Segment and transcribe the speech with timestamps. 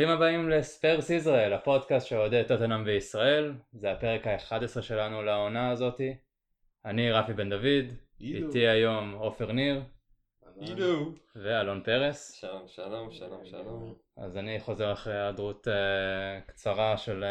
[0.00, 3.52] ברוכים הבאים לספרס ישראל, הפודקאסט שאוהדי טוטנאם בישראל.
[3.72, 6.16] זה הפרק ה-11 שלנו לעונה הזאתי.
[6.84, 7.94] אני רפי בן דוד.
[8.20, 9.82] איתי היום עופר ניר
[10.60, 11.12] אילו.
[11.36, 12.32] ואלון פרס.
[12.32, 13.94] שלום, שלום, שלום, שלום.
[14.16, 17.24] אז אני חוזר אחרי היעדרות אה, קצרה של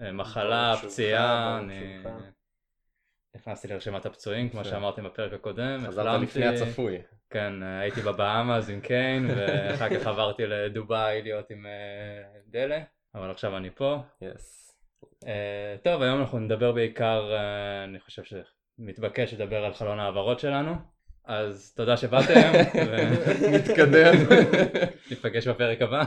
[0.00, 1.58] אה, מחלה, פציעה.
[1.58, 2.02] אני.
[3.36, 4.70] נכנסתי לרשימת הפצועים, כמו יפה.
[4.70, 5.84] שאמרתי בפרק הקודם.
[5.86, 6.20] חזרת.
[6.22, 6.98] לפני הצפוי.
[7.30, 12.80] כן, הייתי בבאמאז עם קיין, ואחר כך עברתי לדובאי להיות עם אה, דלה,
[13.14, 13.98] אבל עכשיו אני פה.
[14.22, 14.76] יס.
[15.26, 20.74] אה, טוב, היום אנחנו נדבר בעיקר, אה, אני חושב שמתבקש לדבר על חלון ההעברות שלנו,
[21.24, 22.52] אז תודה שבאתם,
[23.52, 24.14] נתקדם.
[25.10, 26.04] ניפגש בפרק הבא.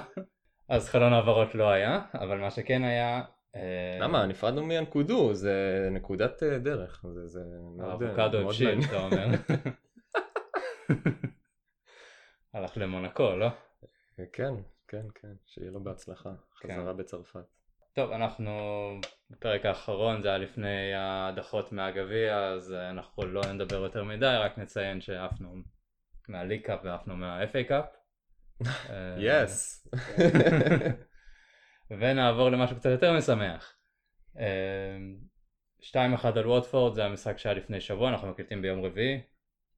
[0.70, 3.22] אז חלון העברות לא היה, אבל מה שכן היה...
[3.56, 4.26] אה, למה?
[4.26, 5.54] נפרדנו מהנקודו, זה
[5.92, 7.06] נקודת אה, דרך.
[7.14, 7.40] זה- זה
[7.78, 8.80] מאוד- האבוקדו מאוד הבשיל.
[8.88, 9.28] אתה אומר.
[12.54, 13.48] הלך למונקו, לא?
[14.34, 14.54] כן,
[14.88, 16.30] כן, כן, שיהיה לו בהצלחה.
[16.62, 16.78] כן.
[16.82, 17.44] חזרה בצרפת.
[17.94, 18.52] טוב, אנחנו
[19.30, 24.58] בפרק האחרון, זה היה לפני ההדחות מהגביע, אז אה, אנחנו לא נדבר יותר מדי, רק
[24.58, 25.56] נציין שעפנו
[26.28, 27.86] מה League Cup ועפנו מה-FA Cup.
[28.90, 29.88] אה, yes.
[32.00, 33.76] ונעבור למשהו קצת יותר משמח.
[34.40, 34.98] אה,
[35.82, 35.96] 2-1
[36.36, 39.22] על ווטפורד, זה המשחק שהיה לפני שבוע, אנחנו מקליטים ביום רביעי.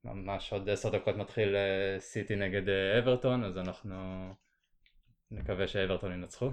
[0.04, 3.94] ממש עוד 10 דקות מתחיל אה, סיטי נגד אה, אברטון, אז אנחנו
[5.30, 6.50] נקווה שאברטון ינצחו.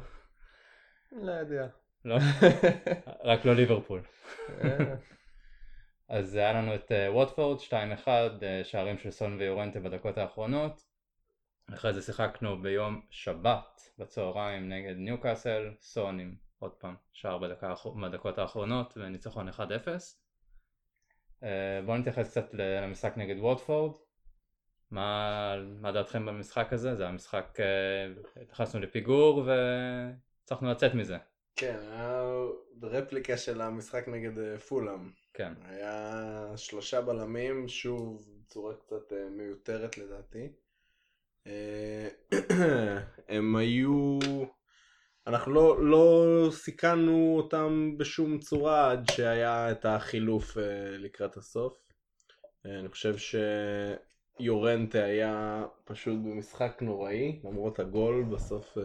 [1.11, 1.67] לא יודע.
[2.05, 2.17] לא?
[3.31, 4.01] רק לא ליברפול.
[4.63, 4.95] אה,
[6.17, 10.90] אז היה לנו את ווטפורד 2-1, אה, שערים של סון ויורנטה בדקות האחרונות.
[11.73, 18.37] אחרי זה שיחקנו ביום שבת בצהריים נגד ניוקאסל, סון עם עוד פעם שער בדקה, בדקות
[18.37, 19.59] האחרונות וניצחון 1-0.
[21.43, 23.95] אה, בואו נתייחס קצת למשחק נגד ווטפורד.
[24.91, 26.95] מה, מה דעתכם במשחק הזה?
[26.95, 31.17] זה היה משחק, אה, נכנסנו לפיגור והצלחנו לצאת מזה.
[31.55, 32.23] כן, היה
[32.83, 35.09] רפליקה של המשחק נגד אה, פולאם.
[35.33, 35.53] כן.
[35.63, 40.49] היה שלושה בלמים, שוב צורה קצת מיותרת לדעתי.
[41.47, 42.07] אה,
[43.29, 44.19] הם היו...
[45.27, 51.73] אנחנו לא, לא סיכנו אותם בשום צורה עד שהיה את החילוף אה, לקראת הסוף.
[52.65, 53.15] אה, אני חושב
[54.39, 58.77] שיורנטה היה פשוט במשחק נוראי, למרות הגול בסוף.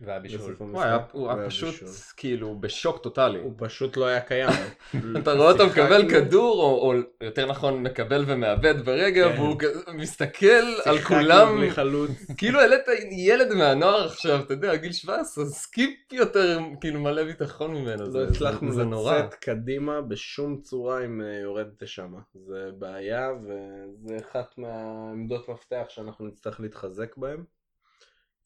[0.00, 0.38] והבישול.
[0.40, 0.98] בסוף הוא היה-.
[1.12, 1.30] הוא.
[1.46, 1.74] פשוט
[2.16, 3.38] כאילו בשוק טוטאלי.
[3.38, 4.48] הוא פשוט לא היה קיים.
[5.18, 9.40] אתה רואה אותו מקבל כדור, או או יותר נכון מקבל ומאבד ברגע, כן.
[9.40, 9.56] והוא
[9.94, 10.46] מסתכל
[10.84, 11.58] על כולם.
[12.38, 18.04] כאילו העלית ילד מהנוער עכשיו, אתה יודע, גיל 17, סקיפ יותר, כאילו מלא ביטחון ממנו,
[18.04, 18.68] לא זה- הצלחנו.
[19.02, 22.18] לצאת קדימה בשום צורה עם אה, יורדת שמה.
[22.34, 27.44] זה בעיה וזה אחת מהעמדות מפתח שאנחנו נצטרך להתחזק בהן.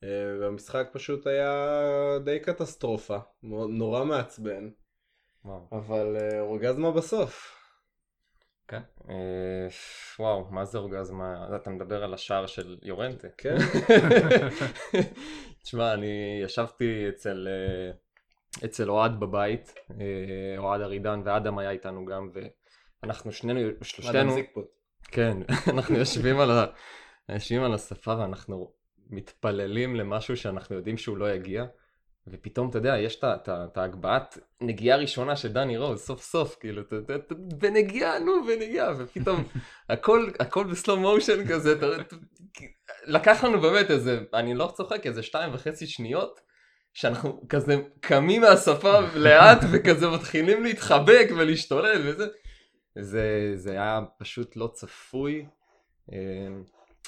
[0.05, 0.09] אה,
[0.41, 1.79] והמשחק פשוט היה
[2.25, 3.19] די קטסטרופה,
[3.69, 4.71] נורא מעצבן,
[5.45, 5.69] וואו.
[5.73, 7.59] אבל אה, אורגזמה בסוף.
[9.09, 9.67] אה,
[10.19, 11.57] וואו, מה זה אורגזמה?
[11.57, 13.29] אתה מדבר על השער של יורנטה.
[13.39, 13.57] כן?
[15.63, 17.49] תשמע, אני ישבתי אצל,
[18.65, 19.75] אצל אוהד בבית,
[20.59, 22.31] אוהד ארידן ואדם היה איתנו גם,
[23.03, 24.37] ואנחנו שנינו, שלושתנו.
[25.03, 25.37] כן,
[25.73, 26.67] אנחנו יושבים על, ה,
[27.29, 28.73] יושבים על השפה ואנחנו
[29.12, 31.65] מתפללים למשהו שאנחנו יודעים שהוא לא יגיע,
[32.27, 36.97] ופתאום, אתה יודע, יש את ההגבהת נגיעה ראשונה של דני רוז, סוף סוף, כאילו, אתה
[36.97, 37.15] יודע,
[37.59, 39.45] בנגיעה, נו, בנגיעה, ופתאום
[39.89, 41.87] הכל, הכל בסלואו מושן כזה, אתה
[43.05, 46.41] לקח לנו באמת איזה, אני לא צוחק, איזה שתיים וחצי שניות,
[46.95, 52.27] שאנחנו כזה קמים מהשפה לאט וכזה מתחילים להתחבק ולהשתולל וזה.
[52.99, 55.47] זה, זה היה פשוט לא צפוי.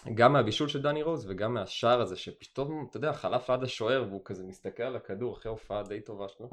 [0.06, 4.04] אה, גם מהבישול של דני רוז וגם מהשער הזה שפתאום, אתה יודע, חלף עד השוער
[4.08, 6.48] והוא כזה מסתכל על הכדור אחרי הופעה די טובה שלו.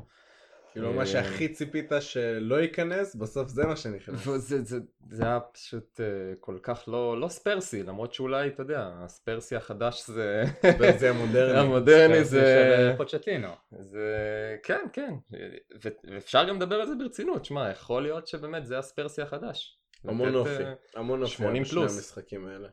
[0.71, 4.27] כאילו מה אה, שהכי ציפית שלא ייכנס, בסוף זה מה שנכנס.
[4.37, 4.79] זה,
[5.09, 10.07] זה היה פשוט uh, כל כך לא, לא ספרסי, למרות שאולי, אתה יודע, הספרסי החדש
[10.07, 10.43] זה...
[10.71, 11.59] ספרסי המודרני.
[11.59, 12.91] המודרני זה זה...
[12.91, 13.47] של פוצ'טינו.
[13.79, 14.07] זה...
[14.63, 15.13] כן, כן.
[16.03, 17.45] ואפשר גם לדבר על זה ברצינות.
[17.45, 19.77] שמע, יכול להיות שבאמת זה הספרסי החדש.
[20.03, 21.95] המון אופי, אה, המון אופי 80 בשני פלוס.
[21.95, 22.67] המשחקים האלה.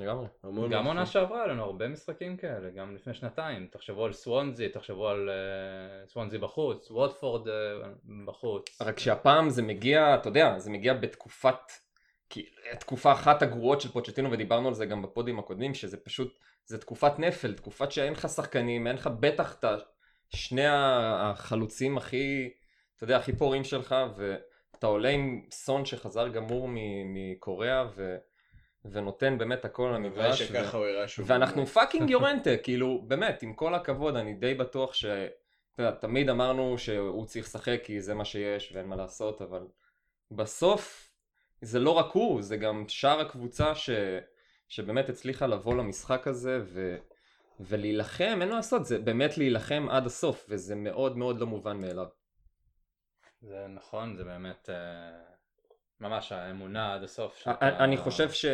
[0.00, 0.26] לגמרי.
[0.42, 0.86] המון גם.
[0.86, 3.66] עונה שעברה היה לנו הרבה משחקים כאלה, גם לפני שנתיים.
[3.70, 7.54] תחשבו על סוונזי, תחשבו על אה, סוונזי בחוץ, ווטפורד אה,
[8.24, 8.82] בחוץ.
[8.82, 11.72] רק שהפעם זה מגיע, אתה יודע, זה מגיע בתקופת,
[12.30, 12.46] כי
[12.80, 17.18] תקופה אחת הגרועות של פוצ'טינו ודיברנו על זה גם בפודים הקודמים, שזה פשוט, זה תקופת
[17.18, 19.64] נפל, תקופת שאין לך שחקנים, אין לך בטח את
[20.28, 22.50] שני החלוצים הכי,
[22.96, 28.16] אתה יודע, הכי פוריים שלך, ואתה עולה עם סון שחזר גמור מ- מקוריאה, ו...
[28.84, 30.42] ונותן באמת הכל המגרש.
[30.42, 31.30] שככה הוא יראה שוב.
[31.30, 35.04] ואנחנו fucking יורנטה, כאילו, באמת, עם כל הכבוד, אני די בטוח ש...
[35.04, 39.66] אתה יודע, תמיד אמרנו שהוא צריך לשחק כי זה מה שיש ואין מה לעשות, אבל
[40.30, 41.10] בסוף
[41.60, 43.90] זה לא רק הוא, זה גם שאר הקבוצה ש...
[44.68, 46.96] שבאמת הצליחה לבוא למשחק הזה ו...
[47.60, 52.06] ולהילחם, אין מה לעשות, זה באמת להילחם עד הסוף, וזה מאוד מאוד לא מובן מאליו.
[53.40, 55.33] זה נכון, זה באמת אה,
[56.08, 57.36] ממש האמונה עד הסוף.
[57.38, 58.44] שאתה- אני חושב ש...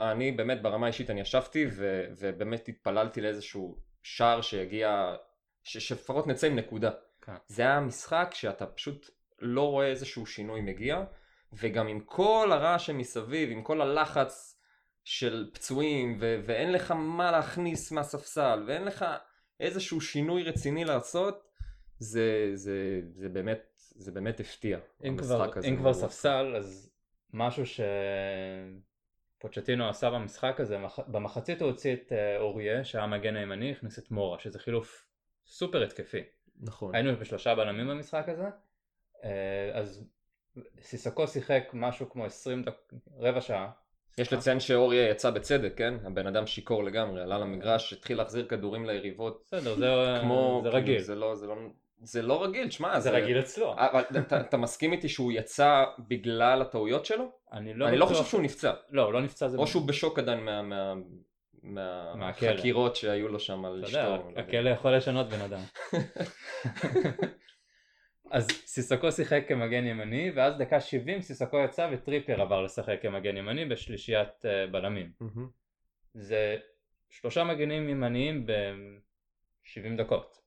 [0.00, 2.04] אני באמת ברמה האישית אני ישבתי ו...
[2.18, 5.14] ובאמת התפללתי לאיזשהו שער שיגיע,
[5.64, 5.78] ש...
[5.78, 6.90] שלפחות נצא עם נקודה.
[7.22, 7.32] כן.
[7.46, 11.04] זה היה משחק שאתה פשוט לא רואה איזשהו שינוי מגיע,
[11.52, 14.60] וגם עם כל הרעש שמסביב, עם כל הלחץ
[15.04, 16.40] של פצועים, ו...
[16.46, 19.04] ואין לך מה להכניס מהספסל, ואין לך
[19.60, 21.44] איזשהו שינוי רציני לעשות,
[21.98, 23.67] זה, זה, זה באמת,
[23.98, 24.78] זה באמת הפתיע.
[25.04, 26.90] אם כבר, אם כבר ספסל, אז
[27.32, 27.62] משהו
[29.38, 33.98] שפוצ'טינו עשה במשחק הזה, מח- במחצית הוא הוציא את אה, אוריה, שהיה המגן הימני, הכניס
[33.98, 35.06] את מורה, שזה חילוף
[35.46, 36.22] סופר התקפי.
[36.60, 36.94] נכון.
[36.94, 38.48] היינו בשלושה בלמים במשחק הזה,
[39.24, 40.04] אה, אז
[40.80, 42.92] סיסקו שיחק משהו כמו 20 דק...
[43.18, 43.70] רבע שעה.
[44.18, 45.94] יש לציין שאוריה יצא בצדק, כן?
[46.04, 49.42] הבן אדם שיכור לגמרי, עלה למגרש, התחיל להחזיר כדורים ליריבות.
[49.46, 49.86] בסדר, זה,
[50.20, 50.60] כמו...
[50.64, 51.00] זה כאילו, רגיל.
[51.00, 51.56] זה לא, זה לא,
[52.02, 53.74] זה לא רגיל, שמע, זה רגיל אצלו.
[53.76, 57.30] אבל אתה, אתה מסכים איתי שהוא יצא בגלל הטעויות שלו?
[57.52, 58.72] אני לא אני לא חושב שהוא נפצע.
[58.90, 59.48] לא, הוא לא נפצע.
[59.48, 60.62] זה או שהוא בשוק עדיין מה...
[60.62, 60.94] מה...
[61.62, 62.48] מהכלא.
[62.50, 63.98] מהחקירות שהיו לו שם על אתה אשתו.
[63.98, 64.40] יודע, לא יודע.
[64.40, 65.60] הכלא יכול לשנות בן אדם.
[68.30, 73.64] אז סיסקו שיחק כמגן ימני, ואז דקה 70 סיסקו יצא וטריפר עבר לשחק כמגן ימני
[73.64, 75.12] בשלישיית אה, בלמים.
[76.14, 76.56] זה
[77.10, 80.37] שלושה מגנים ימניים ב-70 דקות,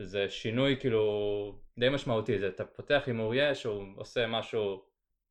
[0.00, 4.84] שזה שינוי כאילו די משמעותי, זה אתה פותח עם אוריה שהוא עושה משהו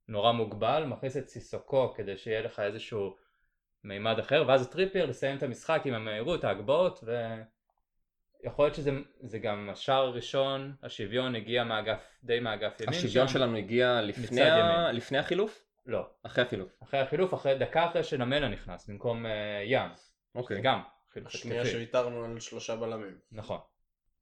[0.08, 3.16] נורא מוגבל, מכניס את סיסוקו כדי שיהיה לך איזשהו
[3.84, 7.04] מימד אחר, ואז טריפר לסיים את המשחק עם המהירות, ההגבהות,
[8.44, 12.90] ויכול להיות שזה זה גם השער הראשון, השוויון הגיע מאגף, די מאגף ימין.
[12.90, 13.34] השוויון שם.
[13.34, 14.92] שלנו הגיע לפני ה-.
[14.92, 15.66] לפני החילוף?
[15.86, 16.84] לא, אחרי החילוף.
[16.84, 19.92] אחרי החילוף, אחרי, דקה אחרי שנמלה נכנס, במקום אה, ים.
[20.36, 20.58] אוקיי.
[20.58, 20.82] זה גם
[21.26, 21.66] השנייה.
[21.66, 23.18] שוויתרנו על שלושה בלמים.
[23.32, 23.60] נכון.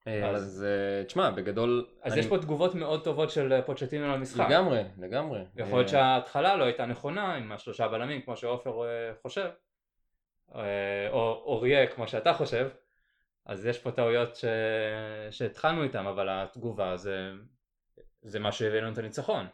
[0.07, 0.65] אז- אז
[0.99, 1.87] אה, תשמע, בגדול...
[2.01, 4.45] אז אני- יש פה תגובות מאוד טובות של אה, פוצ'טינו למשחק.
[4.49, 5.39] לגמרי, לגמרי.
[5.55, 8.81] יכול להיות אה, שההתחלה לא הייתה נכונה עם השלושה בלמים כמו שעופר
[9.21, 9.49] חושב,
[11.09, 12.69] או אוריה כמו שאתה חושב,
[13.45, 14.45] אז יש פה טעויות ש...
[15.31, 17.31] שהתחלנו איתם, אבל התגובה זה,
[18.21, 19.45] זה מה שהביא לנו את הניצחון.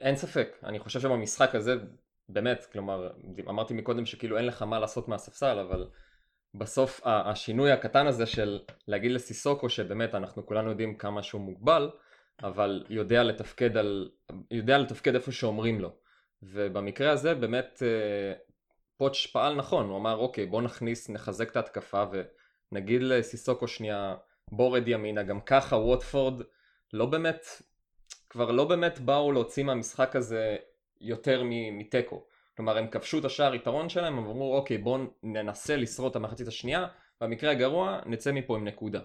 [0.00, 1.74] אין ספק, אני חושב שבמשחק הזה,
[2.28, 3.10] באמת, כלומר,
[3.48, 5.86] אמרתי מקודם שכאילו אין לך מה לעשות מהספסל, אבל
[6.54, 8.58] בסוף השינוי הקטן הזה של
[8.88, 11.90] להגיד לסיסוקו שבאמת אנחנו כולנו יודעים כמה שהוא מוגבל,
[12.42, 14.10] אבל יודע לתפקד על,
[14.50, 15.90] יודע לתפקד איפה שאומרים לו.
[16.42, 18.32] ובמקרה הזה באמת אה,
[18.96, 22.04] פוטש פעל נכון, הוא אמר אוקיי בוא נכניס, נחזק את ההתקפה
[22.72, 24.16] ונגיד לסיסוקו שנייה
[24.52, 26.42] בוא רד ימינה, גם ככה ווטפורד
[26.92, 27.46] לא באמת,
[28.30, 30.56] כבר לא באמת באו להוציא מהמשחק הזה
[31.00, 31.42] יותר
[31.72, 32.26] מתיקו.
[32.56, 36.48] כלומר הם כבשו את השער יתרון שלהם, הם אמרו אוקיי בואו ננסה לשרוד את המחצית
[36.48, 36.86] השנייה,
[37.20, 39.00] במקרה הגרוע נצא מפה עם נקודה.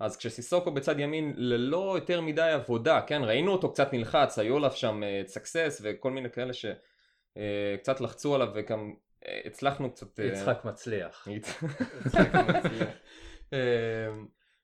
[0.00, 4.72] אז כשסיסוקו בצד ימין ללא יותר מדי עבודה, כן, ראינו אותו קצת נלחץ, היו עליו
[4.72, 8.94] שם סקסס וכל מיני כאלה שקצת לחצו עליו וגם
[9.26, 10.20] אה, הצלחנו קצת...
[10.20, 11.28] אה, יצחק מצליח.
[13.52, 13.58] אמ,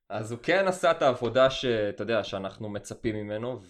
[0.08, 3.60] אז הוא כן עשה את העבודה שאתה יודע שאנחנו מצפים ממנו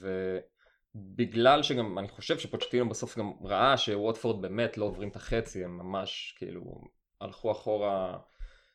[0.95, 5.79] ובגלל שגם אני חושב שפוצ'טינו בסוף גם ראה שווטפורד באמת לא עוברים את החצי הם
[5.79, 6.81] ממש כאילו
[7.21, 8.19] הלכו אחורה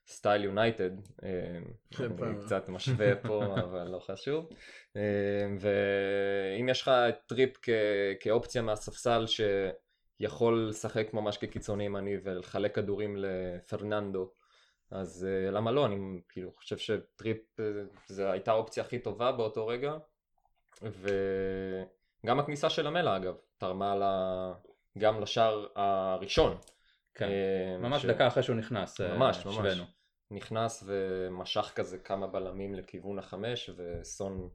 [0.07, 0.91] סטייל יונייטד
[1.91, 2.05] יפה.
[2.05, 4.49] אני קצת משווה פה אבל לא חשוב
[4.95, 6.91] אמ, ואם יש לך
[7.27, 7.69] טריפ כ-
[8.19, 14.31] כאופציה מהספסל שיכול לשחק ממש כקיצוני ימני ולחלק כדורים לפרננדו
[14.91, 15.85] אז אה, למה לא?
[15.85, 17.37] אני כאילו חושב שטריפ
[18.07, 19.97] זו הייתה האופציה הכי טובה באותו רגע
[22.23, 24.53] וגם הכניסה של למלה אגב תרמה לה...
[24.97, 26.57] גם לשער הראשון.
[27.15, 27.29] כן.
[27.29, 29.57] אה, ממש ש- דקה אחרי שהוא נכנס, אה, ממש ממש.
[29.57, 29.83] השווינו.
[30.31, 34.49] נכנס ומשך כזה כמה בלמים לכיוון החמש וסון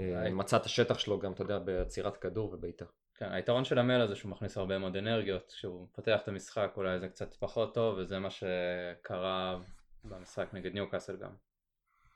[0.00, 0.32] אה, היי.
[0.32, 2.84] מצא את השטח שלו גם אתה יודע בעצירת כדור ובעיטה.
[3.14, 6.98] כן, היתרון של המל הזה שהוא מכניס הרבה מאוד אנרגיות, כשהוא פותח את המשחק אולי
[6.98, 9.58] זה קצת פחות טוב וזה מה שקרה
[10.04, 11.30] במשחק נגד ניוקאסל גם.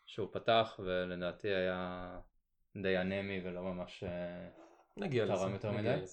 [0.06, 2.18] שהוא פתח ולדעתי היה
[2.82, 4.04] די אנמי ולא ממש...
[4.98, 5.54] אה, נגיע תרם לזה.
[5.54, 6.04] יותר נגיע מדי?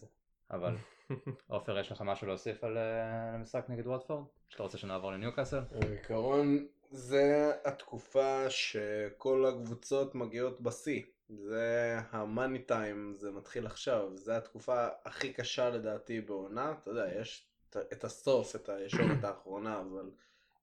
[0.51, 0.75] אבל
[1.47, 4.23] עופר יש לך משהו להוסיף על אה, המשחק נגד ווטפורד?
[4.49, 5.59] שאתה רוצה שנעבור לניוקאסל?
[5.79, 11.01] בעיקרון זה התקופה שכל הקבוצות מגיעות בשיא.
[11.29, 17.47] זה המאני טיים, זה מתחיל עכשיו, זה התקופה הכי קשה לדעתי בעונה, אתה יודע, יש
[17.69, 20.09] את הסוף, את הישורת האחרונה, אבל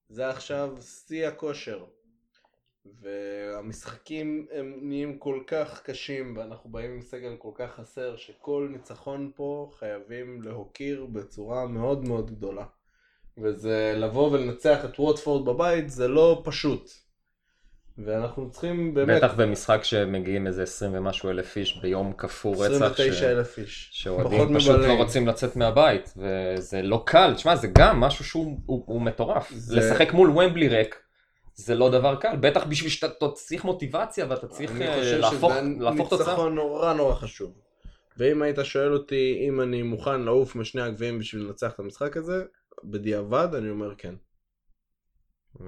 [0.09, 1.85] זה עכשיו שיא הכושר.
[3.03, 9.31] והמשחקים הם נהיים כל כך קשים, ואנחנו באים עם סגל כל כך חסר, שכל ניצחון
[9.35, 12.65] פה חייבים להוקיר בצורה מאוד מאוד גדולה.
[13.43, 16.91] וזה לבוא ולנצח את ווטפורד בבית, זה לא פשוט.
[18.05, 19.17] ואנחנו צריכים באמת...
[19.23, 22.65] בטח במשחק שמגיעים איזה 20 ומשהו אלף איש ביום קפוא רצח.
[22.65, 23.89] 29 ש- אלף איש.
[23.93, 24.99] שאוהדים פשוט לא מבלעים.
[24.99, 29.77] רוצים לצאת מהבית, וזה לא קל, תשמע זה גם משהו שהוא הוא, הוא מטורף, זה-
[29.77, 30.97] לשחק מול ומבלי ריק
[31.59, 35.53] זה לא דבר קל, בטח בשביל שאתה צריך מוטיבציה ואתה צריך אני אה, חושב להפוך,
[35.53, 36.27] שזה להפוך תוצאה.
[36.27, 37.53] ניצחון נורא נורא חשוב.
[38.17, 42.45] ואם היית שואל אותי אם אני מוכן לעוף משני הגביעים בשביל לנצח את המשחק הזה,
[42.85, 44.15] בדיעבד אני אומר כן.
[45.61, 45.67] אה,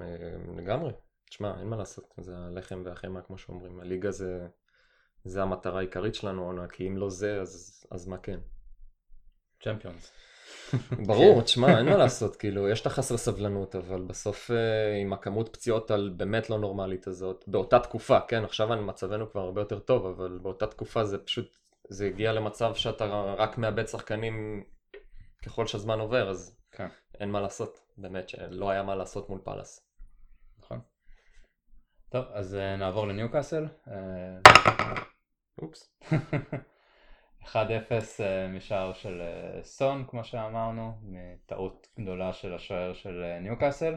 [0.57, 0.91] לגמרי,
[1.29, 4.47] תשמע אין מה לעשות, זה הלחם והחמאה כמו שאומרים, הליגה זה,
[5.23, 8.39] זה המטרה העיקרית שלנו העונה, כי אם לא זה אז, אז מה כן.
[9.63, 10.11] צ'מפיונס.
[11.07, 15.49] ברור, תשמע, אין מה לעשות, כאילו, יש את החסר סבלנות, אבל בסוף אה, עם הכמות
[15.49, 20.05] פציעות על באמת לא נורמלית הזאת, באותה תקופה, כן, עכשיו מצבנו כבר הרבה יותר טוב,
[20.05, 21.57] אבל באותה תקופה זה פשוט,
[21.89, 23.05] זה הגיע למצב שאתה
[23.37, 24.63] רק מאבד שחקנים
[25.45, 26.87] ככל שהזמן עובר, אז כן.
[27.19, 29.87] אין מה לעשות, באמת שלא היה מה לעשות מול פאלאס.
[30.59, 30.79] נכון.
[32.09, 33.67] טוב, אז אה, נעבור לניוקאסל.
[33.87, 34.39] אה,
[35.61, 35.93] אופס.
[37.45, 37.55] 1-0
[38.19, 43.93] אה, משער של אה, סון, כמו שאמרנו, מטעות גדולה של השוער של אה, ניוקאסל.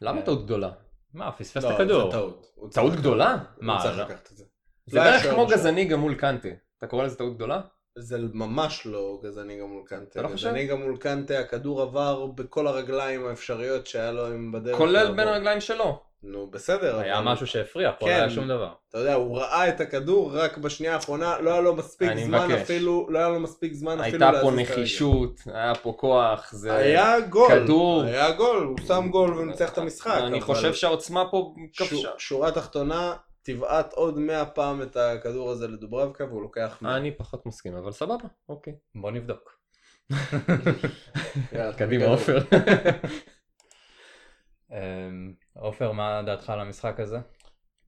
[0.00, 0.70] למה טעות גדולה?
[1.14, 2.10] מה, פספס לא, את הכדור.
[2.10, 2.52] זה טעות.
[2.54, 3.36] הוא טעות גדולה?
[3.60, 4.04] מה, הוא צריך לא?
[4.04, 4.44] לקחת את זה.
[4.92, 5.58] לא בערך כמו בשער.
[5.58, 7.60] גזניגה מול קנטי, אתה קורא לזה טעות גדולה?
[7.98, 10.20] זה ממש לא גזניגה מול קנטה.
[10.20, 10.48] אתה לא חושב?
[10.48, 14.76] גזניגה מול קנטה, הכדור עבר בכל הרגליים האפשריות שהיה לו עם בדרך.
[14.76, 15.14] כולל.
[15.16, 16.02] בין הרגליים שלו.
[16.22, 16.98] נו, בסדר.
[16.98, 18.12] היה אבל- משהו שהפריע, פה כן.
[18.12, 18.72] לא היה שום דבר.
[18.88, 22.60] אתה יודע, הוא ראה את הכדור רק בשנייה האחרונה, לא היה לו מספיק זמן מבקש.
[22.62, 24.80] אפילו, לא היה לו מספיק זמן אפילו הייתה פה להזיז את הרגל.
[24.80, 26.76] נחישות, היה פה כוח, זה...
[26.76, 28.02] היה גול, כדור.
[28.02, 30.10] היה גול, הוא שם גול וניצח את המשחק.
[30.18, 32.08] אני אבל חושב שהעוצמה פה כבשה.
[32.18, 36.96] שורה תחתונה, תבעט עוד 100 פעם את הכדור הזה לדוברבקה והוא לוקח 100.
[36.96, 38.72] אני פחות מסכים, אבל סבבה, אוקיי.
[38.94, 39.56] בוא נבדוק.
[41.76, 42.04] קדימה.
[42.06, 42.38] עופר.
[44.72, 47.18] אמ, עופר, מה דעתך על המשחק הזה?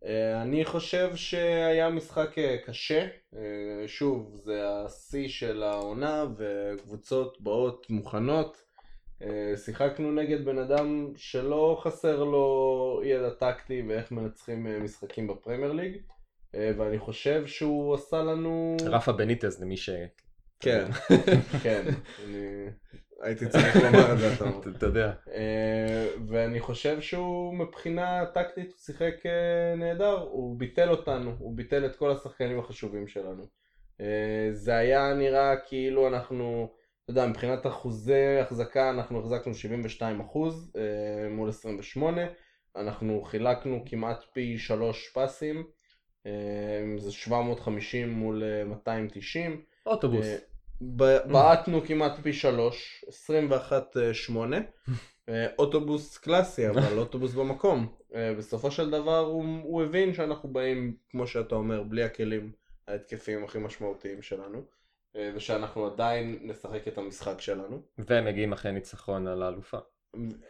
[0.05, 3.41] אה, אני חושב שהיה משחק אה, קשה, אה,
[3.87, 8.63] שוב זה השיא של העונה וקבוצות באות מוכנות,
[9.65, 15.97] שיחקנו נגד בן אדם שלא חסר לו ידע טקטי ואיך מנצחים משחקים בפרמייר ליג.
[16.55, 18.77] ואני חושב שהוא עשה לנו...
[18.87, 19.91] רפה בניטז למי ש...
[20.61, 20.89] כן,
[21.63, 21.85] כן,
[22.25, 22.67] אני
[23.23, 24.35] הייתי צריך לומר את זה,
[24.77, 25.13] אתה יודע.
[25.35, 31.87] אה, ואני חושב שהוא מבחינה טקטית הוא שיחק אה, נהדר, הוא ביטל אותנו, הוא ביטל
[31.87, 33.45] את כל השחקנים החשובים שלנו.
[34.01, 36.69] אה, זה היה נראה כאילו אנחנו,
[37.05, 40.73] אתה יודע, מבחינת אחוזי החזקה אנחנו החזקנו 72 אחוז
[41.31, 42.23] מול 28,
[42.77, 45.65] אנחנו חילקנו כמעט פי שלוש פסים,
[46.99, 49.63] זה 750 מול אה, 290.
[49.87, 50.27] אוטובוס.
[51.33, 54.13] בעטנו כמעט פי שלוש, 21 אה.
[55.29, 57.87] אה, אוטובוס קלאסי, אבל אוטובוס במקום.
[58.15, 62.53] אה, בסופו של דבר הוא, הוא הבין שאנחנו באים, כמו שאתה אומר, בלי הכלים
[62.89, 64.63] ההתקפיים הכי משמעותיים שלנו.
[65.35, 67.83] ושאנחנו עדיין נשחק את המשחק שלנו.
[67.99, 69.79] והם מגיעים אחרי ניצחון על האלופה.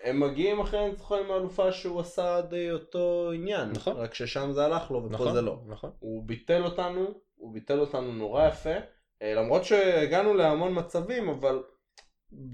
[0.03, 3.71] הם מגיעים אחרי הניצחון עם האלופה שהוא עשה די אותו עניין.
[3.71, 3.97] נכון.
[3.97, 5.33] רק ששם זה הלך לו ופה נכון?
[5.33, 5.59] זה לא.
[5.67, 5.91] נכון.
[5.99, 8.75] הוא ביטל אותנו, הוא ביטל אותנו נורא יפה,
[9.23, 11.63] למרות שהגענו להמון מצבים, אבל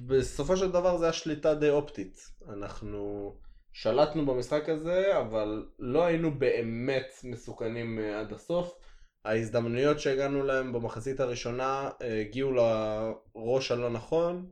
[0.07, 2.19] בסופו של דבר זה היה שליטה די אופטית.
[2.49, 3.33] אנחנו
[3.73, 8.75] שלטנו במשחק הזה, אבל לא היינו באמת מסוכנים אה, עד הסוף.
[9.25, 14.51] ההזדמנויות שהגענו להם במחצית הראשונה אה, הגיעו לראש הלא נכון,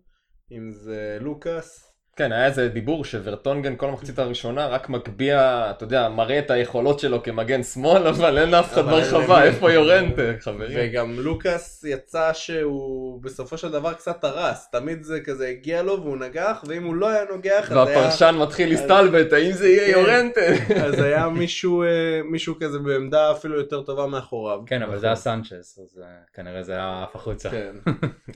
[0.52, 1.95] אם זה לוקאס.
[2.16, 7.00] כן, היה איזה דיבור שוורטונגן כל המחצית הראשונה רק מגביה, אתה יודע, מראה את היכולות
[7.00, 10.78] שלו כמגן שמאל, אבל אין אף אחד ברחבה, איפה יורנטה, חברים?
[10.80, 16.16] וגם לוקאס יצא שהוא בסופו של דבר קצת הרס, תמיד זה כזה הגיע לו והוא
[16.16, 20.00] נגח, ואם הוא לא היה נוגח אז היה, והפרשן מתחיל להסתלבט, האם זה יהיה כן.
[20.00, 20.40] יורנטה?
[20.86, 21.88] אז היה מישהו, אה,
[22.24, 24.60] מישהו כזה בעמדה אפילו יותר טובה מאחוריו.
[24.66, 24.98] כן, אבל נכון.
[24.98, 27.50] זה היה סנצ'ס, אז אה, כנראה זה היה עף החוצה.
[27.50, 27.76] כן.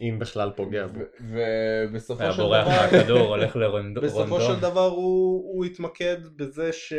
[0.00, 1.00] אם בכלל פוגע בו.
[1.20, 4.04] ובסופו היה של בורח דבר, מהכדור, הולך לרונדון.
[4.04, 6.92] בסופו של דבר הוא, הוא התמקד בזה ש...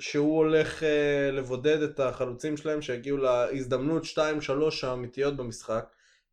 [0.00, 4.18] שהוא הולך אה, לבודד את החלוצים שלהם שהגיעו להזדמנות 2-3
[4.82, 5.86] האמיתיות במשחק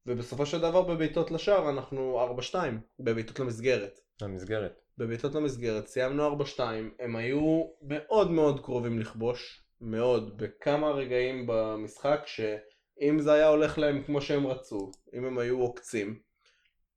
[0.05, 2.19] ובסופו של דבר בבעיטות לשער אנחנו
[2.51, 2.55] 4-2
[3.00, 4.00] בבעיטות למסגרת.
[4.21, 4.81] המסגרת.
[4.97, 6.59] בבעיטות למסגרת סיימנו 4-2
[7.00, 14.03] הם היו מאוד מאוד קרובים לכבוש מאוד בכמה רגעים במשחק שאם זה היה הולך להם
[14.03, 16.19] כמו שהם רצו, אם הם היו עוקצים,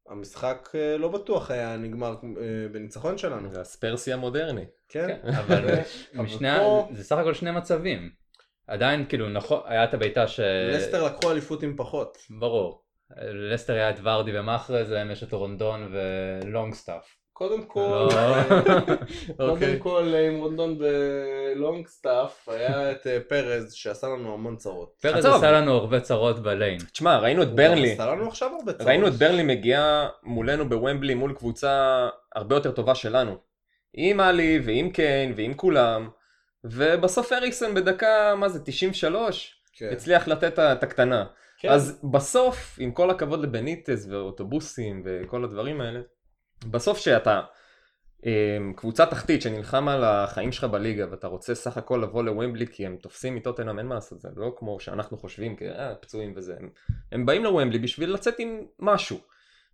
[0.09, 3.53] המשחק אה, לא בטוח היה נגמר אה, בניצחון שלנו.
[3.53, 4.65] זה הספרסי המודרני.
[4.89, 5.75] כן, כן, אבל
[6.95, 8.11] זה סך הכל שני מצבים.
[8.67, 10.41] עדיין כאילו נכון, היה את הבעיטה ש...
[10.75, 12.19] לסטר לקחו אליפות עם פחות.
[12.31, 12.83] ברור.
[13.53, 17.18] לסטר היה את ורדי ומחרז, להם יש את רונדון ולונגסטאף.
[17.39, 18.09] קודם כל, לא.
[19.37, 19.79] קודם אוקיי.
[19.79, 24.95] כל עם רונדון ולונג סטאפ היה את אה, פרז שעשה לנו המון צרות.
[25.03, 25.25] פרז.
[25.25, 26.79] עשה לנו הרבה צרות בליין.
[26.93, 27.93] תשמע, ראינו את ברנלי.
[27.93, 28.89] עשה לנו עכשיו הרבה צרות.
[28.89, 33.37] ראינו את ברנלי מגיעה מולנו בוומבלי מול קבוצה הרבה יותר טובה שלנו.
[33.95, 36.09] עם עלי ועם קיין ועם כולם.
[36.65, 39.63] ובסוף אריקסון בדקה, מה זה, 93?
[39.73, 39.89] כן.
[39.93, 41.25] הצליח לתת את הקטנה.
[41.59, 41.69] כן.
[41.69, 46.01] אז בסוף, עם כל הכבוד לבניטז ואוטובוסים וכל הדברים האלה,
[46.67, 47.41] בסוף שאתה
[48.27, 52.87] אמ, קבוצה תחתית שנלחם על החיים שלך בליגה ואתה רוצה סך הכל לבוא לוומבלי כי
[52.87, 55.95] הם תופסים מטוטנאם אין מה לעשות זה לא כמו שאנחנו חושבים כי אה,
[56.37, 56.71] וזה הם,
[57.13, 59.19] הם באים לוומבלי בשביל לצאת עם משהו.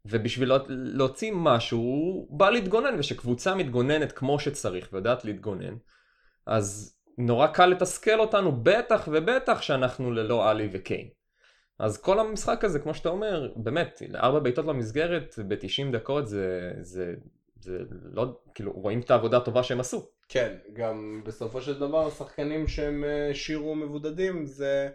[0.07, 5.75] ובשביל לה- להוציא משהו הוא בא להתגונן ושקבוצה מתגוננת כמו שצריך ויודעת להתגונן
[6.47, 11.09] אז נורא קל לתסכל אותנו בטח ובטח שאנחנו ללא עלי וקיין
[11.79, 17.15] אז כל המשחק הזה כמו שאתה אומר באמת ארבע בעיטות למסגרת ב-90 דקות זה, זה,
[17.61, 17.79] זה
[18.13, 23.05] לא כאילו רואים את העבודה הטובה שהם עשו כן, גם בסופו של דבר השחקנים שהם
[23.05, 24.89] אה, השאירו מבודדים זה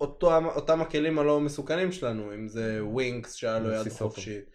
[0.00, 3.88] אותו, אותם הכלים הלא מסוכנים שלנו, אם זה ווינקס שהיה לו יד.
[3.88, 4.50] חופשית.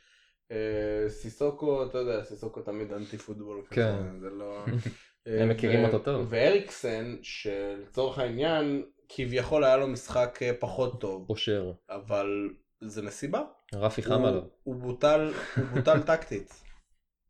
[0.52, 4.20] אה, סיסוקו, אתה יודע, סיסוקו תמיד אנטי פוטבול כזה, כן.
[4.20, 4.66] זה לא...
[5.26, 6.28] הם מכירים ו- אותו טוב.
[6.30, 12.50] ואריקסן, שלצורך העניין, כביכול היה לו משחק אה, פחות טוב, פושר אבל
[12.82, 13.42] זה נסיבה.
[13.74, 16.64] רפי חם עליו הוא בוטל, הוא בוטל טקטית.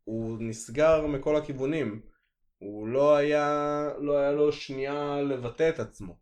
[0.04, 2.00] הוא נסגר מכל הכיוונים.
[2.58, 6.16] הוא לא היה, לא היה לו שנייה לבטא את עצמו.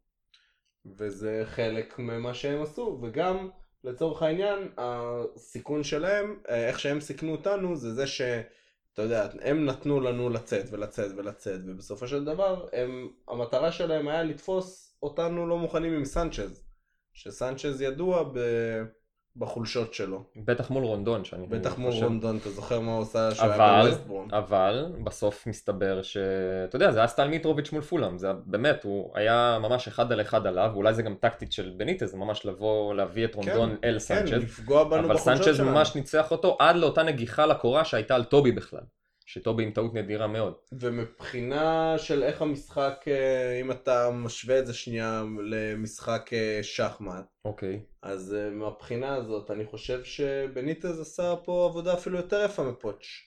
[0.86, 3.48] וזה חלק ממה שהם עשו, וגם
[3.84, 8.20] לצורך העניין, הסיכון שלהם, אה, איך שהם סיכנו אותנו, זה זה ש...
[8.92, 14.22] אתה יודע, הם נתנו לנו לצאת ולצאת ולצאת, ובסופו של דבר, הם, המטרה שלהם היה
[14.22, 16.64] לתפוס אותנו לא מוכנים עם סנצ'ז.
[17.12, 18.38] שסנצ'ז ידוע ב...
[19.36, 20.24] בחולשות שלו.
[20.36, 22.04] בטח מול רונדון שאני בטח מול חושב.
[22.04, 23.92] רונדון, אתה זוכר מה הוא עשה שהוא היה אבל.
[24.32, 26.16] אבל בסוף מסתבר ש...
[26.64, 30.20] אתה יודע, זה היה סטייל מיטרוביץ' מול פולאם, זה באמת, הוא היה ממש אחד על
[30.20, 33.98] אחד עליו, ואולי זה גם טקטית של בניטז, ממש לבוא, להביא את רונדון אל כן,
[33.98, 35.70] סנצ'ז, לפגוע בנו אבל בחולשות סנצ'ז שלנו.
[35.70, 38.82] ממש ניצח אותו עד לאותה נגיחה לקורה שהייתה על טובי בכלל,
[39.28, 40.54] שטובי עם טעות נדירה מאוד.
[40.72, 47.80] ומבחינה של איך המשחק, אה, אם אתה משווה את זה שנייה למשחק אה, שחמט, אוקיי.
[48.02, 53.24] אז אה, מהבחינה הזאת אני חושב שבניטז עשה פה עבודה אפילו יותר יפה מפוטש.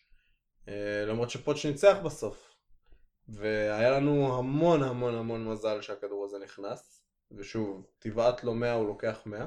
[1.07, 2.55] למרות שפוטש ניצח בסוף.
[3.29, 7.03] והיה לנו המון המון המון מזל שהכדור הזה נכנס.
[7.31, 9.45] ושוב, תבעט לו 100 הוא לוקח 100.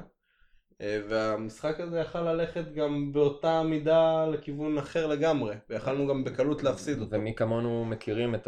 [0.81, 5.55] אה, והמשחק הזה יכל ללכת גם באותה מידה לכיוון אחר לגמרי.
[5.69, 7.15] ויכלנו גם בקלות להפסיד אותו.
[7.15, 8.47] ומי כמונו מכירים את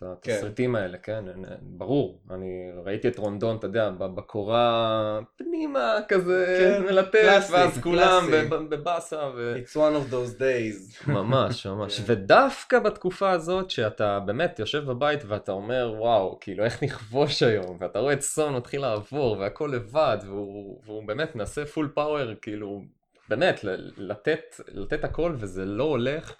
[0.00, 0.06] כן.
[0.06, 2.46] התסריטים האלה, כן, אין- אין- ברור, אני
[2.84, 8.26] ראיתי את רונדון, אתה יודע, בקורה פנימה כזה, כן, מלטף, ואז כולם
[8.70, 9.54] בבאסה, ו...
[9.64, 9.76] It's one
[10.10, 11.08] of those days.
[11.12, 12.00] ממש, ממש.
[12.00, 12.12] כן.
[12.12, 17.98] ודווקא בתקופה הזאת שאתה באמת יושב בבית ואתה אומר, וואו, כאילו איך נכבוש היום, ואתה
[17.98, 22.82] רואה את סון מתחיל לעבור והכל לבד, והוא, והוא באמת מנסה פול פאוור, כאילו,
[23.28, 23.64] באמת,
[23.96, 26.34] לתת, לתת הכל וזה לא הולך.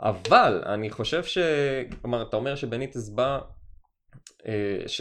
[0.00, 1.38] אבל אני חושב ש...
[2.00, 3.38] כלומר, אתה אומר שבניטס בא,
[4.46, 5.00] אה, ש...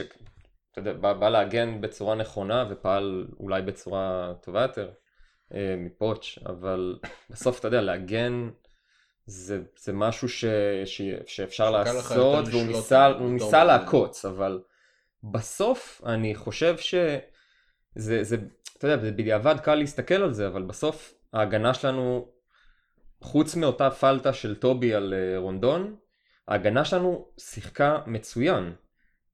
[0.71, 4.91] אתה יודע, בא, בא להגן בצורה נכונה ופעל אולי בצורה טובה יותר
[5.53, 8.49] אה, מפוטש, אבל בסוף אתה יודע, להגן
[9.25, 10.45] זה, זה משהו ש,
[10.85, 13.63] ש, שאפשר לעשות והוא ניסה, הוא ניסה.
[13.63, 14.61] לעקוץ, אבל
[15.23, 18.37] בסוף אני חושב שזה, זה,
[18.83, 22.27] אתה יודע, בדיעבד קל להסתכל על זה, אבל בסוף ההגנה שלנו,
[23.21, 25.95] חוץ מאותה פלטה של טובי על אה, רונדון,
[26.47, 28.73] ההגנה שלנו שיחקה מצוין.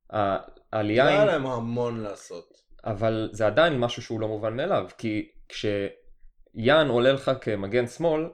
[0.09, 1.27] העלייה היה עם...
[1.27, 2.53] להם המון לעשות.
[2.85, 8.29] אבל זה עדיין משהו שהוא לא מובן מאליו, כי כשיאן עולה לך כמגן שמאל,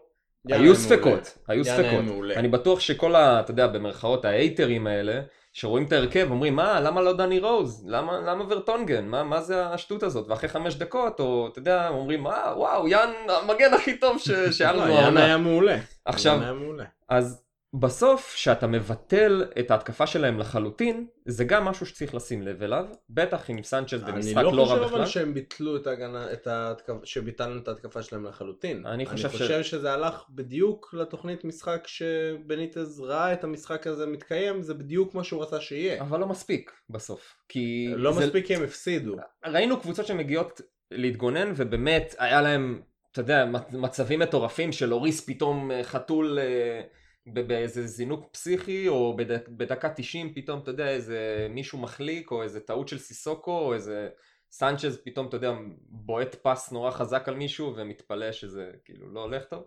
[0.48, 1.38] היו היה ספקות.
[1.48, 2.32] היו היה ספקות.
[2.36, 3.40] אני בטוח שכל ה...
[3.40, 5.22] אתה יודע, במרכאות ההייטרים האלה,
[5.56, 7.84] שרואים את ההרכב, אומרים, מה, למה לא דני רוז?
[7.88, 9.06] למה, למה ורטונגן?
[9.06, 10.28] מה, מה זה השטות הזאת?
[10.28, 14.18] ואחרי חמש דקות, או אתה יודע, אומרים, מה, וואו, יאן המגן הכי טוב
[14.52, 15.26] שהיה לנו יאן העונה.
[15.26, 15.78] היה מעולה.
[16.06, 16.84] עכשיו, יאן היה מעולה.
[17.10, 17.45] אז
[17.80, 23.50] בסוף, כשאתה מבטל את ההתקפה שלהם לחלוטין, זה גם משהו שצריך לשים לב אליו, בטח
[23.50, 24.98] עם סנצ'ז במשחק אני לא, לא רע חושב בכלל.
[24.98, 28.86] אבל שהם ביטלו את ההגנה, את ההתקפה, שביטלנו את ההתקפה שלהם לחלוטין.
[28.86, 34.06] אני חושב ש- אני חושב שזה הלך בדיוק לתוכנית משחק שבניטז ראה את המשחק הזה
[34.06, 36.02] מתקיים, זה בדיוק מה שהוא רצה שיהיה.
[36.02, 37.36] אבל לא מספיק בסוף.
[37.50, 39.16] כי לא זה- מספיק כי הם הפסידו.
[39.46, 40.62] ראינו קבוצות שמגיעות
[40.92, 46.82] להתגונן ובאמת היה להם, אתה יודע, מצ- מצבים מטורפים של אוריס פתאום אה, חתול אה,
[47.28, 52.60] באיזה זינוק פסיכי או בד- בדקה 90 פתאום, אתה יודע, איזה מישהו מחליק או איזה
[52.60, 54.10] טעות של סיסוקו או איזה
[54.52, 55.52] סנצ'ז פתאום, אתה יודע,
[55.90, 59.64] בועט פס נורא חזק על מישהו ומתפלא שזה כאילו לא הולך טוב.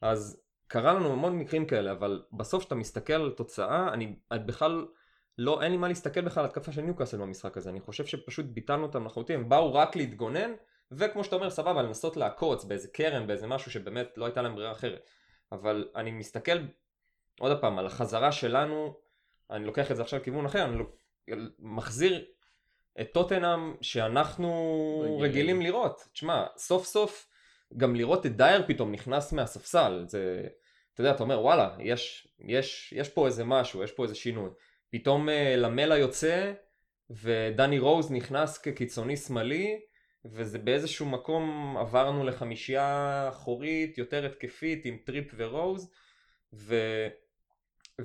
[0.00, 4.86] אז קרה לנו המון מקרים כאלה, אבל בסוף כשאתה מסתכל על תוצאה, אני את בכלל,
[5.38, 8.46] לא, אין לי מה להסתכל בכלל על התקפה של ניוקאסל במשחק הזה, אני חושב שפשוט
[8.46, 10.50] ביטלנו אותם לחלוטין, הם באו רק להתגונן,
[10.92, 14.72] וכמו שאתה אומר, סבבה, לנסות לעקוץ באיזה קרן, באיזה משהו שבאמת לא הייתה להם ברירה
[14.72, 15.10] אחרת.
[15.52, 16.58] אבל אני מסתכל,
[17.38, 18.94] עוד פעם, על החזרה שלנו,
[19.50, 20.96] אני לוקח את זה עכשיו לכיוון אחר, אני לוק-
[21.58, 22.24] מחזיר
[23.00, 24.50] את טוטנאם שאנחנו
[25.04, 25.22] רגילים.
[25.22, 26.08] רגילים לראות.
[26.12, 27.28] תשמע, סוף סוף
[27.76, 30.42] גם לראות את דייר פתאום נכנס מהספסל, זה,
[30.94, 34.50] אתה יודע, אתה אומר וואלה, יש, יש, יש פה איזה משהו, יש פה איזה שינוי.
[34.90, 36.52] פתאום אה, למלה יוצא
[37.10, 39.80] ודני רוז נכנס כקיצוני שמאלי
[40.24, 45.90] וזה באיזשהו מקום עברנו לחמישייה אחורית יותר התקפית עם טריפ ורוז
[46.52, 46.74] ו...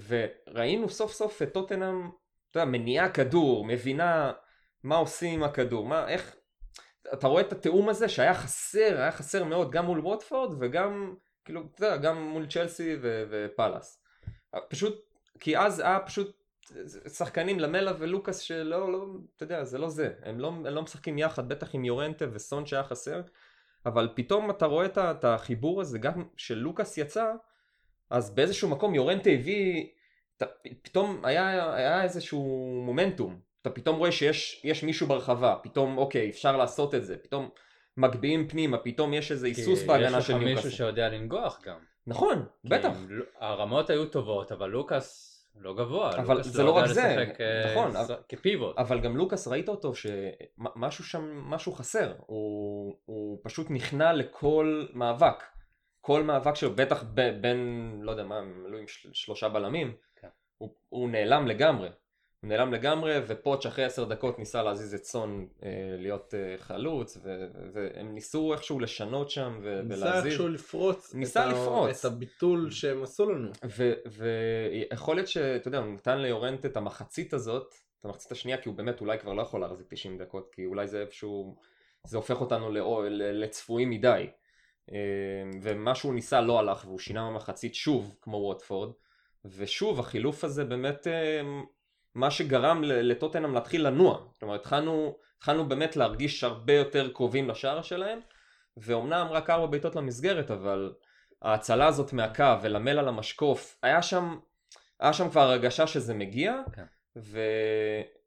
[0.08, 2.10] וראינו סוף סוף את טוטנאם,
[2.52, 4.32] אתה יודע, מניעה כדור, מבינה
[4.84, 6.36] מה עושים עם הכדור, מה, איך,
[7.14, 11.62] אתה רואה את התיאום הזה שהיה חסר, היה חסר מאוד גם מול ווטפורד וגם, כאילו,
[11.76, 14.04] אתה יודע, גם מול צ'לסי ו- ופאלאס.
[14.70, 14.96] פשוט,
[15.40, 16.44] כי אז היה פשוט
[17.08, 21.18] שחקנים למלה ולוקאס שלא, לא, אתה יודע, זה לא זה, הם לא, הם לא משחקים
[21.18, 23.22] יחד, בטח עם יורנטה וסון שהיה חסר,
[23.86, 27.34] אבל פתאום אתה רואה את החיבור הזה, גם שלוקאס יצא,
[28.14, 29.86] אז באיזשהו מקום יורנטה הביא,
[30.38, 30.46] אתה,
[30.82, 36.58] פתאום היה, היה איזשהו מומנטום, אתה פתאום רואה שיש יש מישהו ברחבה, פתאום אוקיי אפשר
[36.58, 37.50] לעשות את זה, פתאום
[37.98, 40.70] מגביהים פנימה, פתאום יש איזה היסוס בהגנה של יש לך מישהו ניוקאסל.
[40.70, 41.78] שיודע לנגוח גם.
[42.08, 42.90] נכון, בטח.
[43.40, 46.16] הרמות היו טובות, אבל לוקאס לא גבוה.
[46.16, 48.78] אבל לוקאס זה לא רק יודע זה, לשחק, אה, נכון, ס- אבל- כפיבוט.
[48.78, 55.44] אבל גם לוקאס ראית אותו שמשהו שם, משהו חסר, הוא, הוא פשוט נכנע לכל מאבק.
[56.06, 57.60] כל מאבק שלו, בטח ב, בין,
[58.02, 60.28] לא יודע מה, הם עלו עם של, שלושה בלמים, כן.
[60.58, 61.88] הוא, הוא נעלם לגמרי.
[62.42, 67.18] הוא נעלם לגמרי, ופוטש אחרי עשר דקות ניסה להזיז את סון אה, להיות אה, חלוץ,
[67.24, 70.26] ו, והם ניסו איכשהו לשנות שם ו, ניסה ולהזיז.
[70.26, 71.14] איכשהו לפרוץ.
[71.16, 72.06] ניסה את ה- לפרוץ.
[72.06, 73.50] את הביטול שהם עשו לנו.
[74.06, 78.76] ויכול להיות שאתה יודע, הוא נתן ליורנט את המחצית הזאת, את המחצית השנייה, כי הוא
[78.78, 81.56] באמת אולי כבר לא יכול להחזיק 90 דקות, כי אולי זה איפשהו,
[82.04, 84.28] זה הופך אותנו לאו- ל- לצפויים מדי.
[84.92, 84.98] אה,
[85.62, 88.92] ומה שהוא ניסה לא הלך, והוא שינה במחצית שוב, כמו ווטפורד,
[89.46, 91.42] ושוב החילוף הזה באמת אה,
[92.16, 94.26] מה שגרם לטוטנאם להתחיל לנוע.
[94.40, 98.20] כלומר, התחלנו, התחלנו באמת להרגיש הרבה יותר קרובים לשער שלהם,
[98.78, 100.94] ואומנם רק ארבע בעיטות למסגרת, אבל
[101.42, 104.38] ההצלה הזאת מהקו ולמל על המשקוף, היה שם,
[105.00, 106.86] היה שם כבר הרגשה שזה מגיע, כן.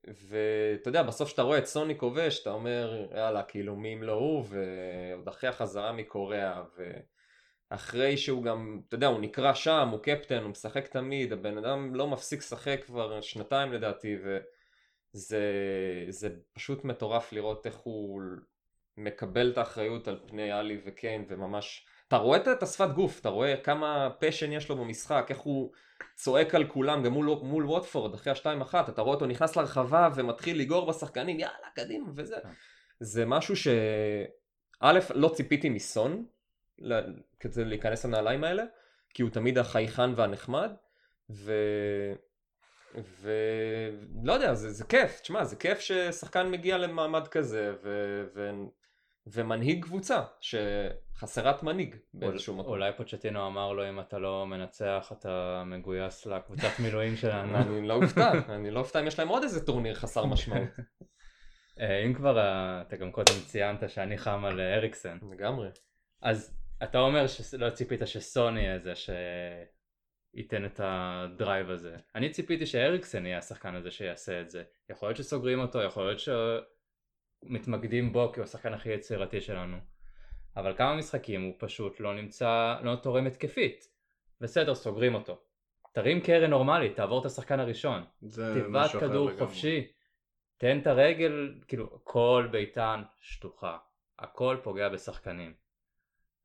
[0.07, 4.12] ואתה יודע, בסוף שאתה רואה את סוני כובש, אתה אומר, יאללה, כאילו, מי אם לא
[4.12, 6.62] הוא, ועוד אחרי החזרה מקוריאה,
[7.71, 11.95] ואחרי שהוא גם, אתה יודע, הוא נקרא שם, הוא קפטן, הוא משחק תמיד, הבן אדם
[11.95, 14.16] לא מפסיק לשחק כבר שנתיים לדעתי,
[15.14, 15.40] וזה
[16.09, 18.23] זה פשוט מטורף לראות איך הוא
[18.97, 21.87] מקבל את האחריות על פני עלי וקיין, וממש...
[22.09, 25.73] אתה רואה את השפת גוף, אתה רואה כמה פשן יש לו במשחק, איך הוא
[26.14, 30.09] צועק על כולם, גם מול, מול ווטפורד, אחרי השתיים אחת, אתה רואה אותו נכנס לרחבה
[30.14, 32.37] ומתחיל לגור בשחקנים, יאללה, קדימה, וזה.
[32.42, 32.49] כן.
[33.01, 33.69] זה משהו ש...
[34.81, 36.27] א', לא ציפיתי מסון,
[37.40, 38.64] כדי להיכנס לנעליים האלה,
[39.14, 40.73] כי הוא תמיד החייכן והנחמד,
[41.31, 41.53] ו...
[43.21, 43.31] ו...
[44.25, 48.51] לא יודע, זה, זה כיף, תשמע, זה כיף ששחקן מגיע למעמד כזה, ו...
[49.27, 52.71] ומנהיג קבוצה, שחסרת מנהיג באיזשהו מקום.
[52.73, 57.57] אולי פוצ'טינו אמר לו אם אתה לא מנצח אתה מגויס לקבוצת מילואים שלנו.
[57.57, 60.69] אני לא אופתע, אני לא אופתע אם יש להם עוד איזה טורניר חסר משמעות.
[61.81, 65.69] אה, אם כבר אה, אתה גם קודם ציינת שאני חם על אה, אריקסן לגמרי.
[66.23, 68.93] אז אתה אומר שלא ציפית שסוני יהיה זה
[70.35, 71.97] שייתן את הדרייב הזה.
[72.15, 74.62] אני ציפיתי שאריקסן יהיה השחקן הזה שיעשה את זה.
[74.91, 76.19] יכול להיות שסוגרים אותו, יכול להיות
[77.49, 79.77] שמתמקדים בו כי הוא השחקן הכי יצירתי שלנו.
[80.57, 83.89] אבל כמה משחקים הוא פשוט לא נמצא, לא תורם התקפית.
[84.41, 85.39] בסדר, סוגרים אותו.
[85.93, 88.05] תרים קרן נורמלית, תעבור את השחקן הראשון.
[88.23, 89.47] זה משהו אחר כדור לגמרי.
[89.47, 89.87] חופשי.
[90.59, 93.79] תן את הרגל, כאילו, כל ביתן שטוחה.
[94.19, 95.55] הכל פוגע בשחקנים.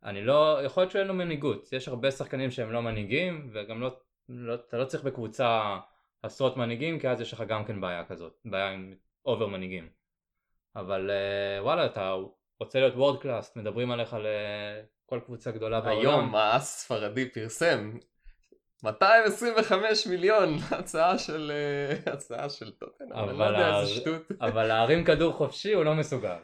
[0.04, 1.74] אני לא, יכול להיות שאין לו מנהיגות.
[1.74, 3.96] יש הרבה שחקנים שהם לא מנהיגים, וגם לא,
[4.30, 5.80] לא, אתה לא צריך בקבוצה
[6.24, 9.90] עשרות מנהיגים כי אז יש לך גם כן בעיה כזאת, בעיה עם over מנהיגים.
[10.76, 12.16] אבל אה, וואלה אתה
[12.60, 14.16] רוצה להיות world class, מדברים עליך
[15.06, 16.00] לכל קבוצה גדולה בעולם.
[16.00, 17.98] היום האס ספרדי פרסם
[18.84, 24.22] 225 מיליון הצעה של אה, הצעה של טוטנאם, אני לא אבל יודע ה- איזה שטות.
[24.48, 26.38] אבל להרים כדור חופשי הוא לא מסוגל.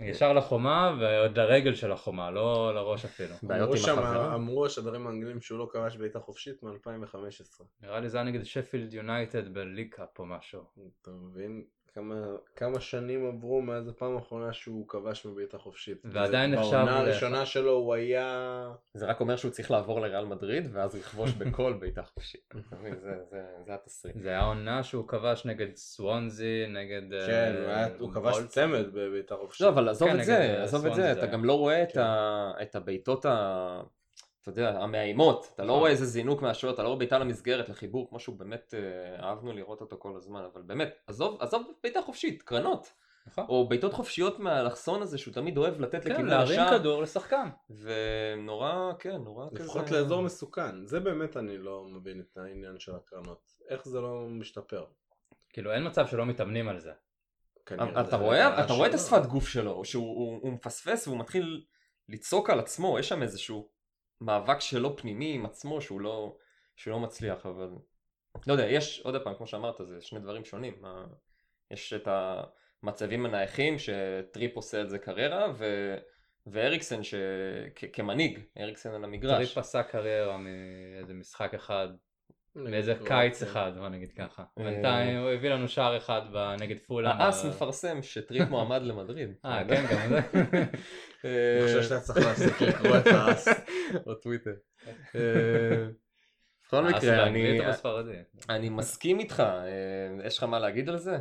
[0.00, 3.34] ישר לחומה ועוד לרגל של החומה, לא לראש אפילו.
[3.44, 3.98] אמרו שם.
[4.34, 7.62] אמרו השדרים האנגלים שהוא לא כבש בעיטה חופשית מ-2015.
[7.80, 10.60] נראה לי זה היה נגד שפילד יונייטד בליג קאפ או משהו.
[11.02, 12.14] אתה מבין כמה,
[12.56, 16.02] כמה שנים עברו מאז הפעם האחרונה שהוא כבש מבעיטה חופשית.
[16.04, 18.70] ועדיין נחשב בעונה הראשונה שלו הוא היה...
[18.94, 22.40] זה רק אומר שהוא צריך לעבור לריאל מדריד ואז לכבוש בכל בעיטה חופשית.
[22.68, 22.94] אתה מבין?
[23.00, 24.16] זה- זה- זה התסריט.
[24.18, 27.12] זה היה עונה שהוא כבש נגד סוונזי, נגד...
[27.12, 27.54] אה, כן,
[27.98, 28.36] הוא כבש.
[28.48, 29.60] צמד בבעיטה חופשית.
[29.60, 31.26] לא, אבל עזוב כן, את זה, אה, עזוב את זה, זה אתה.
[31.26, 32.00] גם לא רואה את כן.
[32.62, 33.80] את הבעיטות ה...
[34.42, 35.78] אתה יודע, המאיימות, אתה לא נכון.
[35.78, 39.52] רואה איזה זינוק מהשוער, אתה לא רואה בעיטה למסגרת, לחיבור, כמו שהוא באמת, אה, אהבנו
[39.52, 42.92] לראות אותו כל הזמן, אבל באמת, עזוב, עזוב בעיטה חופשית, קרנות,
[43.26, 43.44] נכון.
[43.48, 47.48] או בעיטות חופשיות מהאלכסון הזה שהוא תמיד אוהב לתת כן, לכיוון להרים השער, כדור לשחקן.
[47.70, 49.64] ונורא, כן, נורא כזה.
[49.64, 50.86] לפחות לאזור מסוכן.
[50.86, 53.50] זה באמת אני לא מבין את העניין של הקרנות.
[53.68, 54.84] איך זה לא משתפר?
[55.50, 56.92] כאילו אין מצב שלא מתאמנים על זה.
[57.68, 58.94] זה אתה רואה, אתה רואה את.
[58.94, 61.64] השפת גוף שלו, שהוא הוא, הוא מפספס והוא מתחיל
[62.08, 63.68] לצעוק על עצמו, יש שם איזשהו
[64.24, 66.36] מאבק שלו פנימי עם עצמו שהוא לא,
[66.76, 67.68] שהוא לא מצליח, אבל
[68.46, 71.06] לא יודע, יש, עוד פעם, כמו שאמרת, זה שני דברים שונים, מה,
[71.70, 72.08] יש את
[72.82, 75.94] המצבים הנייחים שטריפ עושה את זה קריירה, ו,
[76.46, 79.36] ואריקסן שכמנהיג, אריקסן על המגרש.
[79.36, 81.88] טריפ עשה קריירה מאיזה משחק אחד,
[82.56, 82.94] מאיזה.
[83.04, 84.44] קיץ אחד, בוא נגיד ככה.
[84.56, 86.22] בינתיים הוא הביא לנו שער אחד
[86.60, 87.20] נגד פולאם.
[87.20, 89.34] האס מפרסם שטריפ מועמד למדריד.
[89.44, 90.20] אה, כן, גם זה.
[91.24, 93.48] אה, אני חושב שאתה צריך להפסיק לקרוא את האס.
[94.06, 94.54] או טוויטר.
[95.14, 95.86] אה,
[96.66, 97.26] בכל האס מקרה,
[98.48, 101.18] אני, מסכים איתך, אה, יש לך מה להגיד על זה?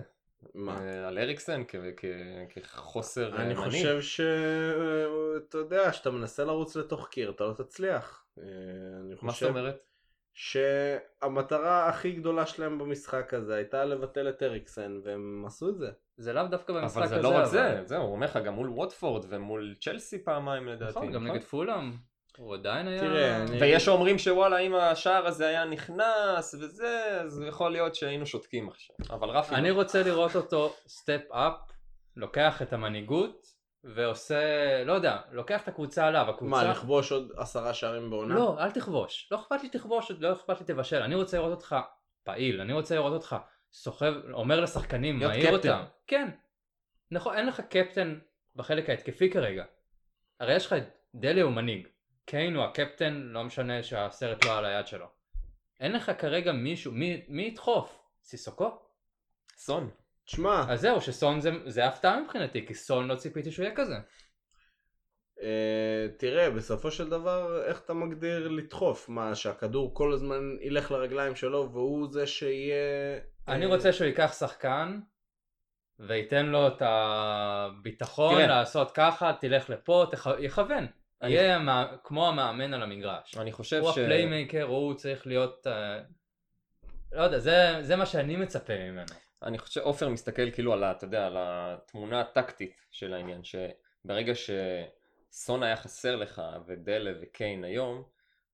[0.53, 0.81] מה?
[0.81, 1.63] אה, על אריקסן
[2.49, 3.71] כחוסר אה, אני מנהיג?
[3.71, 8.25] חושב שאתה יודע, שאתה מנסה לרוץ לתוך קיר, אתה לא תצליח.
[8.39, 8.43] אה,
[9.21, 9.83] מה זאת אומרת?
[10.33, 15.91] שהמטרה הכי גדולה שלהם במשחק הזה הייתה לבטל את אריקסן, והם עשו את זה.
[16.21, 17.15] זה לאו דווקא במשחק אבל הזה.
[17.15, 20.67] זה לא רק אבל- זה, זהו, הוא אומר לך גם מול ווטפורד ומול צ'לסי פעמיים
[20.67, 20.91] לדעתי.
[20.91, 21.35] נכון, גם נכון?
[21.35, 21.93] נגד פולאם.
[22.37, 22.99] הוא עדיין היה...
[22.99, 28.25] תראה, אני- ויש שאומרים שוואלה אם השער הזה היה נכנס וזה, אז יכול להיות שהיינו
[28.25, 28.95] שותקים עכשיו.
[29.09, 29.55] אבל רפי...
[29.55, 31.53] אני רוצה לראות אותו סטפ אפ,
[32.15, 33.47] לוקח את המנהיגות
[33.83, 34.39] ועושה,
[34.85, 36.49] לא יודע, לוקח את הקבוצה עליו, הקבוצה...
[36.51, 38.35] מה, לכבוש עוד עשרה שערים בעונה?
[38.35, 39.27] לא, אל תכבוש.
[39.31, 41.01] לא אכפת לי תכבוש, לא אכפת לי תבשל.
[41.01, 41.75] אני רוצה לראות אותך
[42.23, 43.35] פעיל, אני רוצה לראות אותך
[43.73, 45.53] סוחב, אומר לשחקנים, מעיר קפטן.
[45.53, 45.83] אותם.
[46.07, 46.29] כן.
[47.11, 48.19] נכון, אין לך קפטן
[48.55, 49.63] בחלק ההתקפי כרגע.
[50.39, 50.83] הרי יש לך את
[51.15, 51.87] דלי הוא מנהיג.
[52.25, 55.05] קיין הוא הקפטן, לא משנה שהסרט לא על היד שלו.
[55.79, 57.99] אין לך כרגע מישהו, מי, מי ידחוף?
[58.23, 58.79] סיסוקו?
[59.57, 59.89] סון.
[60.25, 63.95] תשמע, אז זהו, שסון זה, זה הפתעה מבחינתי, כי סון לא ציפיתי שהוא יהיה כזה.
[65.41, 69.09] אה, תראה, בסופו של דבר, איך אתה מגדיר לדחוף?
[69.09, 73.19] מה, שהכדור כל הזמן ילך לרגליים שלו והוא זה שיהיה...
[73.47, 74.99] אני אה, רוצה שהוא ייקח שחקן
[75.99, 78.47] וייתן לו את הביטחון תראה.
[78.47, 80.29] לעשות ככה, תלך לפה, תכ...
[80.39, 80.87] יכוון.
[81.21, 81.87] אני- יהיה מה...
[82.03, 83.37] כמו המאמן על המגרש.
[83.37, 83.97] אני חושב הוא ש...
[83.97, 85.67] ה playmaker, הוא צריך להיות...
[85.67, 85.99] אה,
[87.11, 89.13] לא יודע, זה, זה מה שאני מצפה ממנו.
[89.43, 95.63] אני חושב שעופר מסתכל כאילו על, אתה יודע, על התמונה הטקטית של העניין, שברגע שסון
[95.63, 98.03] היה חסר לך ודלה וקיין היום,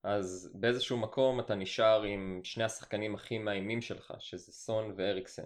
[0.07, 5.43] אז באיזשהו מקום אתה נשאר עם שני השחקנים הכי מאיימים שלך, שזה סון ואריקסן.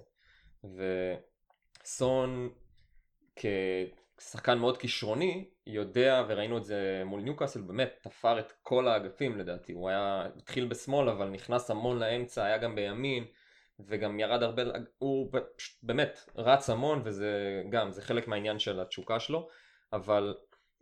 [1.83, 2.49] וסון
[3.35, 9.73] כשחקן מאוד כישרוני, יודע, וראינו את זה מול ניוקאסל, באמת תפר את כל האגפים לדעתי.
[9.73, 13.25] הוא היה, התחיל בשמאל אבל נכנס המון לאמצע, היה גם בימין.
[13.79, 14.63] וגם ירד הרבה,
[14.97, 19.47] הוא פשוט באמת רץ המון וזה גם, זה חלק מהעניין של התשוקה שלו,
[19.93, 20.35] אבל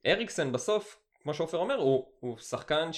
[0.05, 2.93] אריקסן בסוף, כמו שעופר אומר, הוא, הוא שחקן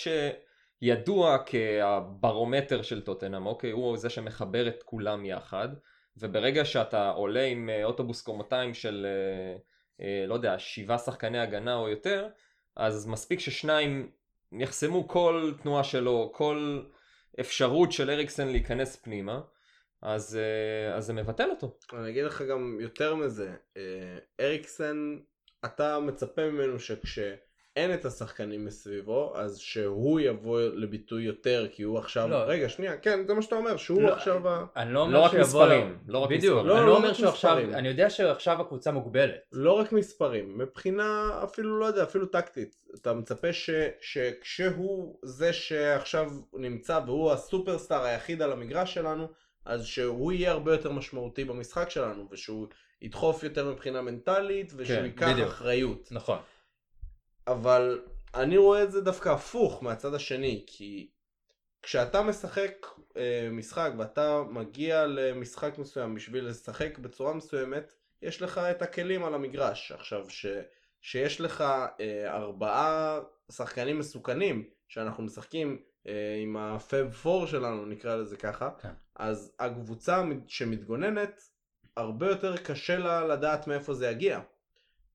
[0.83, 3.71] שידוע כברומטר של טוטנאם, אוקיי?
[3.71, 5.69] הוא זה שמחבר את כולם יחד,
[6.17, 9.57] וברגע שאתה עולה עם אה, אוטובוס קומתיים של, אה,
[10.05, 12.27] אה, לא יודע, שבעה שחקני הגנה או יותר,
[12.75, 14.11] אז מספיק ששניים
[14.51, 16.83] יחסמו כל תנועה שלו, כל
[17.39, 19.41] אפשרות של אריקסן להיכנס פנימה.
[20.01, 20.37] אז,
[20.93, 21.77] אז זה מבטל אותו.
[21.93, 23.55] אני אגיד לך גם יותר מזה,
[24.39, 25.17] אריקסן,
[25.65, 27.19] אתה מצפה ממנו שכש...
[27.75, 32.27] אין את השחקנים מסביבו, אז שהוא יבוא לביטוי יותר, כי הוא עכשיו...
[32.27, 32.43] לא.
[32.47, 34.65] רגע, שנייה, כן, זה מה שאתה אומר, שהוא לא, עכשיו ה...
[34.75, 35.45] אני לא אומר לא רק שיבוא...
[35.45, 36.77] מספרים, לא רק בדיוק, מספרים.
[36.77, 37.73] אני לא, לא לא אומר שעכשיו, מספרים.
[37.73, 39.35] אני יודע שעכשיו הקבוצה מוגבלת.
[39.51, 42.75] לא רק מספרים, מבחינה אפילו לא יודע, אפילו טקטית.
[42.95, 43.69] אתה מצפה ש,
[44.01, 49.27] שכשהוא זה שעכשיו נמצא והוא הסופרסטאר היחיד על המגרש שלנו,
[49.65, 52.67] אז שהוא יהיה הרבה יותר משמעותי במשחק שלנו, ושהוא
[53.01, 55.47] ידחוף יותר מבחינה מנטלית, ושהוא כן, ייקח בדיוק.
[55.47, 56.07] אחריות.
[56.11, 56.37] נכון.
[57.47, 58.01] אבל
[58.35, 61.09] אני רואה את זה דווקא הפוך מהצד השני, כי
[61.81, 62.71] כשאתה משחק
[63.17, 69.33] אה, משחק ואתה מגיע למשחק מסוים בשביל לשחק בצורה מסוימת, יש לך את הכלים על
[69.33, 69.91] המגרש.
[69.91, 70.45] עכשיו, ש,
[71.01, 71.61] שיש לך
[71.99, 73.19] אה, ארבעה
[73.51, 78.93] שחקנים מסוכנים, שאנחנו משחקים אה, עם הפאב פור שלנו, נקרא לזה ככה, כן.
[79.15, 81.41] אז הקבוצה שמתגוננת,
[81.97, 84.39] הרבה יותר קשה לה לדעת מאיפה זה יגיע.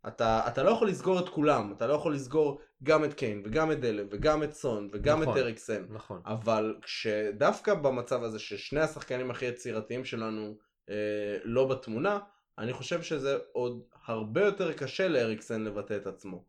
[0.08, 3.72] אתה, אתה לא יכול לסגור את כולם, אתה לא יכול לסגור גם את קיין וגם
[3.72, 5.32] את דלם וגם את סון וגם נכון.
[5.32, 5.86] את אריקסן.
[5.88, 6.20] נכון.
[6.26, 10.56] אבל כשדווקא במצב הזה ששני השחקנים הכי יצירתיים שלנו
[10.90, 12.18] אה, לא בתמונה,
[12.58, 16.44] אני חושב שזה עוד הרבה יותר קשה לאריקסן לבטא את עצמו.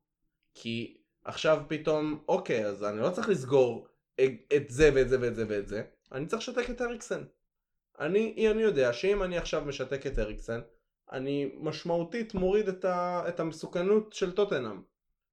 [0.53, 3.87] כי עכשיו פתאום, אוקיי, אז אני לא צריך לסגור
[4.55, 7.23] את, זה ואת זה ואת זה ואת זה, אני צריך לשתק את אריקסן.
[7.99, 10.61] אני, אני יודע שאם אני עכשיו משתק את אריקסן,
[11.11, 14.81] אני משמעותית מוריד את, ה, את המסוכנות של טוטנאם.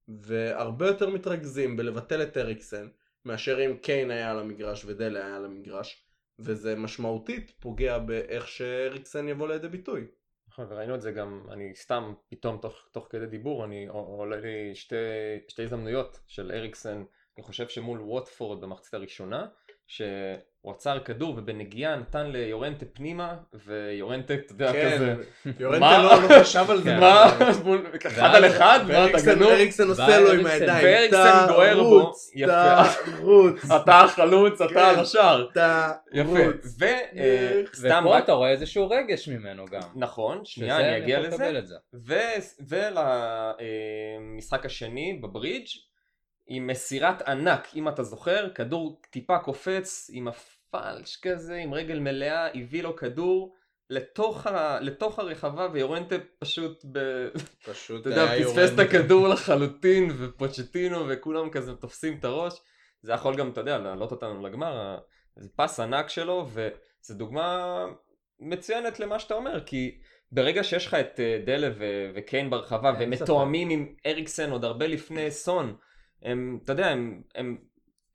[0.08, 2.88] והרבה יותר מתרכזים בלבטל את אריקסן,
[3.24, 6.04] מאשר אם קיין היה על המגרש ודלה היה על המגרש,
[6.38, 10.06] וזה משמעותית פוגע באיך שאריקסן יבוא לידי ביטוי.
[10.48, 14.74] נכון, וראינו את זה גם, אני סתם, פתאום תוך, תוך כדי דיבור, אני עולה לי
[14.74, 14.96] שתי,
[15.48, 17.04] שתי הזדמנויות של אריקסן,
[17.37, 19.46] אני חושב שמול ווטפורד במחצית הראשונה,
[19.86, 20.06] שהוא
[20.74, 23.34] עצר כדור ובנגיעה נתן ליורנטה פנימה,
[23.66, 25.14] ויורנטה, אתה יודע, כזה,
[25.60, 25.98] יורנטה מה?
[26.02, 26.90] לא לא חשב על זה.
[26.90, 27.00] כן.
[27.00, 27.24] מה,
[28.06, 29.48] אחד על אחד, מה, אתה ואריקסן גנוב?
[29.50, 30.84] אריקסן עושה לו עם ואריקסן- הידיים.
[30.84, 32.00] ואריקסן גוער בו.
[32.00, 32.82] תרוץ, יפה.
[33.76, 34.78] אתה החלוץ, אתה כן.
[34.80, 35.46] על השער.
[35.54, 36.06] תרוץ.
[36.12, 36.86] יפה,
[37.72, 39.80] וסתם ופה רק, אתה רואה איזשהו רגש ממנו גם.
[39.96, 41.28] נכון, שנייה, אני אגיע לזה.
[41.36, 41.74] לקבל את זה.
[44.28, 45.66] ולמשחק השני בברידג'
[46.46, 52.48] עם מסירת ענק, אם אתה זוכר, כדור טיפה קופץ עם הפלש כזה, עם רגל מלאה,
[52.54, 53.54] הביא לו כדור
[53.90, 54.80] לתוך, ה...
[54.80, 56.98] לתוך הרחבה ויורנטה פשוט, ב...
[57.64, 58.78] פשוט אתה יודע, פספס את.
[58.78, 62.54] הכדור לחלוטין ופוצ'טינו וכולם כזה תופסים את הראש.
[63.02, 64.98] זה יכול גם, אתה יודע, להעלות אותנו לגמר,
[65.37, 67.85] זה פס ענק שלו וזו דוגמה
[68.40, 69.98] מצוינת למה שאתה אומר, כי
[70.33, 73.22] ברגע שיש לך את אה, דלה ו- וקיין ברחבה אין והם ספק.
[73.22, 75.76] מתואמים עם אריקסן עוד הרבה לפני סון,
[76.24, 77.56] הם, אתה יודע, הם, הם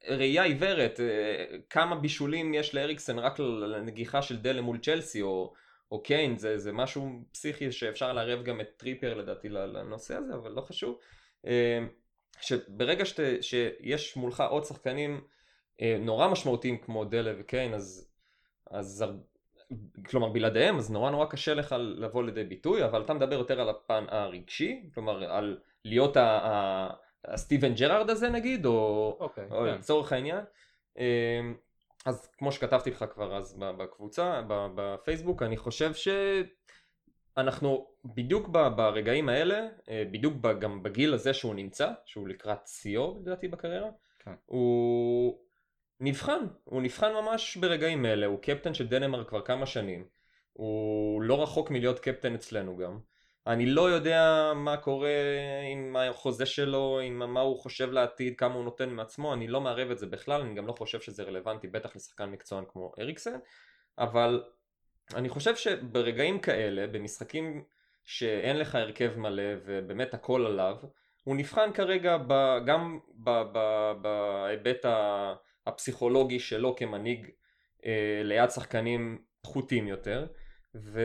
[0.08, 5.54] ראייה עיוורת, אה, כמה בישולים יש לאריקסן רק לנגיחה של דלה מול צ'לסי או,
[5.92, 10.52] או קיין, זה, זה משהו פסיכי שאפשר לערב גם את טריפייר לדעתי לנושא הזה, אבל
[10.52, 10.98] לא חשוב.
[11.48, 11.80] אה,
[12.42, 15.22] שברגע שת, שיש מולך עוד שחקנים
[15.82, 18.10] אה, נורא משמעותיים כמו דלה וקיין, אז,
[18.72, 19.06] אז
[20.10, 23.70] כלומר בלעדיהם, אז נורא נורא קשה לך לבוא לידי ביטוי, אבל אתה מדבר יותר על
[23.70, 26.94] הפן הרגשי, כלומר על להיות ה- ה-
[27.26, 29.66] הסטיבן ג'רארד הזה נגיד, או, אוקיי, או כן.
[29.66, 30.44] לצורך העניין.
[30.98, 31.56] אמ,
[32.06, 35.92] אז כמו שכתבתי לך כבר אז בקבוצה, בפייסבוק, אני חושב
[37.36, 43.48] שאנחנו בדיוק ברגעים האלה, אה, בדיוק גם בגיל הזה שהוא נמצא, שהוא לקראת שיאו לדעתי
[43.48, 44.34] בקריירה, כן.
[44.46, 45.40] הוא
[46.00, 50.06] נבחן, הוא נבחן ממש ברגעים אלה, הוא קפטן של דנמרק כבר כמה שנים,
[50.54, 53.00] הוא לא רחוק מלהיות קפטן אצלנו גם.
[53.50, 55.10] אני לא יודע מה קורה
[55.72, 59.92] עם החוזה שלו, עם מה הוא חושב לעתיד, כמה הוא נותן מעצמו, אני לא מערב
[59.92, 63.40] את זה בכלל, אני גם לא חושב שזה רלוונטי בטח לשחקן מקצוען כמו אריקסן,
[63.98, 64.44] אבל
[65.16, 67.64] אני חושב שברגעים כאלה, במשחקים
[68.06, 70.76] שאין לך הרכב מלא ובאמת הכל עליו,
[71.24, 73.00] הוא נבחן כרגע ב, גם
[74.02, 74.86] בהיבט
[75.68, 77.30] הפסיכולוגי שלו כמנהיג
[77.86, 80.28] אה, ליד שחקנים פחותים יותר.
[80.84, 81.02] ו...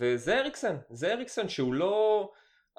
[0.00, 2.30] וזה אריקסן, זה אריקסן שהוא לא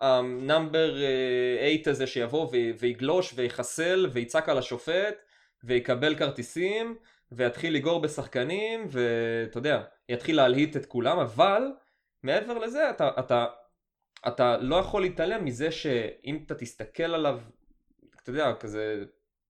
[0.01, 2.51] ה number 8 הזה שיבוא ו...
[2.79, 5.15] ויגלוש ויחסל ויצעק על השופט
[5.63, 6.95] ויקבל כרטיסים
[7.31, 11.63] ויתחיל לגור בשחקנים ואתה יודע, יתחיל להלהיט את כולם, אבל
[12.23, 13.45] מעבר לזה אתה, אתה,
[14.27, 17.39] אתה לא יכול להתעלם מזה שאם אתה תסתכל עליו,
[18.23, 19.03] אתה יודע, כזה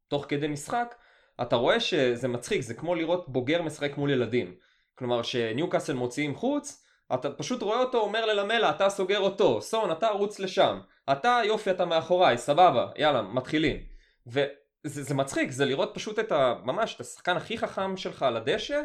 [0.07, 0.95] תוך כדי משחק,
[1.41, 4.55] אתה רואה שזה מצחיק, זה כמו לראות בוגר משחק מול ילדים.
[4.97, 6.83] כלומר שניוקאסל מוציאים חוץ,
[7.13, 10.79] אתה פשוט רואה אותו אומר ללמלה אתה סוגר אותו, סון אתה רוץ לשם,
[11.11, 13.77] אתה יופי אתה מאחוריי, סבבה, יאללה מתחילים.
[14.27, 16.53] וזה זה מצחיק, זה לראות פשוט את ה...
[16.63, 18.81] ממש את השחקן הכי חכם שלך על הדשא,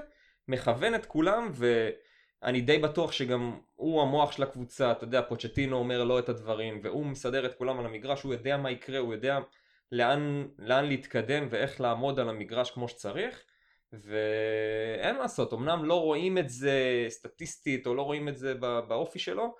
[0.49, 1.51] מכוון את כולם
[2.43, 6.81] אני די בטוח שגם הוא המוח של הקבוצה, אתה יודע, פוצ'טינו אומר לו את הדברים,
[6.83, 9.39] והוא מסדר את כולם על המגרש, הוא יודע מה יקרה, הוא יודע
[9.93, 13.43] לאן, לאן להתקדם ואיך לעמוד על המגרש כמו שצריך,
[13.93, 18.55] ואין מה לעשות, אמנם לא רואים את זה סטטיסטית, או לא רואים את זה
[18.89, 19.55] באופי שלו,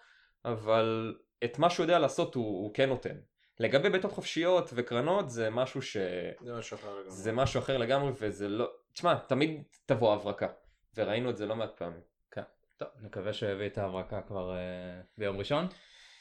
[0.45, 3.17] אבל את מה שהוא יודע לעשות הוא, הוא כן נותן.
[3.61, 5.97] לגבי בעיטות חופשיות וקרנות זה משהו ש...
[6.45, 7.11] זה משהו אחר לגמרי.
[7.11, 8.71] זה משהו אחר לגמרי וזה לא...
[8.93, 10.47] תשמע, תמיד תבוא הברקה.
[10.95, 12.01] וראינו את זה לא מעט פעמים.
[12.31, 12.43] כן.
[12.77, 15.67] טוב, נקווה שהוא יביא את ההברקה כבר uh, ביום ראשון.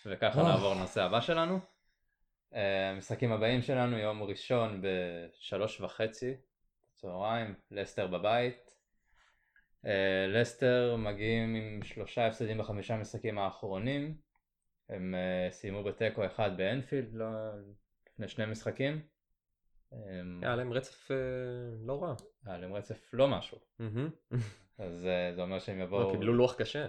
[0.06, 0.48] וככה אה.
[0.48, 1.60] נעבור לנושא הבא שלנו.
[2.52, 2.56] Uh,
[2.92, 6.36] המשחקים הבאים שלנו יום ראשון בשלוש וחצי
[7.02, 8.78] צהריים, לסטר בבית.
[9.86, 9.88] Uh,
[10.28, 14.18] לסטר מגיעים עם שלושה הפסדים בחמישה משחקים האחרונים.
[14.90, 17.26] הם uh, סיימו בתיקו אחד באנפילד לא...
[18.08, 19.02] לפני שני משחקים.
[19.92, 21.18] הם- היה להם רצף אה,
[21.86, 22.16] לא רע.
[22.46, 23.58] היה להם רצף לא משהו.
[24.78, 26.12] אז זה אומר שהם לא, יבואו...
[26.12, 26.88] קיבלו לוח קשה.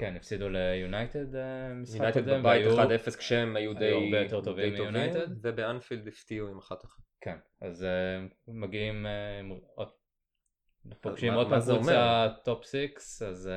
[0.00, 4.40] כן, הפסידו ליונייטד אה, משחק יונייטד קודם, בבית והיו- 1-0 כשהם היו די הרבה יותר
[4.44, 5.26] טובים מיונייטד.
[5.42, 7.02] ובאנפילד הפתיעו עם אחת אחת.
[7.20, 9.40] כן, אז אה, מגיעים, אה,
[11.00, 13.50] פוגשים עוד פעם קבוצה top 6, אז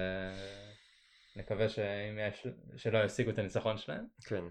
[1.36, 1.66] נקווה
[2.76, 4.06] שלא ישיגו את הניצחון שלהם.
[4.26, 4.44] כן.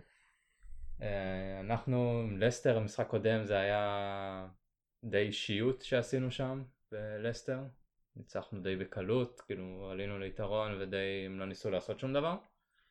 [1.60, 4.48] אנחנו, לסטר, המשחק קודם זה היה
[5.04, 6.62] די אישיות שעשינו שם
[6.92, 7.58] בלסטר.
[8.16, 12.36] ניצחנו די בקלות, כאילו עלינו ליתרון ודי הם לא ניסו לעשות שום דבר.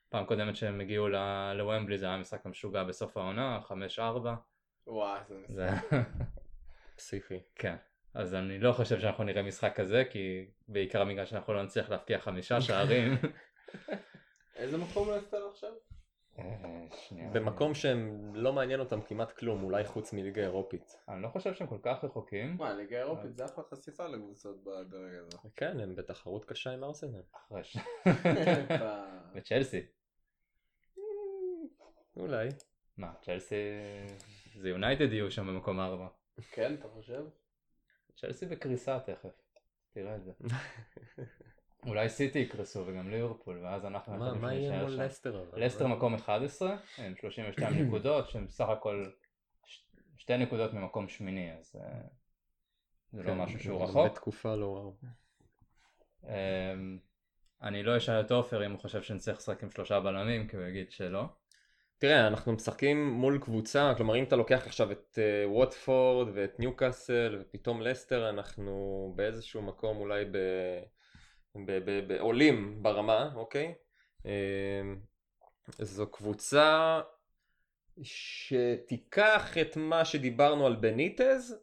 [0.09, 3.59] פעם קודמת שהם הגיעו ל- לוומבלי זה היה משחק המשוגע בסוף העונה,
[3.97, 4.01] 5-4.
[4.87, 5.53] וואי, זה משחק.
[5.55, 5.69] זה...
[6.95, 7.39] פסיכי.
[7.55, 7.75] כן.
[8.13, 12.19] אז אני לא חושב שאנחנו נראה משחק כזה, כי בעיקר בגלל שאנחנו לא נצליח להבקיע
[12.19, 13.17] חמישה שערים.
[14.55, 15.69] איזה מקום לסטר עכשיו?
[16.41, 17.29] אה, שנייה.
[17.29, 20.95] במקום שהם לא מעניין אותם כמעט כלום, אולי חוץ מליגה אירופית.
[21.09, 22.55] אני לא חושב שהם כל כך רחוקים.
[22.57, 25.37] מה, ליגה אירופית זה אחלה חשיפה לקבוצות בדרג הזה.
[25.55, 27.21] כן, הם בתחרות קשה עם ארסנל.
[27.31, 27.77] אחרי ש...
[28.65, 29.81] אתה- וצ'לסי.
[32.17, 32.47] אולי.
[32.97, 33.55] מה, צ'לסי
[34.55, 36.07] זה יונייטד יהיו שם במקום ארבע.
[36.51, 37.23] כן, אתה חושב?
[38.15, 39.41] צ'לסי בקריסה תכף.
[39.93, 40.31] תראה את זה.
[41.85, 44.91] אולי סיטי יקרסו וגם ליברפול ואז אנחנו מה מה יהיה מול.
[44.91, 45.43] לסטר?
[45.49, 45.65] אבל?
[45.65, 49.09] לסטר מקום 11 עם 32 נקודות שהם בסך הכל
[50.17, 52.01] שתי נקודות ממקום שמיני אז אה,
[53.11, 54.11] זה לא כן, משהו שהוא רחוק.
[54.11, 54.93] בתקופה לא וואו.
[56.23, 56.97] אמ,
[57.61, 60.65] אני לא אשאל את עופר אם הוא חושב שנצטרך לשחק עם שלושה בלמים כי הוא
[60.65, 61.23] יגיד שלא.
[61.97, 67.37] תראה, אנחנו משחקים מול קבוצה, כלומר אם אתה לוקח עכשיו את אה, ווטפורד ואת ניוקאסל
[67.41, 70.37] ופתאום לסטר, אנחנו באיזשהו מקום אולי ב...
[72.19, 73.73] עולים ברמה, אוקיי?
[74.25, 74.81] אה,
[75.79, 77.01] זו קבוצה
[78.03, 81.55] שתיקח את מה שדיברנו על בניטז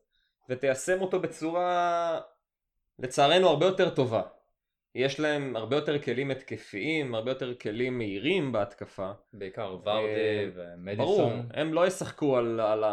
[0.49, 2.21] ותיישם אותו בצורה
[2.99, 4.23] לצערנו הרבה יותר טובה.
[4.95, 9.13] יש להם הרבה יותר כלים התקפיים, הרבה יותר כלים מהירים בהתקפה.
[9.33, 11.49] בעיקר ורדי אה, ברור, ומדיסון.
[11.55, 12.85] הם לא ישחקו על, על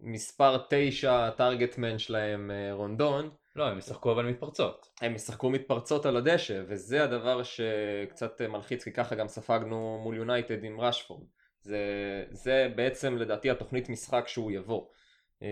[0.00, 4.88] המספר 9 טארגטמן שלהם אה, רונדון, לא הם ישחקו אבל מתפרצות.
[5.00, 10.64] הם ישחקו מתפרצות על הדשא, וזה הדבר שקצת מלחיץ, כי ככה גם ספגנו מול יונייטד
[10.64, 11.26] עם רשפורד.
[11.60, 11.78] זה,
[12.30, 14.86] זה בעצם לדעתי התוכנית משחק שהוא יבוא.
[15.42, 15.48] אה,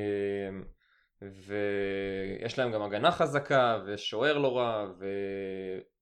[1.22, 4.86] ויש להם גם הגנה חזקה, ושוער לא רע,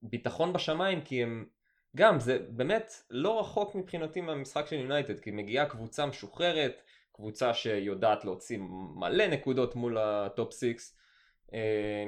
[0.03, 1.45] וביטחון בשמיים, כי הם
[1.95, 6.81] גם, זה באמת לא רחוק מבחינתי מהמשחק של יונייטד, כי מגיעה קבוצה משוחררת,
[7.11, 8.57] קבוצה שיודעת להוציא
[8.95, 10.65] מלא נקודות מול הטופ 6.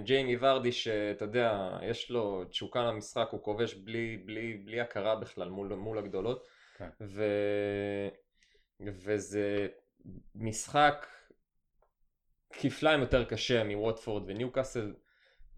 [0.04, 5.50] ג'יימי ורדי שאתה יודע, יש לו תשוקה למשחק, הוא כובש בלי, בלי, בלי הכרה בכלל
[5.50, 6.48] מול, מול הגדולות.
[6.78, 6.90] כן.
[7.02, 7.24] ו...
[8.88, 9.68] וזה
[10.36, 11.08] משחק
[12.50, 14.94] כפליים יותר קשה מווטפורד וניוקאסל.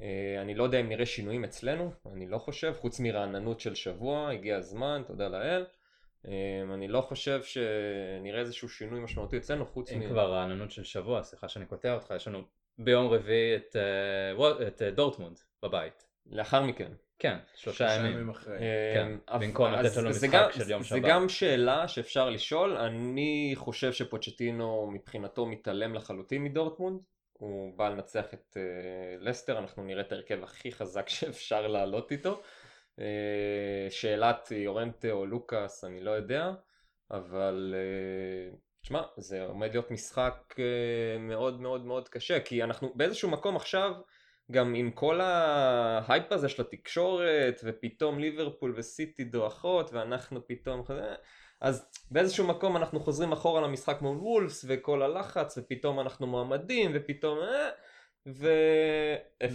[0.02, 4.30] אה, אני לא יודע אם נראה שינויים אצלנו, אני לא חושב, חוץ מרעננות של שבוע,
[4.30, 5.66] הגיע הזמן, תודה לאל.
[6.28, 11.24] אה, אני לא חושב שנראה איזשהו שינוי משמעותי אצלנו, חוץ אם כבר רעננות של שבוע,
[11.24, 12.44] סליחה שאני קוטע אותך, יש לנו
[12.78, 16.04] ביום רביעי את, אה, את אה, דורטמונד בבית.
[16.26, 16.92] לאחר מכן.
[17.20, 18.30] כן, שלושה ימים.
[18.30, 18.58] אחרי.
[18.94, 21.02] כן, אה, במקום אז לתת לנו זה משחק גם- של יום זה שבת.
[21.02, 27.00] גם שאלה שאפשר לשאול, אני חושב שפוצ'טינו מבחינתו מתעלם לחלוטין מדורטמונד,
[27.34, 28.64] הוא בא לנצח את אה,
[29.20, 32.42] לסטר, אנחנו נראה את ההרכב הכי חזק שאפשר לעלות איתו.
[33.00, 33.06] אה,
[33.90, 36.52] שאלת יורנטה או לוקאס, אני לא יודע,
[37.12, 43.30] אבל אה, תשמע, זה עומד להיות משחק אה, מאוד מאוד מאוד קשה, כי אנחנו באיזשהו
[43.30, 43.94] מקום עכשיו,
[44.52, 50.84] גם עם כל ההייפ הזה של התקשורת, ופתאום ליברפול וסיטי דועכות, ואנחנו פתאום...
[51.62, 57.40] אז באיזשהו מקום אנחנו חוזרים אחורה למשחק מול וולפס, וכל הלחץ, ופתאום אנחנו מועמדים, ופתאום...
[57.40, 57.70] אה,
[58.28, 59.46] ו-0-0,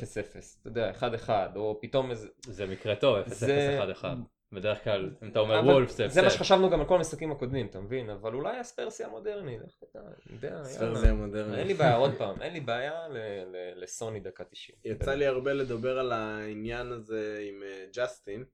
[0.61, 0.93] אתה יודע,
[1.27, 2.29] 1-1, או פתאום איזה...
[2.47, 4.05] זה מקרה טוב, 0-0, זה- 1-1.
[4.53, 6.39] בדרך כלל, אם אתה אומר וולף זה זה מה הפסד.
[6.39, 8.11] שחשבנו גם על כל המשחקים הקודמים, אתה מבין?
[8.11, 11.11] אבל אולי הספרסי המודרני, תדע, אני יודע, ספרסי יאללה.
[11.11, 11.59] המודרני.
[11.59, 14.79] אין לי בעיה, עוד פעם, אין לי בעיה ל- ל- לסוני דקה 90.
[14.85, 18.45] יצא לי הרבה לדבר על העניין הזה עם אה, ג'סטין.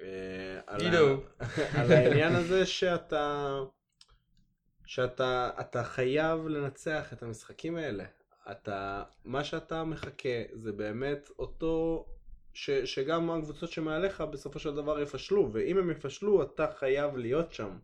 [0.00, 0.60] אה.
[1.74, 3.54] על העניין הזה שאתה
[4.86, 8.04] שאתה אתה חייב לנצח את המשחקים האלה.
[8.50, 12.06] אתה, מה שאתה מחכה זה באמת אותו,
[12.56, 17.78] ש, שגם הקבוצות שמעליך בסופו של דבר יפשלו, ואם הם יפשלו אתה חייב להיות שם.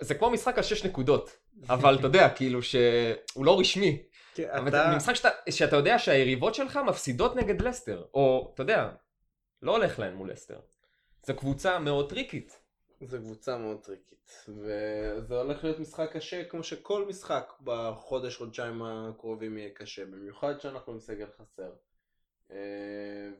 [0.00, 1.36] זה כמו משחק על 6 נקודות,
[1.68, 4.02] אבל אתה יודע, כאילו שהוא לא רשמי.
[4.40, 8.90] אתה, זה משחק שאתה, שאתה יודע שהיריבות שלך מפסידות נגד לסטר, או אתה יודע,
[9.62, 10.60] לא הולך להם מול לסטר.
[11.26, 12.60] זו קבוצה מאוד טריקית.
[13.00, 19.58] זו קבוצה מאוד טריקית, וזה הולך להיות משחק קשה כמו שכל משחק בחודש חודשיים הקרובים
[19.58, 21.70] יהיה קשה, במיוחד שאנחנו עם סגל חסר.
[22.52, 22.56] אה,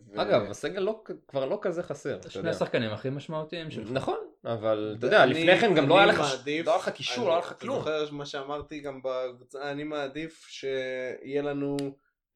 [0.09, 2.51] ו- אגב, הסגל לא, כבר לא כזה חסר, שני.
[2.51, 3.89] השחקנים הכי משמעותיים שלך.
[3.93, 6.79] נכון, אבל אתה יודע, אני- לפני כן גם לא היה אני לך, מעדיף- לא היה
[6.79, 7.83] לך קישור, לא היה לך כלום.
[7.83, 11.77] אתה זוכר מה שאמרתי גם בקבוצה, אני מעדיף שיהיה לנו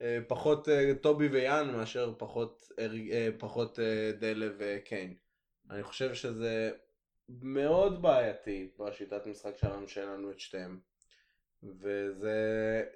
[0.03, 5.14] אה, פחות אה, טובי ויאן מאשר פחות, אה, אה, פחות אה, דלה וקיין.
[5.70, 6.70] אני חושב שזה
[7.29, 10.79] מאוד בעייתי בשיטת משחק שלנו שאין לנו את שתיהם.
[11.62, 12.39] וזה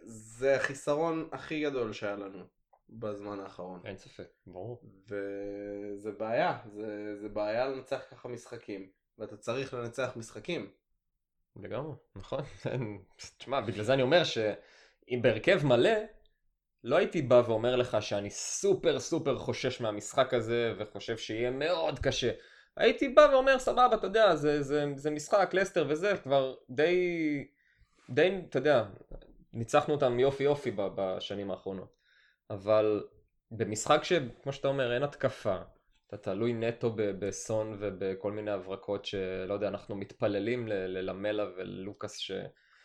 [0.04, 2.44] זה החיסרון הכי גדול שהיה לנו
[2.90, 3.80] בזמן האחרון.
[3.84, 4.82] אין ספק, ברור.
[5.08, 10.70] וזה בעיה, זה, זה בעיה לנצח ככה משחקים, ואתה צריך לנצח משחקים.
[11.56, 12.40] לגמרי, נכון.
[13.38, 15.90] תשמע, בגלל זה אני אומר שאם בהרכב מלא,
[16.84, 22.30] לא הייתי בא ואומר לך שאני סופר סופר חושש מהמשחק הזה, וחושב שיהיה מאוד קשה.
[22.76, 27.48] הייתי בא ואומר, סבבה, אתה יודע, זה, זה, זה משחק, לסטר וזה, כבר די,
[28.10, 28.84] די, אתה יודע,
[29.52, 31.97] ניצחנו אותם יופי יופי בשנים האחרונות.
[32.50, 33.04] אבל
[33.50, 35.56] במשחק שכמו שאתה אומר, אין התקפה,
[36.08, 42.32] אתה תלוי נטו בסון ובכל מיני הברקות שלא יודע, אנחנו מתפללים ללמלה וללוקאס ש...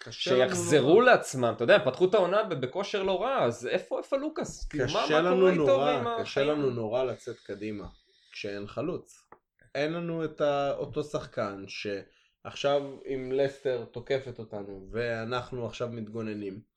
[0.10, 1.06] שיחזרו נורא.
[1.06, 4.68] לעצמם, אתה יודע, פתחו את העונה בכושר לא רע, אז איפה, איפה לוקאס?
[4.68, 6.44] כאילו, קשה לנו נורא, קשה?
[6.44, 7.88] לנו נורא לצאת קדימה
[8.32, 9.30] כשאין חלוץ.
[9.76, 10.42] אין לנו את
[10.78, 16.73] אותו שחקן שעכשיו אם לסטר תוקפת אותנו ואנחנו עכשיו מתגוננים.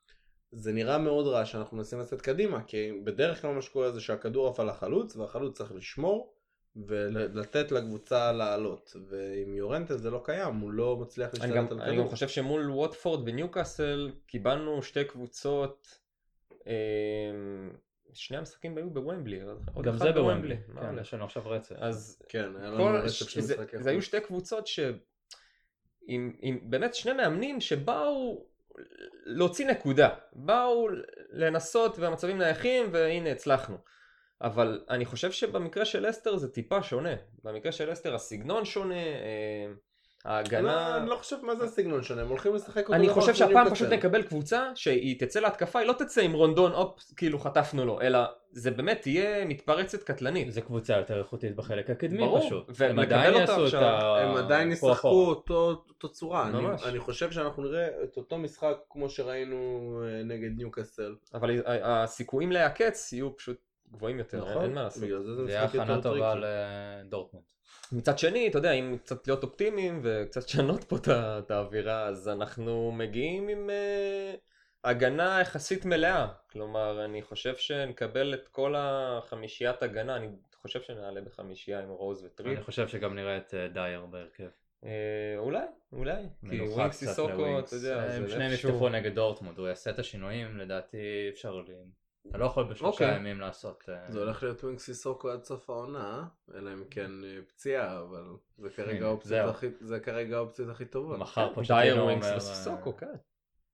[0.57, 4.49] זה נראה מאוד רע שאנחנו מנסים לצאת קדימה כי בדרך כלל מה שקורה זה שהכדור
[4.49, 6.33] עף על החלוץ והחלוץ צריך לשמור
[6.77, 11.81] ולתת לקבוצה לעלות ועם יורנטה זה לא קיים הוא לא מצליח אני להשתלט גם, על
[11.81, 12.11] אני גם כדור.
[12.11, 15.99] חושב שמול ווטפורד וניוקאסל קיבלנו שתי קבוצות,
[16.67, 16.73] אה,
[18.13, 19.41] שני המשחקים היו בוומבלי,
[19.85, 20.57] גם זה בוומבלי.
[20.81, 20.99] כן?
[21.01, 21.75] יש לנו עכשיו רצף.
[21.79, 24.03] אז כן היה לנו רצף של זה, משחקי זה היו.
[24.03, 24.81] שתי קבוצות ש...
[26.09, 28.47] עם, עם באמת שני מאמנים שבאו
[29.25, 30.89] להוציא נקודה, באו
[31.31, 33.77] לנסות והמצבים נייחים והנה הצלחנו.
[34.41, 37.15] אבל אני חושב שבמקרה של אסטר זה טיפה שונה.
[37.45, 39.73] במקרה של אסטר הסגנון שונה, אה,
[40.27, 40.97] ההגנה...
[40.97, 43.37] אני לא חושב מה זה הסגנון שונה, הם הולכים לשחק אותו אני דבר חושב כמו
[43.37, 43.71] שהפעם.
[43.71, 48.01] פשוט נקבל קבוצה שהיא תצא להתקפה, היא לא תצא עם רונדון, הופ, כאילו חטפנו לו,
[48.01, 48.19] אלא
[48.51, 50.53] זה באמת תהיה מתפרצת קטלנית.
[50.53, 52.65] זה קבוצה יותר איכותית בחלק הקדמי ברור, פשוט.
[52.69, 53.75] ונקבל הם עדיין יעשו את.
[53.75, 54.17] ה...
[54.23, 55.09] הם עדיין ישחקו.
[55.09, 56.85] אותו, אותו צורה, אני, ממש.
[56.87, 59.57] אני חושב שאנחנו נראה את אותו משחק כמו שראינו
[60.05, 61.15] אה, נגד ניוקאסל.
[61.35, 63.57] אבל ה- הסיכויים להיעקץ יהיו פשוט
[63.97, 64.63] גבוהים יותר, נכון?
[64.63, 65.03] אין מה לעשות.
[65.03, 66.35] זה זה זה יהיה משחק הכנה טובה.
[67.05, 67.45] לדורטמונד.
[67.93, 72.93] מצד שני, אתה יודע, אם קצת להיות אופטימיים וקצת לשנות פה את האווירה, אז אנחנו
[72.93, 74.35] מגיעים עם אה,
[74.85, 76.29] הגנה יחסית מלאה.
[76.51, 80.29] כלומר, אני חושב שנקבל את כל החמישיית הגנה, אני
[80.63, 82.57] חושב שנעלה בחמישייה עם רוז וטריפ.
[82.57, 84.49] אני חושב שגם נראה את אה, דייר בהרכב.
[84.85, 84.91] אה,
[85.37, 86.23] אולי, אולי.
[86.51, 87.59] כי קצת סיסוקו.
[87.59, 91.63] אתה יודע, הם זה שניהם יפתחו נגד דורטמונד, הוא יעשה את השינויים, לדעתי אפשר.
[92.31, 93.17] אתה לא יכול בשלושה אוקיי.
[93.17, 93.85] ימים לעשות...
[93.89, 96.25] אה, זה הולך להיות ווינקס סיסוקו עד סוף העונה,
[96.55, 98.25] אלא אם כן אה, פציעה, אבל
[98.59, 98.69] זה
[100.01, 100.71] כרגע האופציות.
[100.71, 101.19] הכי- טובות.
[101.19, 101.53] מחר
[101.93, 102.05] אומר...
[102.05, 103.15] ווינקס אה, וסיסוקו, כן.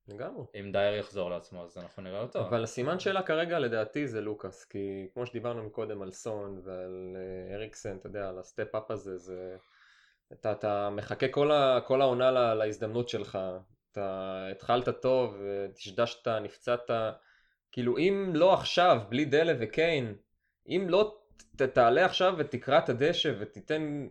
[0.09, 0.45] לגמרי.
[0.61, 2.41] אם דייר יחזור לעצמו אז אנחנו נראה אותו.
[2.41, 7.55] אבל הסימן שאלה כרגע לדעתי זה לוקאס, כי כמו שדיברנו מקודם על סון ועל אה,
[7.55, 9.57] אריקסן, אתה יודע, על ה step-up הזה, זה...
[10.33, 13.39] אתה, אתה מחכה כל, ה, כל העונה לה, להזדמנות שלך,
[13.93, 15.41] אתה התחלת טוב,
[15.75, 16.91] דשדשת, נפצעת,
[17.73, 20.15] כאילו אם לא עכשיו, בלי דלה וקיין,
[20.69, 21.15] אם לא
[21.57, 24.07] ת, תעלה עכשיו ותקרע את הדשא ותיתן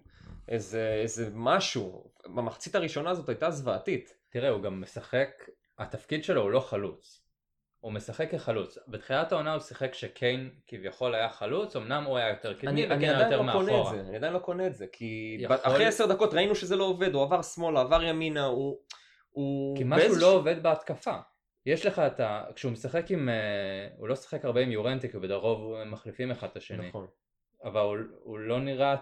[0.48, 4.14] איזה, איזה משהו, במחצית הראשונה הזאת הייתה זוועתית.
[4.30, 5.30] תראה, הוא גם משחק,
[5.80, 7.22] התפקיד שלו הוא לא חלוץ.
[7.80, 8.78] הוא משחק כחלוץ.
[8.88, 12.96] בתחילת העונה הוא שיחק שקיין כביכול היה חלוץ, אמנם הוא היה יותר קדמי אני, אני
[12.96, 13.96] וקיין עדיין יותר לא קונה את מאחורה.
[13.96, 16.84] זה, אני עדיין לא קונה את זה, כי יכול- אחרי עשר דקות ראינו שזה לא
[16.84, 18.78] עובד, הוא עבר שמאלה, עבר ימינה, הוא...
[19.30, 21.16] הוא כי משהו באיזשהו- לא עובד בהתקפה.
[21.66, 22.44] יש לך את ה...
[22.56, 23.30] כשהוא משחק עם...
[23.30, 26.88] אה, הוא לא משחק הרבה עם יורנטי, כי בדרוב הם מחליפים אחד את השני.
[26.88, 27.08] נכון.
[27.64, 28.96] אבל הוא, הוא לא נראה...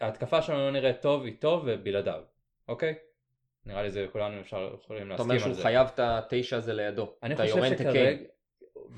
[0.00, 2.22] ההתקפה שלנו לא נראית טוב איתו ובלעדיו,
[2.68, 2.94] אוקיי?
[3.66, 5.62] נראה לי זה כולנו אפשר יכולים אתה להסכים אומר על שהוא זה.
[5.62, 7.12] חייב את התשע הזה לידו.
[7.22, 8.22] אני חושב שכרגע...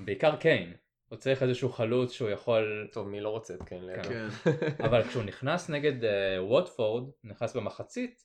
[0.04, 0.74] בעיקר קיין.
[1.08, 2.88] הוא צריך איזשהו חלוץ שהוא יכול...
[2.92, 4.08] טוב, מי לא רוצה את קיין לידו?
[4.08, 4.28] כן.
[4.86, 6.06] אבל כשהוא נכנס נגד uh,
[6.40, 8.24] ווטפורד, נכנס במחצית,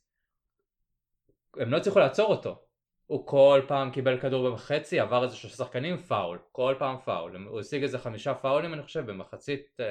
[1.57, 2.62] הם לא הצליחו לעצור אותו.
[3.07, 6.39] הוא כל פעם קיבל כדור בחצי, עבר איזה שלושה שחקנים, פאול.
[6.51, 7.35] כל פעם פאול.
[7.35, 9.83] הוא השיג איזה חמישה פאולים אני חושב במחצית, uh,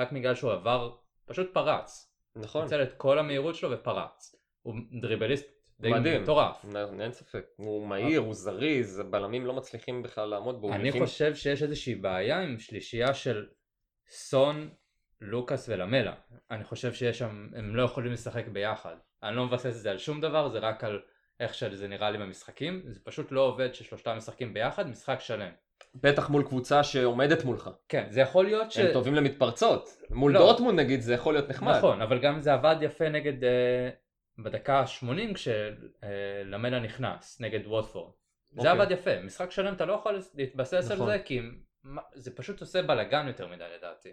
[0.00, 0.96] רק בגלל שהוא עבר,
[1.26, 2.14] פשוט פרץ.
[2.36, 2.62] נכון.
[2.62, 4.36] ניצל את כל המהירות שלו ופרץ.
[4.62, 6.22] הוא דריבליסט די מדהים.
[6.22, 6.64] מטורף.
[7.00, 7.44] אין ספק.
[7.56, 10.72] הוא מהיר, הוא זריז, הבלמים לא מצליחים בכלל לעמוד בו.
[10.72, 13.46] אני חושב שיש איזושהי בעיה עם שלישייה של
[14.08, 14.70] סון,
[15.20, 16.14] לוקאס ולמלה.
[16.50, 18.96] אני חושב שיש שם, הם לא יכולים לשחק ביחד.
[19.22, 21.00] אני לא מבסס את זה על שום דבר, זה רק על
[21.40, 22.82] איך שזה נראה לי במשחקים.
[22.86, 25.50] זה פשוט לא עובד ששלושתם משחקים ביחד, משחק שלם.
[25.94, 27.70] בטח מול קבוצה שעומדת מולך.
[27.88, 28.78] כן, זה יכול להיות ש...
[28.78, 30.02] הם טובים למתפרצות.
[30.10, 30.40] מול לא.
[30.40, 31.76] דורטמונד נגיד זה יכול להיות נחמד.
[31.76, 33.44] נכון, אבל גם זה עבד יפה נגד...
[33.44, 33.90] אה,
[34.38, 38.12] בדקה ה-80 כשלמלה נכנס, נגד ווטפורד.
[38.50, 38.70] זה אוקיי.
[38.70, 41.06] עבד יפה, משחק שלם אתה לא יכול להתבסס על נכון.
[41.06, 41.40] זה כי
[42.14, 44.08] זה פשוט עושה בלאגן יותר מדי לדעתי.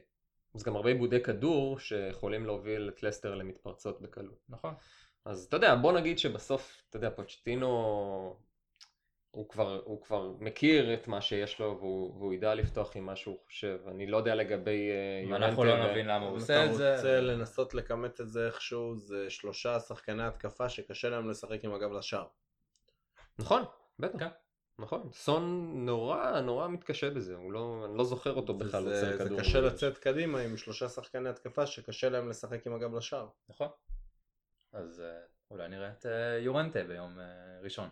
[0.55, 4.39] אז גם הרבה עיבודי כדור שיכולים להוביל את לסטר למתפרצות בקלות.
[4.49, 4.73] נכון.
[5.27, 7.67] אז אתה יודע, בוא נגיד שבסוף, אתה יודע, פוצ'טינו
[9.31, 13.15] הוא כבר, הוא כבר מכיר את מה שיש לו והוא, והוא ידע לפתוח עם מה
[13.15, 13.77] שהוא חושב.
[13.87, 15.45] אני לא יודע לגבי אה, אם יורנטה.
[15.47, 16.95] אנחנו לא ו- נבין למה הוא עושה את אתה זה.
[16.95, 21.91] רוצה לנסות לכמת את זה איכשהו, זה שלושה שחקני התקפה שקשה להם לשחק עם הגב
[21.91, 22.27] לשער.
[23.39, 23.63] נכון,
[23.99, 24.19] בטח.
[24.19, 24.27] כן.
[24.79, 29.35] נכון, סון נורא נורא מתקשה בזה, הוא לא, אני לא זוכר אותו בכלל זה- זה.
[29.39, 33.27] קשה לצאת קדימה עם שלושה שחקני התקפה שקשה להם לשחק עם הגב לשער.
[33.49, 33.67] נכון.
[34.73, 35.19] אז אה,
[35.51, 37.89] אולי נראה את אה, יורנטה ביום אה, ראשון.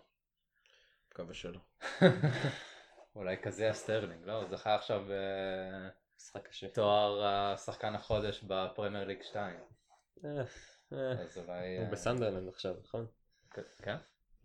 [1.12, 1.60] מקווה שלא.
[3.16, 4.34] אולי קזאיה סטרלינג, לא?
[4.34, 5.06] הוא זכה עכשיו
[6.18, 6.68] משחק קשה.
[6.68, 9.60] בתואר השחקן החודש בפרמייר ליג 2.
[10.26, 10.30] אה,
[10.94, 11.78] אה, אז אולי...
[11.78, 13.08] הוא בסנדרלנד עכשיו, נכון?
[13.82, 13.96] כן?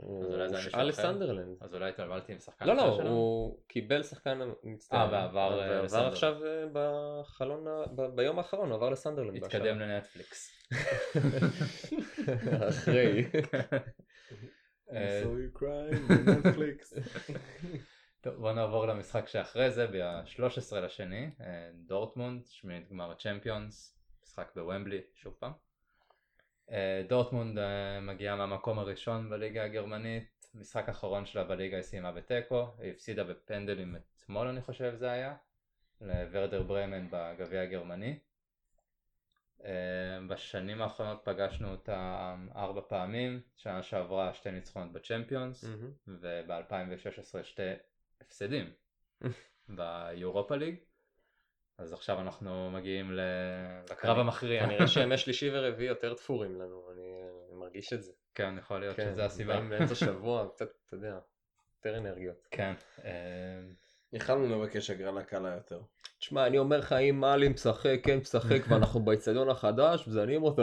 [0.03, 0.89] הוא אולי זה הושאל?
[0.89, 1.57] לסנדרלנד.
[1.61, 2.83] אז אולי התבלבלתי עם שחקן לא, לא?
[2.83, 5.03] הוא קיבל שחקן מצטיין.
[5.03, 6.07] אה, ועבר, אה, ועבר.
[6.07, 7.65] עכשיו אה, בחלון,
[8.15, 9.37] ביום האחרון, הוא עבר לסנדרלנד.
[9.45, 10.51] התקדם לנטפליקס.
[12.69, 13.25] אחרי.
[14.93, 16.95] אה, So you cry בנטפליקס.
[18.21, 21.31] טוב, בוא נעבור למשחק שאחרי זה, ב-13 לשני,
[21.75, 25.53] דורטמונד, שמינית גמר הצ'מפיונס, משחק בוומבלי, שוב פעם.
[26.71, 32.67] אה, דורטמונד אה, מגיעה מהמקום הראשון בליגה הגרמנית, משחק אחרון שלה בליגה היא סיימה בתיקו,
[32.79, 35.35] היא הפסידה בפנדלים אתמול אני חושב זה היה,
[36.01, 38.19] לוורדר ברמן בגביע הגרמני.
[39.65, 39.71] אה,
[40.29, 45.91] בשנים האחרונות פגשנו אותה ארבע פעמים, שנה שעברה שתי ניצחונות בצ'מפיונס, מהמם.
[46.07, 47.63] וב-2016 שתי
[48.21, 48.71] הפסדים
[49.69, 50.77] ביורופה ליג.
[51.81, 53.11] אז עכשיו אנחנו מגיעים
[53.91, 54.65] לקרב המכריע.
[54.67, 57.23] כנראה שימי שלישי ורביעי יותר תפורים לנו, אני
[57.53, 58.13] מרגיש את זה.
[58.35, 59.55] כן, יכול להיות כן, שזה הסיבה.
[59.55, 61.19] באים באמצע שבוע, קצת, אתה יודע,
[61.77, 62.49] יותר אנרגיות.
[62.51, 62.73] כן.
[63.05, 63.11] אה,
[64.13, 65.81] יכלנו לבקש הגרלה קלה יותר.
[66.21, 70.63] תשמע, אני אומר לך, אם מאלי משחק, כן משחק, ואנחנו באצטדיון החדש, מזיינים אותם.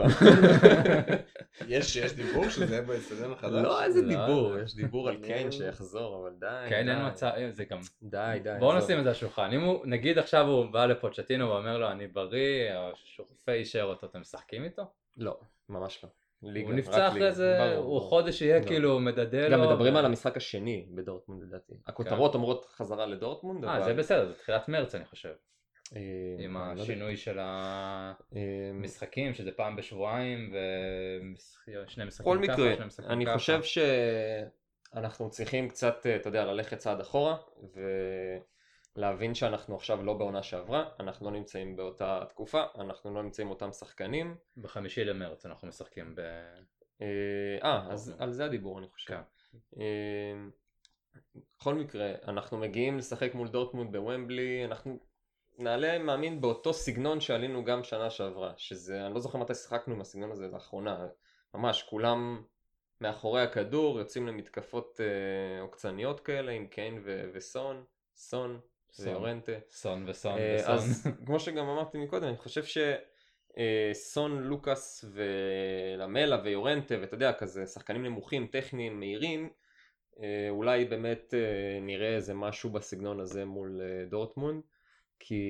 [1.68, 3.64] יש יש דיבור שזה יהיה באצטדיון החדש?
[3.64, 4.62] לא איזה לא, דיבור, לא.
[4.64, 5.18] יש דיבור על.
[5.24, 6.70] קיין שיחזור, אבל די.
[6.70, 6.92] כן, די.
[6.92, 7.80] אין מצב, זה גם...
[8.02, 8.56] די, די.
[8.60, 8.78] בואו.
[8.78, 9.54] נשים את זה על השולחן.
[9.54, 14.22] אם הוא, נגיד עכשיו הוא בא לפוצ'טינו ואומר לו אני בריא, השופט אישר אותו, אתם
[14.22, 14.84] משחקים איתו?
[15.18, 15.40] לא,
[15.70, 16.10] ממש לא.
[16.44, 17.32] ליגה, הוא נפצע אחרי.
[17.32, 18.10] זה, ברור, הוא.
[18.10, 18.66] חודש יהיה לא.
[18.66, 19.70] כאילו מדדה גם לו.
[19.70, 21.74] מדברים ו- על המשחק השני בדורטמונד לדעתי.
[21.88, 23.86] הכותרות אומרות חזרה לדורטמונד, אה, אבל...
[23.86, 25.34] זה בסדר, זה תחילת מרץ אני חושב.
[25.96, 26.02] אה,
[26.40, 26.82] עם אני לא.
[26.82, 28.14] השינוי של אה,
[28.70, 30.54] המשחקים, שזה פעם בשבועיים,
[31.86, 33.26] ושני משחקים ככה, מקרה, שני משחקים אני.
[33.34, 33.60] חושב
[34.94, 37.38] שאנחנו צריכים קצת, אה, אתה יודע, ללכת צעד אחורה,
[38.98, 43.72] ולהבין שאנחנו עכשיו לא בעונה שעברה, אנחנו לא נמצאים באותה תקופה, אנחנו לא נמצאים אותם
[43.72, 44.36] שחקנים.
[44.58, 46.20] בחמישי למרץ אנחנו משחקים ב...
[47.02, 47.08] אה,
[47.64, 48.24] אה, אז אוקיי.
[48.24, 49.14] על זה הדיבור אני חושב.
[49.14, 49.58] כן.
[49.80, 50.50] אה,
[51.58, 55.00] בכל מקרה, אנחנו מגיעים לשחק מול דורטמונד בוומבלי, אנחנו
[55.58, 60.02] נעלה מאמין באותו סגנון שעלינו גם שנה שעברה, שזה, אני לא זוכר מתי שיחקנו עם
[60.02, 61.08] הסגנון הזה לאחרונה,
[61.54, 62.44] ממש כולם
[63.02, 67.84] מאחורי הכדור, יוצאים למתקפות אה, עוקצניות כאלה עם קיין וסון,
[68.16, 68.60] סון סון.
[69.00, 69.52] ויורנטה.
[69.72, 70.74] סון וסון אה, וסון.
[70.74, 72.64] אז כמו שגם אמרתי מקודם, אני חושב
[73.94, 79.50] שסון, לוקאס ולמלה ויורנטה, ואתה יודע, כזה שחקנים נמוכים, טכניים, מהירים,
[80.20, 84.62] אה, אולי באמת אה, נראה איזה משהו בסגנון הזה מול אה, דורטמונד,
[85.20, 85.44] כי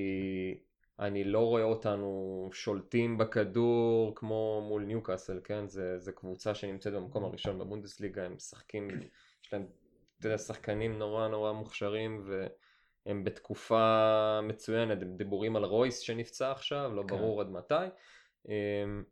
[0.98, 5.66] אני לא רואה אותנו שולטים בכדור כמו מול ניוקאסל, כן?
[5.66, 8.88] זה, זה קבוצה שנמצאת במקום הראשון בבונדסליגה, הם משחקים,
[9.44, 9.66] יש להם
[10.18, 12.24] אתה יודע, שחקנים נורא נורא מוכשרים
[13.08, 17.06] והם בתקופה מצוינת, הם דיבורים על רויס שנפצע עכשיו, לא כן.
[17.08, 17.74] ברור עד מתי.
[18.48, 19.04] אמ,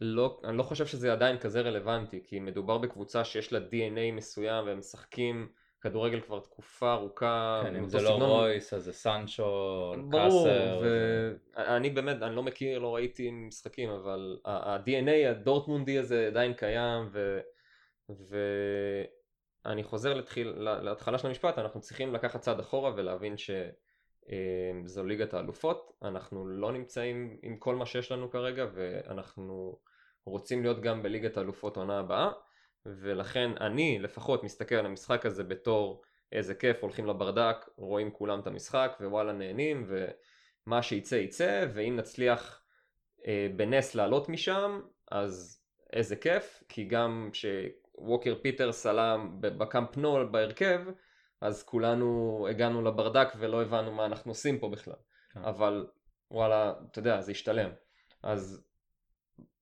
[0.00, 4.66] לא, אני לא חושב שזה עדיין כזה רלוונטי, כי מדובר בקבוצה שיש לה DNA מסוים
[4.66, 5.48] והם משחקים
[5.80, 7.60] כדורגל כבר תקופה ארוכה.
[7.64, 9.42] כן, אם זה לא סגנון- רויס אז זה סנצ'ו,
[10.08, 10.82] ברור, קאסר.
[11.56, 17.40] ואני באמת, אני לא מכיר, לא ראיתי משחקים, אבל ה-DNA הדורטמונדי הזה עדיין קיים, ו...
[19.64, 20.48] ואני חוזר לתחיל...
[20.58, 27.36] להתחלה של המשפט, אנחנו צריכים לקחת צעד אחורה ולהבין שזו ליגת האלופות, אנחנו לא נמצאים
[27.42, 29.78] עם כל מה שיש לנו כרגע, ואנחנו
[30.24, 32.30] רוצים להיות גם בליגת האלופות העונה הבאה,
[32.86, 36.02] ולכן אני לפחות מסתכל על המשחק הזה בתור
[36.32, 39.86] איזה כיף, הולכים לברדק, רואים כולם את המשחק, ווואלה נהנים,
[40.66, 42.62] ומה שיצא יצא, ואם נצליח
[43.26, 44.80] אה, בנס לעלות משם,
[45.10, 47.79] אז איזה כיף, כי גם כשווקר
[48.42, 50.80] פיטרס עלה ב- בקאמפ נו בהרכב,
[51.40, 54.94] אז כולנו הגענו לברדק ולא הבנו מה אנחנו עושים פה בכלל.
[55.30, 55.40] כן.
[55.44, 55.86] אבל
[56.30, 57.70] וואלה, אתה יודע, זה השתלם.
[58.22, 58.64] אז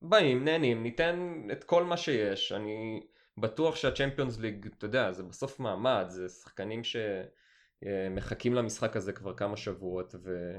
[0.03, 2.53] באים, נהנים, ניתן את כל מה שיש.
[2.53, 3.07] אני
[3.39, 9.57] בטוח שהצ'מפיונס ליג, אתה יודע, זה בסוף מעמד, זה שחקנים שמחכים למשחק הזה כבר כמה
[9.57, 10.59] שבועות, ו...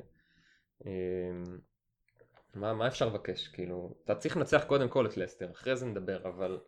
[0.85, 1.43] אמ,
[2.55, 3.47] מה, מה אפשר לבקש?
[3.47, 6.59] כאילו, אתה צריך לנצח קודם כל את לסטר, אחרי זה נדבר, אבל...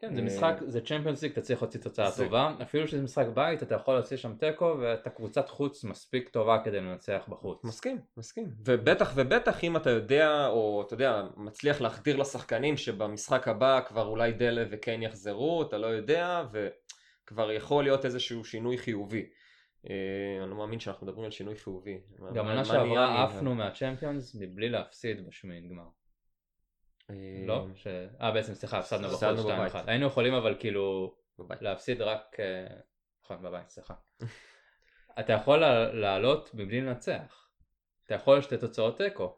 [0.00, 3.02] כן, זה אה, משחק, זה צ'מפיונס ליג, אתה צריך להוציא תוצאה זה- טובה, אפילו שזה
[3.02, 7.64] משחק בית, אתה יכול להוציא שם תיקו, ואתה קבוצת חוץ מספיק טובה כדי לנצח בחוץ.
[7.64, 8.50] מסכים, מסכים.
[8.64, 14.32] ובטח ובטח אם אתה יודע, או אתה יודע, מצליח להחדיר לשחקנים שבמשחק הבא כבר אולי
[14.32, 19.26] דלה וקיין יחזרו, אתה לא יודע, וכבר יכול להיות איזשהו שינוי חיובי.
[19.90, 19.94] אה,
[20.42, 22.00] אני לא מאמין שאנחנו מדברים על שינוי חיובי.
[22.34, 23.24] גם עונה שעברה?
[23.24, 25.84] עפנו מהצ'מפיונס מבלי להפסיד בשמינית גמר.
[27.46, 27.66] לא?
[27.74, 27.86] ש-
[28.20, 29.52] אה בעצם סליחה, הפסדנו בחוץ הפסדנו 2-1.
[29.52, 29.88] בבית.
[29.88, 31.62] היינו יכולים אבל כאילו בבית.
[31.62, 32.66] להפסיד רק, אה,
[33.24, 33.94] נכון בבית, סליחה.
[35.20, 35.58] אתה יכול
[35.92, 37.48] לעלות מבלי לנצח.
[38.06, 39.36] אתה יכול שתי תוצאות תיקו.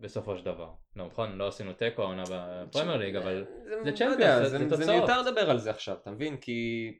[0.00, 0.68] בסופו של דבר.
[0.96, 4.68] לא נכון, לא עשינו תיקו העונה בפרמייר ליג, אבל זה לא צ'מפיונס, זה- זה זה
[4.70, 4.88] תוצאות.
[4.88, 6.36] מיותר לדבר על זה עכשיו, אתה מבין?
[6.36, 6.90] כי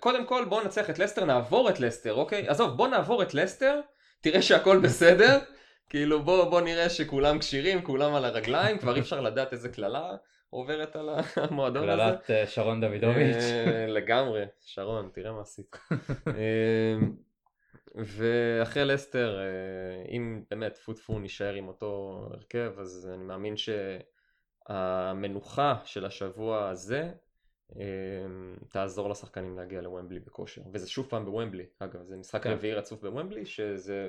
[0.00, 2.48] קודם כל בוא ננצח את לסטר, נעבור את לסטר, אוקיי?
[2.48, 3.80] עזוב, בוא נעבור את לסטר,
[4.20, 5.38] תראה שהכל בסדר,
[5.88, 10.16] כאילו בוא, בוא נראה שכולם כשירים, כולם על הרגליים, כבר אי אפשר לדעת איזה קללה
[10.50, 12.02] עוברת על המועדון הזה.
[12.02, 13.36] קללת אה, שרון דוידוביץ'.
[13.36, 15.76] אה, לגמרי, שרון, תראה מה עשית.
[16.38, 16.96] אה,
[17.96, 19.44] ואחרי לסטר, אה,
[20.10, 23.54] אם באמת טפו טפו נשאר עם אותו הרכב, אז אני מאמין
[24.68, 27.10] שהמנוחה של השבוע הזה
[27.76, 27.82] אה,
[28.68, 30.62] תעזור לשחקנים להגיע לוומבלי בכושר.
[30.72, 32.50] וזה שוב פעם בוומבלי, אגב, זה משחק כן.
[32.50, 34.08] רביעי רצוף בוומבלי, שזה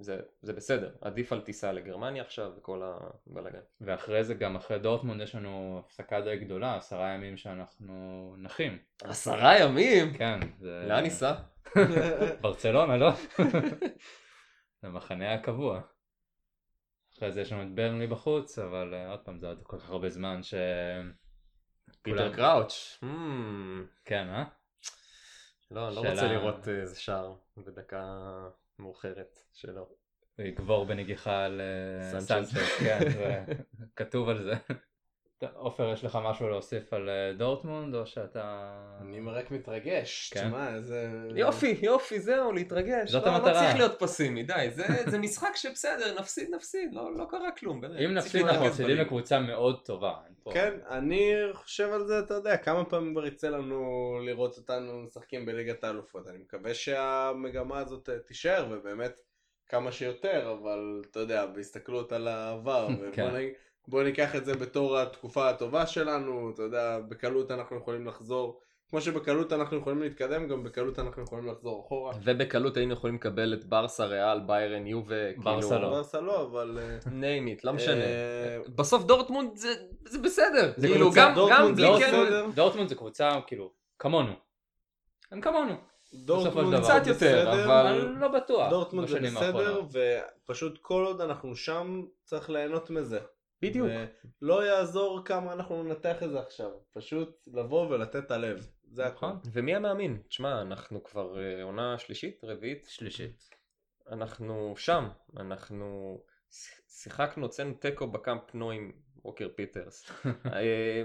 [0.00, 3.60] זה, זה בסדר, עדיף על טיסה לגרמניה עכשיו וכל הבלאגן.
[3.80, 7.94] ואחרי זה גם אחרי דורטמונד יש לנו הפסקה די גדולה, עשרה ימים שאנחנו
[8.38, 8.78] נחים.
[9.02, 10.14] עשרה ימים?
[10.18, 10.40] כן.
[10.60, 11.34] זה- לאן ניסע?
[12.40, 13.10] ברצלונה, לא?
[14.82, 15.80] זה המחנה הקבוע.
[17.16, 19.90] אחרי זה יש לנו את ברנלי בחוץ, אבל אה, עוד פעם זה עוד כל כך
[19.90, 20.54] הרבה זמן ש...
[22.02, 22.98] פיטר כולם- קראוץ'.
[23.04, 23.06] Hmm.
[24.04, 24.44] כן, אה?
[25.70, 28.04] לא, אני לא רוצה לראות אה, איזה שער בדקה
[28.80, 29.88] מאוחרת שלו.
[30.38, 32.20] הוא יגבור בנגיחה על אה.
[32.20, 32.98] סנצ'ז, כן,
[33.96, 34.54] כתוב על זה.
[35.54, 38.72] עופר, יש לך משהו להוסיף על אה, דורטמונד, או שאתה...
[39.00, 40.40] אני רק מתרגש, כן.
[40.40, 41.08] תשמע, איזה...
[41.36, 43.10] יופי, יופי, זהו, להתרגש.
[43.10, 43.52] זאת לא, לא המטרה.
[43.54, 44.66] צריך להיות פסימי, די.
[44.70, 48.00] זה, זה משחק שבסדר, נפסיד, נפסיד, לא, לא קרה כלום, באמת.
[48.04, 48.96] אם נפסיד אנחנו מפסידים.
[48.96, 50.14] לקבוצה מאוד טובה.
[50.52, 53.84] כן, אני חושב על זה, אתה יודע, כמה פעמים כבר יצא לנו
[54.26, 56.28] לראות אותנו משחקים בליגת האלופות.
[56.28, 59.20] אני מקווה שהמגמה הזאת אה, תישאר, ובאמת
[59.68, 63.24] כמה שיותר, אבל אתה יודע, בהסתכלות על העבר, כן.
[63.26, 63.52] ובוא נ-
[63.90, 68.60] בוא ניקח את זה בתור התקופה הטובה שלנו, אתה יודע, בקלות אנחנו יכולים לחזור,
[68.90, 72.12] כמו שבקלות אנחנו יכולים להתקדם, גם בקלות אנחנו יכולים לחזור אחורה.
[72.24, 75.82] ובקלות היינו יכולים לקבל את ברסה, ריאל, ביירן, יובה, ברסה כאילו...
[75.82, 75.90] לא.
[75.90, 76.78] ברסה לא, אבל...
[76.82, 78.04] אה, name it, לא משנה.
[78.04, 79.74] אה, בסוף דורטמונד זה,
[80.24, 80.72] בסדר.
[80.76, 81.34] זה כאילו, גם,
[81.74, 82.12] בלי זה כן...
[82.54, 84.32] דורטמונד- זה קבוצה כאילו כמונו.
[85.32, 85.74] הם כמונו.
[86.14, 86.80] דורטמונד.
[86.80, 88.70] קצת יותר, בסדר, אבל- לא בטוח.
[88.70, 89.80] דורטמונד זה בסדר.
[90.46, 93.18] ופשוט כל עוד אנחנו שם, צריך ליהנות מזה.
[93.62, 93.88] בדיוק.
[94.42, 98.66] ולא יעזור כמה אנחנו ננתח את זה עכשיו, פשוט לבוא ולתת את הלב.
[98.90, 99.26] זה הכל.
[99.26, 99.38] נכון.
[99.52, 100.22] ומי המאמין?
[100.28, 103.50] תשמע, אנחנו כבר אה, עונה שלישית, רביעית, שלישית.
[104.10, 106.18] אנחנו שם, אנחנו
[106.88, 108.92] שיחקנו, הוצאנו תיקו בקאמפ נו עם
[109.24, 110.10] ווקר פיטרס.
[110.52, 111.02] אה,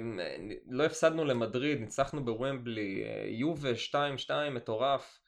[0.69, 3.69] לא הפסדנו למדריד, ניצחנו בוומבלי, אה, יובה
[4.27, 5.19] 2-2 מטורף.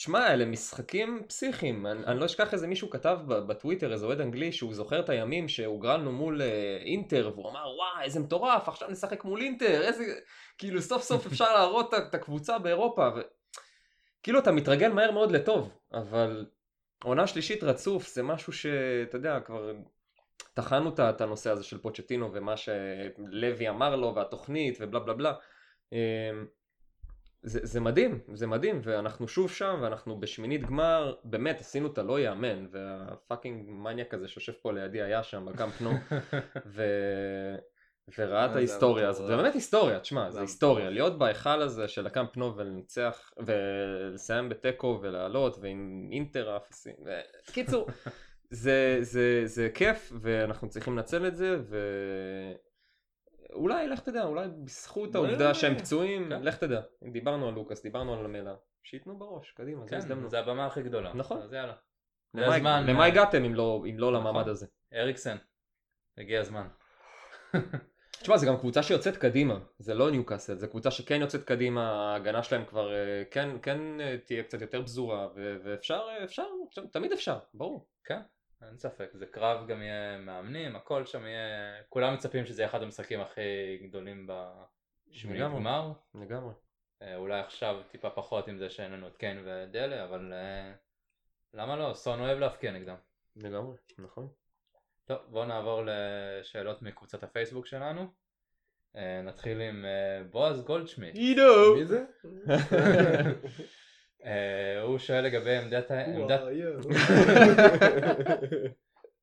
[0.00, 1.86] תשמע, אלה משחקים פסיכיים.
[1.86, 5.48] אני, אני לא אשכח איזה מישהו כתב בטוויטר, איזה אוהד אנגלי, שהוא זוכר את הימים
[5.48, 10.04] שהוגרלנו מול אה, אינטר, והוא אמר, וואי, איזה מטורף, עכשיו נשחק מול אינטר, איזה...
[10.58, 13.08] כאילו, סוף סוף אפשר להראות את- הקבוצה באירופה.
[13.16, 13.20] ו...
[14.22, 16.46] כאילו אתה מתרגל מהר מאוד לטוב, אבל
[17.04, 19.72] עונה שלישית רצוף זה משהו שאתה יודע כבר
[20.54, 25.32] טחנו את- הנושא הזה של פוצ'טינו ומה שלוי אמר לו והתוכנית ובלה בלה בלה.
[27.42, 32.20] זה, זה מדהים, זה מדהים, ואנחנו שוב שם, ואנחנו בשמינית גמר, באמת עשינו את הלא
[32.20, 35.90] ייאמן, והפאקינג מניאק הזה שיושב פה לידי היה שם בקאמפ נו,
[36.74, 36.84] ו...
[38.18, 39.26] וראה את זה ההיסטוריה הזאת.
[39.26, 40.90] זה באמת היסטוריה, תשמע, זה היסטוריה.
[40.90, 46.94] להיות בהיכל הזה של הקאמפ נו ולנצח, ולסיים בתיקו ולעלות, ועם אינטר אפסים,
[47.52, 47.88] קיצור,
[48.50, 51.76] זה, זה, זה כיף, ואנחנו צריכים לנצל את זה, ו...
[53.52, 56.42] אולי, לך תדע, אולי בזכות העובדה שהם פצועים, כן.
[56.42, 56.80] לך תדע.
[57.12, 58.54] דיברנו על לוקאס, דיברנו על למלה.
[58.82, 60.30] שייתנו בראש, קדימה, זה כן, הזדמנות.
[60.30, 61.12] זה הבמה הכי גדולה.
[61.14, 61.42] נכון.
[61.42, 61.74] אז יאללה.
[62.34, 64.14] למה- הגעתם אם לא לא נכון.
[64.14, 64.66] למעמד הזה?
[64.94, 65.36] אריקסן.
[66.18, 66.68] הגיע הזמן.
[68.22, 72.42] תשמע, זה גם קבוצה שיוצאת קדימה, זה לא ניוקאסל, זה קבוצה שכן יוצאת קדימה, ההגנה
[72.42, 75.28] שלהם כבר אה, כן, כן אה, תהיה קצת יותר פזורה,
[75.64, 76.44] ואפשר, אה, אפשר,
[76.92, 77.86] תמיד אפשר, ברור.
[78.04, 78.20] כן,
[78.62, 79.10] אין ספק.
[79.14, 81.82] זה קרב גם יהיה מאמנים, הכל שם יהיה...
[81.88, 85.42] כולם מצפים שזה יהיה אחד המשחקים הכי גדולים בשמינית.
[85.42, 85.92] גמר.
[86.14, 86.54] לגמרי.
[87.02, 90.72] אה, אולי עכשיו טיפה פחות עם זה שאין לנו את קיין ודלה, אבל אה,
[91.54, 91.94] למה לא?
[91.94, 92.96] סון אוהב להפקיע נגדם.
[93.36, 94.28] לגמרי, נכון.
[95.04, 98.06] טוב, בואו נעבור לשאלות מקבוצת הפייסבוק שלנו.
[98.96, 99.84] אה, נתחיל עם
[100.30, 101.14] בועז גולדשמיט.
[101.14, 101.74] עידו!
[101.76, 102.04] מי זה?
[104.24, 105.90] אה, הוא שואל לגבי עמדת,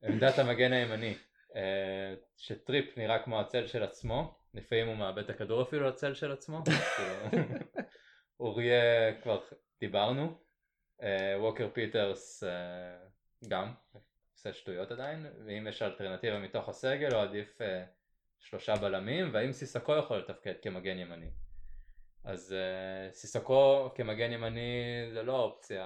[0.03, 1.15] עמדת, המגן הימני.
[1.55, 6.31] אה, שטריפ נראה כמו הצל של עצמו, לפעמים הוא מאבד את הכדור אפילו לצל של
[6.31, 6.63] עצמו.
[6.95, 7.43] כאילו,
[8.39, 9.39] אוריה כבר
[9.79, 10.37] דיברנו.
[11.01, 12.43] אה, ווקר פיטרס
[13.47, 13.73] גם
[14.33, 17.59] עושה שטויות עדיין, ואם יש אלטרנטיבה מתוך הסגל או עדיף
[18.39, 21.29] שלושה בלמים, והאם סיסוקו יכול לתפקד כמגן ימני.
[22.27, 22.55] אז
[23.11, 24.81] uh, סיסקו כמגן ימני
[25.13, 25.85] זה לא אופציה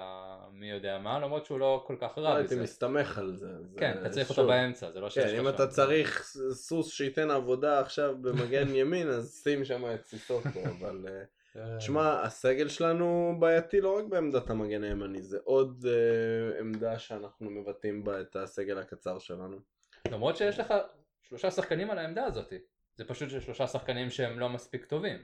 [0.52, 2.62] מי יודע מה, למרות שהוא לא כל כך לא רע הייתי בזה.
[2.62, 3.46] מסתמך על זה.
[3.62, 5.48] זה- כן, אתה צריך שוב, אותו באמצע, זה לא שיש כן, לך אם שם.
[5.54, 6.22] אתה צריך
[6.52, 11.06] סוס שייתן עבודה עכשיו במגן ימין, אז שים שם את סיסוקו, אבל...
[11.08, 11.22] אה,
[11.78, 18.04] תשמע, הסגל שלנו בעייתי לא רק בעמדת המגן הימני, זה עוד אה, עמדה שאנחנו מבטאים
[18.04, 19.56] בה את הסגל הקצר שלנו.
[20.10, 20.74] למרות שיש לך
[21.22, 22.52] שלושה שחקנים על העמדה הזאת.
[22.94, 25.18] זה פשוט ששלושה שחקנים שהם לא מספיק טובים.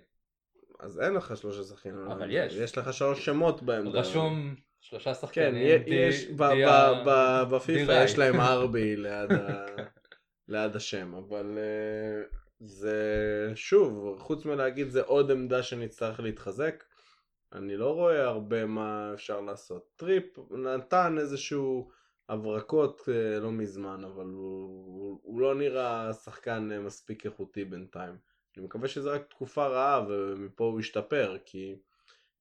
[0.79, 1.99] אז אין לך שלושה שחקנים.
[2.11, 2.29] אבל.
[2.31, 2.55] יש.
[2.55, 4.01] יש לך שלוש שמות בעמדה.
[4.01, 5.83] רשום שלושה כן, שחקנים.
[5.87, 8.19] יש, ב- בפיפא יש.
[8.19, 8.97] להם RB
[10.49, 12.23] ליד השם, אבל אה,
[12.61, 12.97] זה
[13.55, 16.85] שוב, חוץ מלהגיד זה עוד עמדה שנצטרך להתחזק,
[17.53, 19.89] אני לא רואה הרבה מה אפשר לעשות.
[19.97, 21.91] טריפ נתן איזשהו
[22.29, 28.28] הברקות אה, לא מזמן, אבל הוא, הוא, הוא לא נראה שחקן אה, מספיק איכותי בינתיים.
[28.59, 31.77] אני מקווה שזה רק תקופה רעה ומפה הוא ישתפר, כי,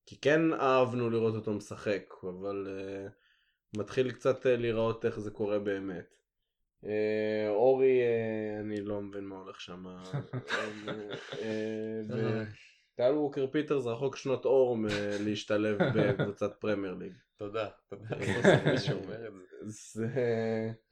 [0.06, 5.60] כי כן אהבנו לראות אותו משחק, אבל אה, מתחיל קצת אה, לראות איך זה קורה
[5.60, 6.18] באמת.
[6.84, 6.88] אה,
[7.50, 9.86] אורי, אה, אני לא מבין מה הולך שם.
[12.96, 17.14] קייל ווקר פיטרס רחוק שנות אור מלהשתלב בקבוצת פרמייר ליג.
[17.36, 18.16] תודה, תודה.
[18.16, 18.98] אה, זה.
[19.66, 20.08] זה,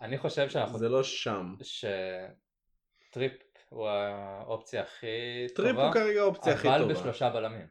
[0.02, 0.78] אני חושב שאנחנו...
[0.78, 1.56] זה לא שם.
[1.62, 3.34] שטריפ
[3.76, 5.08] הוא האופציה הכי
[5.56, 5.70] טובה.
[5.70, 6.94] טריפ הוא כרגע האופציה הכי אבל טובה.
[6.94, 7.68] בשלושה בלמים.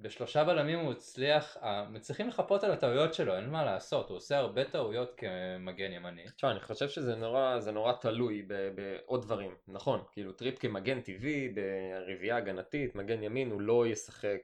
[0.00, 1.56] בשלושה בלמים הוא הצליח,
[1.90, 6.24] מצליחים לחפות על הטעויות שלו, אין מה לעשות, הוא עושה הרבה טעויות כמגן ימני.
[6.36, 11.00] תשמע, אני חושב שזה נורא, זה נורא תלוי ב- בעוד דברים, נכון, כאילו טריפ כמגן
[11.00, 14.40] טבעי, ברביעייה הגנתית, מגן ימין, הוא לא ישחק,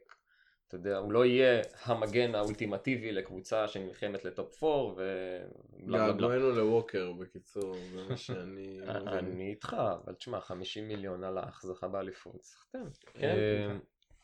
[0.68, 5.02] אתה יודע, הוא לא יהיה המגן האולטימטיבי לקבוצה שנלחמת לטופ 4 ובלה
[5.80, 6.12] בלה בלה.
[6.12, 8.78] געגוענו לווקר בקיצור, זה מה שאני.
[9.18, 12.84] אני איתך, אבל תשמע, 50 מיליון הלך, זכה באליפות, סחטן.
[13.14, 13.22] כן.
[13.28, 13.76] אה,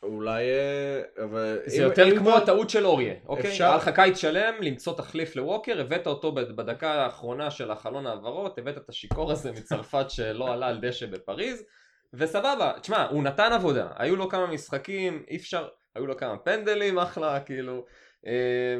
[0.02, 1.58] אולי, אה, אבל...
[1.66, 3.50] זה יותר כמו הטעות של אוריה, אוקיי?
[3.50, 8.06] אפשר- היה לך קיץ שלם למצוא תחליף לווקר, הבאת אותו בד- בדקה האחרונה של החלון
[8.06, 11.64] העברות, הבאת את השיכור הזה מצרפת שלא עלה על דשא בפריז,
[12.14, 16.98] וסבבה, תשמע, הוא נתן עבודה, היו לו כמה משחקים, אי אפשר, היו לו כמה פנדלים,
[16.98, 17.84] אחלה, כאילו,
[18.26, 18.76] אה,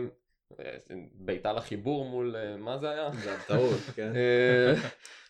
[1.15, 3.11] בעיטה לחיבור מול, אה, מה זה היה?
[3.13, 4.13] זה הטעות, כן.
[4.17, 4.75] אה.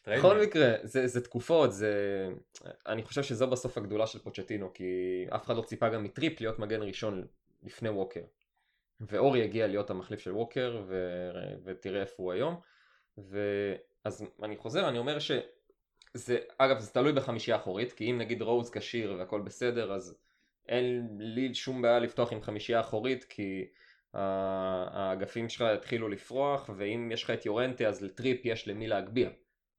[0.06, 2.28] בכל מקרה, זה, זה תקופות, זה...
[2.86, 4.84] אני חושב שזו בסוף הגדולה של פוצ'טינו, כי
[5.34, 7.26] אף אחד לא ציפה גם מטריפ להיות מגן ראשון
[7.62, 8.20] לפני ווקר.
[9.00, 11.30] ואורי הגיע להיות המחליף של ווקר, ו...
[11.64, 12.60] ותראה איפה הוא היום.
[13.18, 18.70] ואז אני חוזר, אני אומר שזה, אגב, זה תלוי בחמישייה אחורית, כי אם נגיד רוז
[18.70, 20.18] כשיר והכל בסדר, אז
[20.68, 23.64] אין לי שום בעיה לפתוח עם חמישייה אחורית, כי
[24.14, 29.30] האגפים שלך יתחילו לפרוח, ואם יש לך את יורנטה, אז לטריפ יש למי להגביה.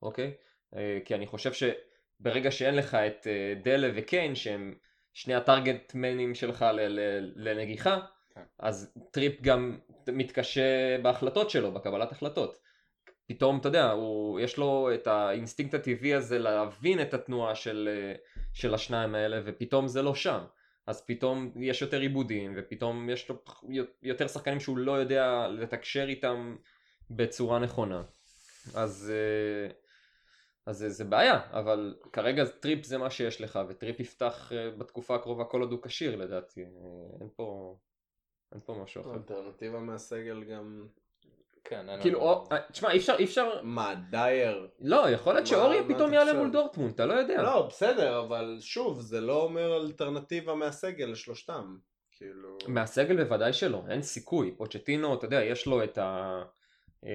[0.02, 0.34] אוקיי?
[0.76, 4.76] אה, כי אני חושב שברגע שאין לך את אה, דלה וקיין שהם
[5.14, 6.66] שני הטארגטמנים שלך
[7.36, 8.00] לנגיחה,
[8.36, 8.42] כן.
[8.60, 12.58] אז טריפ גם מתקשה בהחלטות שלו, בקבלת החלטות.
[13.28, 18.16] פתאום, אתה יודע, הוא, יש לו את האינסטינקט הטבעי הזה להבין את התנועה של, אה,
[18.54, 20.40] של השניים האלה, ופתאום זה לא שם.
[20.88, 23.36] אז פתאום יש יותר איבודים, ופתאום יש לו
[24.04, 26.56] יותר שחקנים שהוא לא יודע לתקשר איתם
[27.12, 28.04] בצורה נכונה.
[28.76, 29.74] אז, אה,
[30.66, 35.16] אז זה, זה בעיה, אבל כרגע טריפ זה מה שיש לך, וטריפ יפתח אה, בתקופה
[35.16, 36.66] הקרובה כל עוד הוא כשיר לדעתי.
[37.20, 37.78] אין פה,
[38.52, 39.14] אין פה משהו אחר.
[39.14, 40.88] אלטרנטיבה מהסגל גם
[41.66, 44.68] כן, אין כאילו, אה, תשמע, אי אפשר, אי אפשר, מה, דייר?
[44.80, 46.34] לא, יכול להיות שאוריה פתאום יעלה?
[46.34, 47.42] מול דורטמונד, אתה לא יודע.
[47.42, 51.78] לא, בסדר, אבל שוב, זה לא אומר אלטרנטיבה מהסגל לשלושתם.
[52.12, 52.58] כאילו...
[52.68, 54.56] מהסגל בוודאי שלא, אין סיכוי.
[54.58, 56.42] פוצ'טינו, אתה יודע, יש לו את ה...
[57.06, 57.12] אה,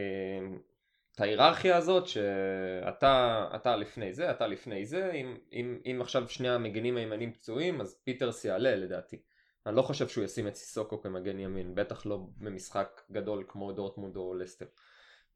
[1.14, 6.48] את ההיררכיה הזאת שאתה אתה לפני זה, אתה לפני זה, אם, אם, אם עכשיו שני
[6.48, 9.22] המגנים הימנים פצועים אז פיטרס יעלה לדעתי.
[9.66, 14.16] אני לא חושב שהוא ישים את סיסוקו כמגן ימין, בטח לא במשחק גדול כמו דורטמונד
[14.16, 14.66] או לסטר.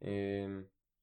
[0.04, 0.46] אה,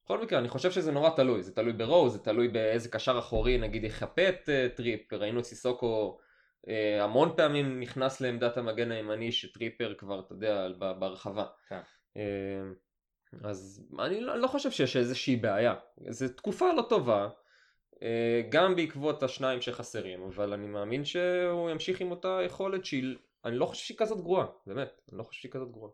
[0.04, 3.58] בכל מקרה, אני חושב שזה נורא תלוי, זה תלוי ברוז, זה תלוי באיזה קשר אחורי
[3.58, 6.18] נגיד יחפה את אה, טריפ, ראינו את סיסוקו
[6.68, 11.46] אה, המון פעמים נכנס לעמדת המגן הימני שטריפייר כבר, אתה יודע, בהרחבה.
[11.68, 11.80] כן.
[12.16, 12.22] אה,
[13.44, 15.74] אז אני לא, לא חושב שיש איזושהי בעיה.
[16.08, 17.28] זו תקופה לא טובה,
[18.48, 23.66] גם בעקבות השניים שחסרים, אבל אני מאמין שהוא ימשיך עם אותה יכולת שהיא, אני לא
[23.66, 25.92] חושב שהיא כזאת גרועה, באמת, אני לא חושב שהיא כזאת גרועה.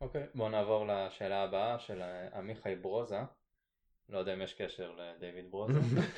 [0.00, 3.18] אוקיי, בואו נעבור לשאלה הבאה של אה, עמיחי ברוזה.
[4.08, 5.78] לא יודע אם יש קשר לדיוויד ברוזה.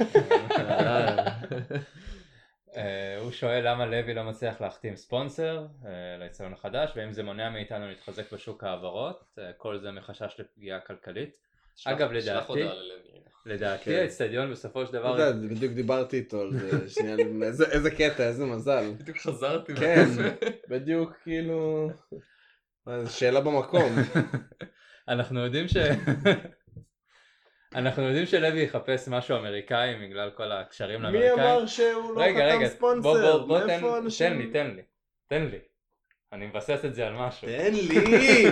[2.77, 7.51] אה, הוא שואל למה לוי לא מצליח להחתים ספונסר אה, ליציון החדש ואם זה מונע
[7.51, 11.39] מאיתנו להתחזק בשוק ההעברות אה, כל זה מחשש לפגיעה כלכלית.
[11.85, 13.31] אגב, לדעתי- הודעה ללוי, רגע.
[13.47, 13.97] לדעתי.
[13.97, 18.45] האצטדיון בסופו של אתה דבר יודע, בדיוק דיברתי איתו על זה, שנייה, איזה- קטע, איזה
[18.45, 18.85] מזל.
[18.99, 19.75] בדיוק חזרתי.
[19.75, 20.05] כן,
[20.69, 21.91] בדיוק כאילו...
[23.09, 23.93] שאלה במקום.
[25.09, 25.77] אנחנו יודעים ש...
[27.75, 31.39] אנחנו יודעים שלוי יחפש משהו אמריקאי בגלל כל הקשרים מי לאמריקאים.
[31.39, 33.47] אמר שהוא לא רגע רגע חתם בוא בוא ספונסר?
[33.47, 34.33] בוא תן, מאיפה אנשים...
[34.33, 34.83] תן לי תן לי
[35.29, 35.59] תן לי.
[36.33, 37.49] אני מבסס את זה על משהו.
[37.49, 38.45] תן לי!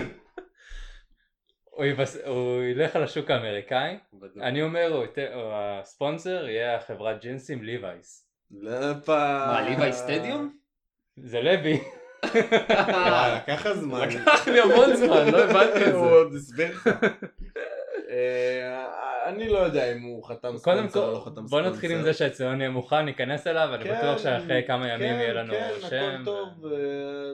[1.74, 2.16] הוא, יבס...
[2.26, 4.38] הוא ילך על השוק האמריקאי בדיוק.
[4.40, 5.04] אני אומר הוא
[5.34, 8.26] הוא הספונסר יהיה החברת ג'ינסים ליווייס.
[8.50, 9.48] לא פעם.
[9.48, 10.56] מה, ליוואי סטדיום?
[11.16, 11.80] זה לוי.
[13.46, 14.08] ככה זמן.
[14.08, 16.14] לקח לי המון זמן, לא הבנתי את הוא זה.
[16.14, 16.88] עוד הסביר לך.
[19.24, 21.70] אני לא יודע אם הוא חתם ספונסר או לא כל חתם בוא ספונסר.
[21.70, 25.20] נתחיל עם זה שהאצטדיון יהיה מוכן ניכנס אליו אני כן, בטוח שאחרי כמה ימים כן,
[25.20, 26.20] יהיה לנו כן, שם.
[26.20, 26.70] הכל טוב, אה,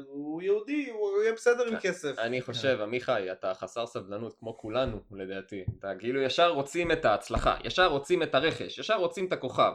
[0.09, 2.19] הוא יהודי, הוא יהיה בסדר עם כסף.
[2.19, 5.65] אני חושב, עמיחי, אתה חסר סבלנות כמו כולנו, לדעתי.
[5.79, 9.73] אתה כאילו ישר רוצים את ההצלחה, ישר רוצים את הרכש, ישר רוצים את הכוכב.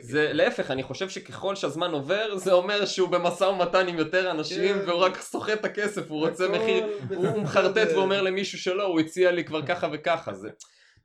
[0.00, 4.78] זה להפך, אני חושב שככל שהזמן עובר, זה אומר שהוא במשא ומתן עם יותר אנשים,
[4.78, 4.88] כן.
[4.88, 6.86] והוא רק סוחט את הכסף, הוא רוצה מחיר.
[7.14, 10.32] הוא מחרטט ואומר למישהו שלא, הוא הציע לי כבר ככה וככה,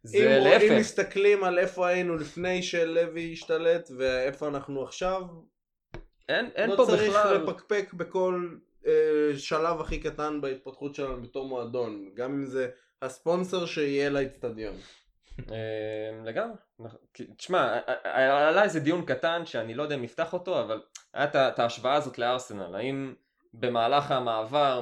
[0.04, 0.18] זה...
[0.18, 0.80] אם זה אם להפך.
[0.80, 5.24] מסתכלים על איפה היינו לפני שלוי השתלט ואיפה אנחנו עכשיו,
[6.30, 7.38] אין, אין לא פה צריך בכלל...
[7.38, 8.56] לפקפק בכל
[8.88, 8.92] אה,
[9.38, 12.70] שלב הכי קטן בהתפתחות שלנו בתור מועדון, גם אם זה
[13.02, 14.76] הספונסר שיהיה לאצטדיון.
[15.52, 16.56] אה, לגמרי.
[17.38, 20.82] תשמע, עלה איזה דיון קטן שאני לא יודע אם נפתח אותו, אבל
[21.14, 22.76] היה את ההשוואה הזאת לארסנל.
[22.76, 23.14] האם
[23.54, 24.82] במהלך המעבר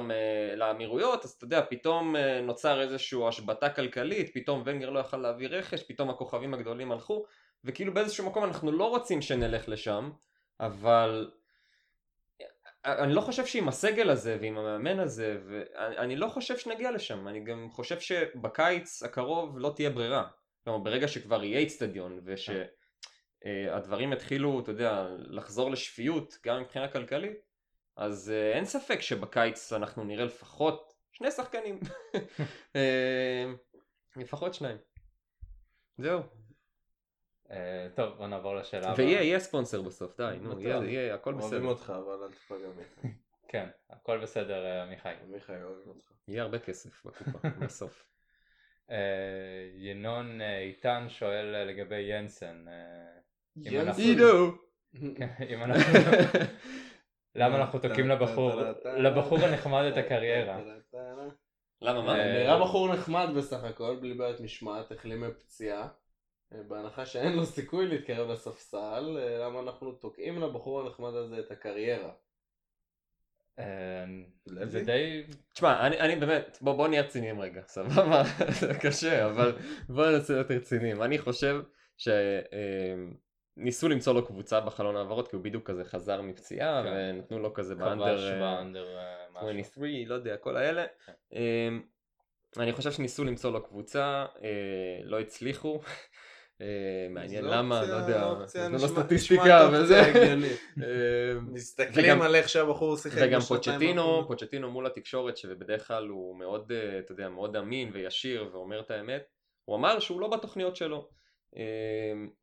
[0.56, 5.48] לאמירויות, אז אתה יודע, פתאום אה, נוצר איזושהי השבתה כלכלית, פתאום ונגר לא יכל להביא
[5.48, 7.24] רכש, פתאום הכוכבים הגדולים הלכו,
[7.64, 10.10] וכאילו באיזשהו מקום אנחנו לא רוצים שנלך לשם,
[10.60, 11.30] אבל...
[12.84, 15.38] אני לא חושב שעם הסגל הזה ועם המאמן הזה,
[15.76, 20.24] אני לא חושב שנגיע לשם, אני גם חושב שבקיץ הקרוב לא תהיה ברירה.
[20.64, 22.20] כלומר ברגע שכבר יהיה איצטדיון
[23.44, 27.49] ושהדברים יתחילו, אתה יודע, לחזור לשפיות גם מבחינה כלכלית,
[27.96, 31.80] אז אה, אין ספק שבקיץ אנחנו נראה לפחות שני שחקנים.
[32.76, 33.44] אה,
[34.16, 34.76] לפחות שניים.
[35.98, 36.20] זהו.
[37.50, 38.94] אה, טוב בוא נעבור לשאלה הבאה.
[39.06, 40.60] ויהיה, יהיה ספונסר בסוף, די, נו.
[40.60, 41.68] יהיה, יהיה, הכל אוהבים בסדר.
[41.68, 43.08] אותך אבל אל תפגע בי.
[43.52, 45.12] כן הכל בסדר עמיחי.
[45.28, 46.12] מיכאל אוהבים אותך.
[46.28, 48.04] יהיה הרבה כסף בקופה, בסוף.
[49.76, 52.64] ינון איתן שואל לגבי ינסן.
[52.68, 53.20] אה,
[53.66, 53.80] אם
[55.62, 55.90] אנחנו-
[57.34, 57.56] כן, אם אנחנו...
[57.56, 58.62] למה אנחנו תוקעים לבחור
[58.96, 60.60] לבחור הנחמד את הקריירה.
[61.82, 62.18] למה מה?
[62.18, 65.88] אה, נראה בחור נחמד בסך הכל, בלי בעיות משמעת, החלים מפציעה.
[66.54, 71.50] אה, בהנחה שאין לו סיכוי להתקרב לספסל, אה, למה אנחנו תוקעים לבחור הנחמד הזה את
[71.50, 72.12] הקריירה?
[73.58, 74.04] אה,
[74.46, 74.66] לוי?
[74.66, 75.22] זה די...
[75.54, 78.22] תשמע, אני, אני באמת, בוא, בוא נהיה רציניים רגע, סבבה?
[78.60, 79.58] זה קשה, אבל
[79.88, 81.02] בוא ננסה להיות רציניים.
[81.02, 81.62] אני חושב
[83.60, 86.92] ניסו למצוא לו קבוצה בחלון העברות כי הוא בדיוק כזה חזר מפציעה כן.
[87.14, 89.48] ונתנו לו כזה באנדר אה, באנדר אה, משהו.
[89.48, 90.84] 23 לא יודע כל האלה.
[91.06, 91.12] כן.
[91.32, 91.82] אמ,
[92.58, 94.48] אני חושב שניסו למצוא לו קבוצה אה,
[95.04, 95.80] לא הצליחו.
[96.60, 96.66] אה,
[97.10, 98.36] מעניין למה לא יודע לו
[98.70, 100.02] נשמע- סטטיסטיקה וזה.
[101.52, 104.24] מסתכלים על איך שהבחור שיחק וגם פוצ'טינו.
[104.28, 108.90] פוצ'טינו מול התקשורת שבדרך כלל הוא מאוד, אה, אתה יודע, מאוד אמין וישיר ואומר את
[108.90, 109.22] האמת,
[109.64, 111.08] הוא אמר שהוא לא בתוכניות שלו.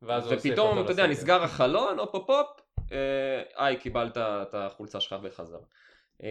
[0.02, 1.06] ואז הוא הוסיף ופתאום, אתה יודע.
[1.06, 2.46] נסגר החלון, הופ הופ הופ,
[2.92, 5.60] אה, היי, קיבלת את החולצה שלך בחזרה.
[6.22, 6.28] אה,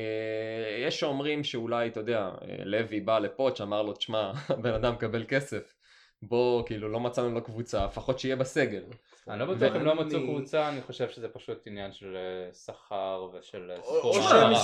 [0.88, 5.24] יש שאומרים שאולי, אתה יודע, אה, לוי בא לפוץ', אמר לו, תשמע, הבן אדם מקבל
[5.28, 5.74] כסף,
[6.22, 8.84] בוא, כאילו, לא מצאנו לו קבוצה, לפחות שיהיה בסגל.
[9.28, 12.18] אני לא בטוח אם לא מצאו קבוצה, אני חושב שזה פשוט עניין של
[12.66, 14.14] שכר ושל הסתכלו-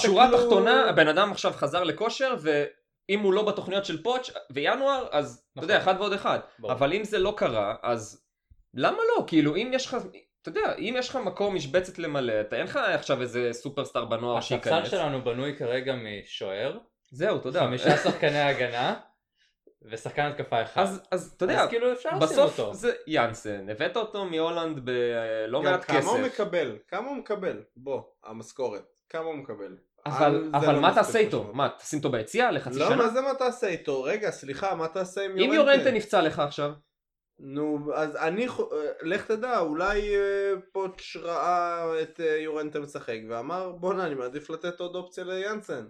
[0.01, 2.35] שורה תחתונה, הבן אדם עכשיו חזר לכושר,
[3.09, 5.69] ואם הוא לא בתוכניות של פוטש וינואר, אז אתה נכון.
[5.69, 6.39] יודע, אחד ועוד אחד.
[6.59, 6.73] ברור.
[6.73, 8.23] אבל אם זה לא קרה, אז
[8.73, 9.23] למה לא?
[9.27, 9.97] כאילו, אם יש לך,
[10.41, 14.37] אתה יודע, אם יש לך מקום משבצת למלא, אתה אין לך עכשיו איזה סופרסטאר בנוער
[14.37, 14.91] הספסל שייכנס.
[14.91, 16.77] שלנו בנוי כרגע משוער,
[17.11, 17.59] זהו, אתה יודע.
[17.59, 18.95] חמישה שחקני הגנה,
[19.81, 20.81] ושחקן התקפה אחד.
[20.81, 22.73] אז, אז אתה יודע, אז כאילו אפשר בסוף אותו.
[22.73, 26.25] זה יאנסן, הבאת אותו מהולנד בלא מעט כמה הוא כסף.
[26.41, 26.77] מקבל?
[26.87, 27.63] כמה הוא מקבל?
[27.77, 28.83] בוא, המשכורת.
[29.09, 29.77] כמה הוא מקבל?
[30.05, 31.51] אבל, אבל לא מה תעשה איתו?
[31.53, 32.95] מה, תשים אותו ביציאה לחצי לא, שנה?
[32.95, 34.03] מה זה מה תעשה איתו?
[34.03, 35.55] רגע, סליחה, מה תעשה עם אם יורנטה?
[35.55, 36.71] יורנטה נפצע לך עכשיו,
[37.39, 38.53] נו, אז אני, אה,
[39.01, 44.79] לך תדע, אולי אה, פוטש ראה את אה, יורנטה משחק ואמר בואנה אני מעדיף לתת
[44.79, 45.87] עוד אופציה ליאנסן.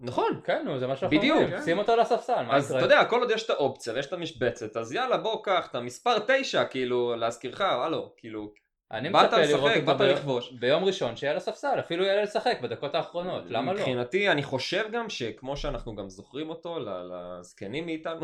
[0.00, 1.38] נכון, כן, נו, זה מה שאנחנו בדיוק.
[1.42, 1.62] אומרים.
[1.62, 2.72] שים אותו על הספסל, מה אז?
[2.72, 5.74] אתה יודע, כל עוד יש את האופציה ויש את המשבצת, אז יאללה בוא קח את
[5.74, 8.52] המספר 9, כאילו, להזכירך, הלו, כאילו,
[8.90, 10.52] אני מצפה לראות לשחק, אותו באת ב- לכבוש.
[10.52, 13.78] ביום ראשון שיהיה על הספסל, אפילו יהיה לשחק בדקות האחרונות, למה לא?
[13.78, 18.20] מבחינתי, אני חושב גם שכמו שאנחנו גם זוכרים אותו, לזקנים מאיתנו,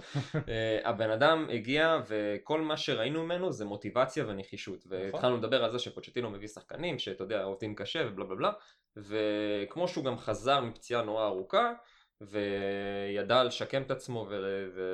[0.48, 4.84] אה, הבן אדם הגיע וכל מה שראינו ממנו זה מוטיבציה ונחישות.
[4.86, 8.52] והתחלנו לדבר על זה שפוצ'טינו מביא שחקנים, שאתה יודע, עובדים קשה ובלה בלה בלה,
[8.96, 11.72] וכמו שהוא גם חזר מפציעה נורא ארוכה,
[12.20, 14.26] וידע לשקם את עצמו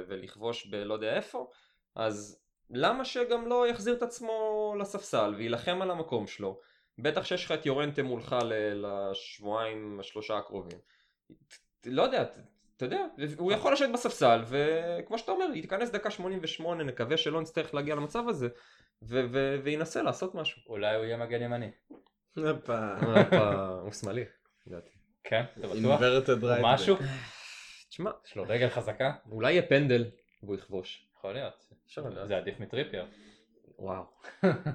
[0.08, 1.50] ולכבוש בלא יודע איפה,
[1.94, 6.60] אז למה שגם לא יחזיר את עצמו לספסל ויילחם על המקום שלו?
[6.98, 10.78] בטח שיש לך את יורנטה מולך ל- לשבועיים השלושה הקרובים.
[11.86, 12.22] לא יודע,
[12.76, 13.00] אתה יודע,
[13.38, 18.28] הוא יכול לשבת בספסל וכמו שאתה אומר, ייכנס דקה 88, נקווה שלא נצטרך להגיע למצב
[18.28, 18.48] הזה
[19.62, 20.62] וינסה לעשות משהו.
[20.66, 21.70] אולי הוא יהיה מגן ימני.
[22.36, 22.94] הופה.
[23.82, 24.24] הוא שמאלי,
[24.66, 24.90] לדעתי.
[25.24, 26.00] כן, אתה בטוח?
[26.62, 26.96] משהו?
[27.88, 29.12] תשמע, יש לו רגל חזקה?
[29.30, 30.04] אולי יהיה פנדל
[30.42, 31.08] והוא יכבוש.
[31.18, 31.65] יכול להיות.
[32.26, 33.06] זה עדיף מטריפייר.
[33.78, 34.04] וואו.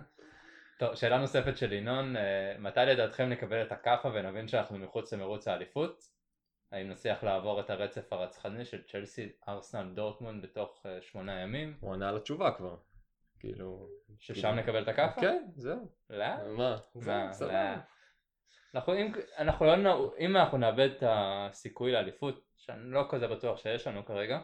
[0.80, 5.48] טוב, שאלה נוספת של ינון, אה, מתי לדעתכם נקבל את הכאפה ונבין שאנחנו מחוץ למרוץ
[5.48, 6.04] האליפות?
[6.72, 11.78] האם נצליח לעבור את הרצף הרצחני של צ'לסי, ארסנל, דורטמונד בתוך אה, שמונה ימים?
[11.80, 12.76] הוא ענה על התשובה כבר.
[13.40, 13.88] כאילו...
[14.20, 15.22] ששם נקבל את הכאפה?
[15.22, 15.90] כן, זהו.
[16.10, 16.26] לא?
[16.58, 16.78] מה?
[16.96, 17.34] מה?
[17.34, 17.58] זהו, לא.
[18.76, 23.58] אנחנו, אם, אנחנו לא, נ- אם אנחנו נאבד את הסיכוי לאליפות, שאני לא כזה בטוח
[23.58, 24.40] שיש לנו כרגע,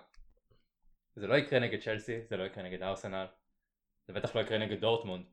[1.17, 3.25] זה לא יקרה נגד צ'לסי, זה לא יקרה נגד ארסנל,
[4.07, 5.23] זה בטח לא יקרה נגד דורטמונד.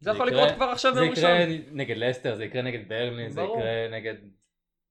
[0.00, 1.76] זה יכול יקרה- לקרות כבר עכשיו זה ביום יקרה ראשון.
[1.76, 3.40] נגד לסטר, זה יקרה נגד ברלין, זה.
[3.42, 4.14] יקרה נגד,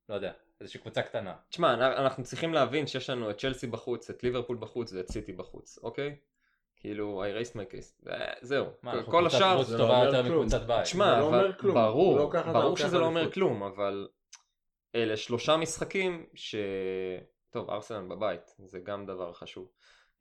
[0.09, 0.31] לא יודע,
[0.61, 1.35] איזושהי קבוצה קטנה.
[1.49, 5.33] תשמע, אנ- אנחנו צריכים להבין שיש לנו את צ'לסי בחוץ, את ליברפול בחוץ ואת סיטי
[5.33, 6.15] בחוץ, אוקיי?
[6.75, 8.05] כאילו, I raised my case.
[8.05, 8.65] ו- זהו.
[8.83, 9.63] מה, כל- השאר...
[9.63, 10.47] זה טובה לא אומר כלום.
[10.83, 11.51] תשמע, זה לא אבל.
[11.61, 13.31] ברור, לא ברור לוקח שזה לא אומר.
[13.31, 14.07] כלום, אבל
[14.95, 16.55] אלה שלושה משחקים ש...
[17.49, 19.71] טוב, ארסנל בבית, זה גם דבר חשוב.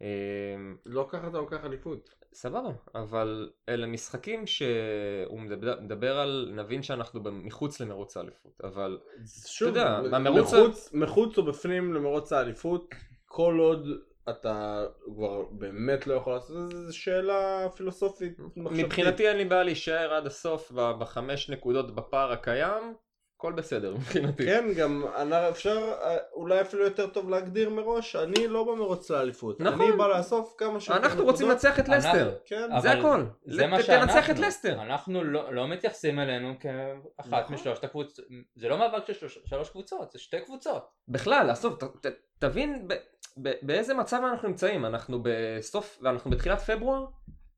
[0.01, 2.15] אמ, לא ככה אתה לוקח אליפות.
[2.35, 8.99] סבבה, אבל אלה משחקים שהוא מדבר, מדבר על, נבין שאנחנו מחוץ למרוץ האליפות, אבל
[9.47, 12.95] שוב, יודע, במרוץ מחוץ, מחוץ או בפנים למרוץ האליפות,
[13.27, 13.89] כל עוד
[14.29, 14.85] אתה
[15.15, 18.39] כבר באמת לא יכול לעשות את זה, זו שאלה פילוסופית.
[18.57, 22.95] מבחינתי אין לי בעיה להישאר עד הסוף בחמש נקודות בפער הקיים,
[23.41, 24.45] הכל בסדר מבחינתי.
[24.45, 25.05] כן, גם
[25.51, 25.93] אפשר
[26.33, 29.61] אולי אפילו יותר טוב להגדיר מראש, אני לא במרוץ לאליפות.
[29.61, 29.81] נכון.
[29.81, 31.65] אני בא לאסוף כמה שיותר אנחנו רוצים נקודות.
[31.65, 33.25] לנצח את לסטר, כן, זה הכל.
[33.45, 34.07] זה מה שאנחנו.
[34.15, 34.83] תנצח את לסטר.
[34.83, 37.55] אנחנו לא, לא מתייחסים אלינו כאחת נכון.
[37.55, 38.25] משלושת הקבוצות.
[38.57, 40.89] זה לא מאבק של שלוש, שלוש קבוצות, זה שתי קבוצות.
[41.09, 42.95] בכלל, ת- ת- תבין ב-
[43.43, 47.05] ב- באיזה מצב אנחנו נמצאים, אנחנו בסוף, ואנחנו בתחילת פברואר,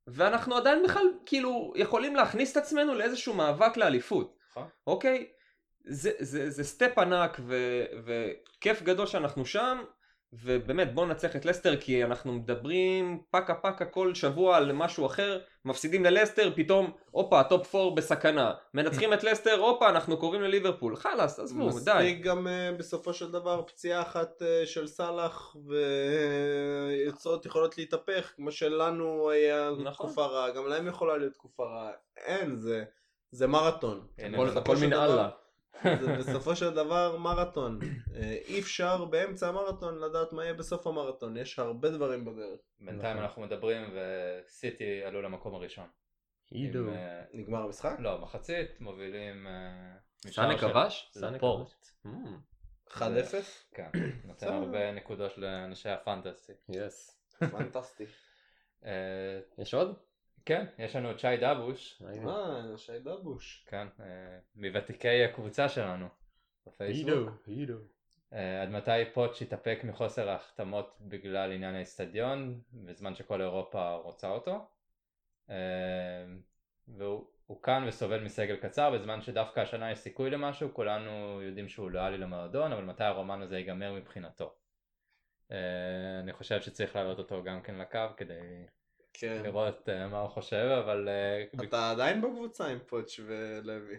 [0.06, 4.66] ואנחנו עדיין בכלל כאילו יכולים להכניס את עצמנו לאיזשהו מאבק לאליפות, נכון.
[4.86, 5.26] אוקיי?
[5.84, 7.56] זה, זה, זה step ענק ו,
[8.04, 9.78] וכיף גדול שאנחנו שם,
[10.32, 15.40] ובאמת בואו ננצח את לסטר כי אנחנו מדברים פקה פקה כל שבוע על משהו אחר,
[15.64, 21.38] מפסידים ללסטר, פתאום הופה top 4 בסכנה, מנצחים את לסטר, הופה אנחנו קוראים לליברפול, חלאס
[21.40, 21.92] עזבו די.
[21.94, 28.50] מספיק גם uh, בסופו של דבר פציעה אחת uh, של סאלח ויוצרות יכולות להתהפך כמו
[28.50, 30.06] שלנו היה נכון.
[30.06, 32.84] תקופה רעה, גם להם יכולה להיות תקופה רעה, אין זה,
[33.30, 34.06] זה מרתון.
[34.18, 34.76] הנה, הכל- בסופו
[35.82, 37.78] זה בסופו של דבר מרתון.
[38.14, 42.60] אה, אי אפשר באמצע המרתון לדעת מה יהיה בסוף המרתון, יש הרבה דברים בדרך.
[42.80, 43.22] בינתיים נכון.
[43.22, 45.86] אנחנו מדברים וסיטי עלו למקום הראשון.
[46.50, 46.78] הידו.
[46.78, 47.96] עם, אה, נגמר המשחק?
[47.98, 51.10] לא, מחצית מובילים אה, סאנה כבש?
[51.14, 51.86] סאנה לפורט.
[52.06, 52.08] Mm,
[52.88, 53.00] 1-0?
[53.74, 53.90] כן,
[54.24, 54.52] נותן.
[54.52, 56.52] הרבה נקודות לאנשי הפנטסי.
[56.68, 57.18] יס.
[57.38, 58.04] פנטסטי.
[59.58, 59.96] יש עוד?
[60.44, 63.64] כן, יש לנו את שי דבוש, אה, שי דבוש.
[63.68, 66.06] כן, אה, מוותיקי הקבוצה שלנו
[66.66, 67.30] בפייסבוק.
[67.46, 67.76] הידו.
[68.32, 74.66] אה, עד מתי פוטש יתאפק מחוסר ההחתמות בגלל עניין האיצטדיון, בזמן שכל אירופה רוצה אותו.
[75.50, 75.56] אה,
[76.88, 81.90] והוא הוא כאן וסובל מסגל קצר, בזמן שדווקא השנה יש סיכוי למשהו, כולנו יודעים שהוא
[81.90, 84.54] לואלי למועדון, אבל מתי הרומן הזה ייגמר מבחינתו.
[86.22, 88.66] אני חושב שצריך להעלות אותו גם כן לקו כדי
[89.14, 89.42] כן.
[89.44, 91.08] לראות אה, מה הוא חושב, אבל...
[91.08, 93.96] אה, אתה עדיין בקבוצה עם פוטש ולוי.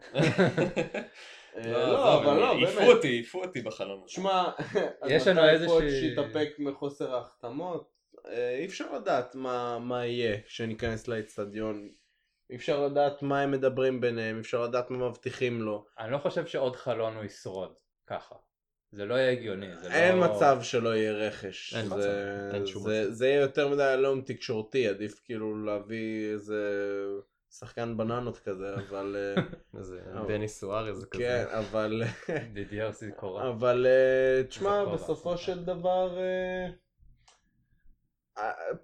[0.14, 2.88] אה, לא, לא, אבל לא, באמת.
[2.88, 4.12] אותי, העיפו אותי בחלום הזה.
[4.12, 4.50] שמע,
[5.08, 7.96] יש לנו מתי איזושהי- פוטש יתאפק מחוסר ההחתמות?
[8.58, 11.88] אי אפשר לדעת מה מה יהיה כשניכנס לאצטדיון.
[12.50, 15.86] אי אפשר לדעת מה הם מדברים ביניהם, אי אפשר לדעת מה מבטיחים לו.
[15.98, 17.74] אני לא חושב שעוד חלון הוא ישרוד
[18.06, 18.34] ככה.
[18.96, 19.66] זה לא יהיה הגיוני.
[19.82, 20.24] זה אין לא...
[20.34, 21.74] מצב שלא יהיה רכש.
[21.74, 23.12] אין זה- מצב, אין שום זה- מצב.
[23.12, 26.72] זה יהיה יותר מדי עלום תקשורתי, עדיף כאילו להביא איזה
[27.58, 29.16] שחקן בננות כזה, אבל...
[29.36, 29.42] אה,
[29.78, 31.22] איזה אבל- דניס סוארז כזה.
[31.22, 32.02] כן, אבל...
[32.52, 33.48] דידיאר סיקורה.
[33.48, 35.36] אבל אה, תשמע, זה בסופו.
[35.36, 36.68] של דבר, אה,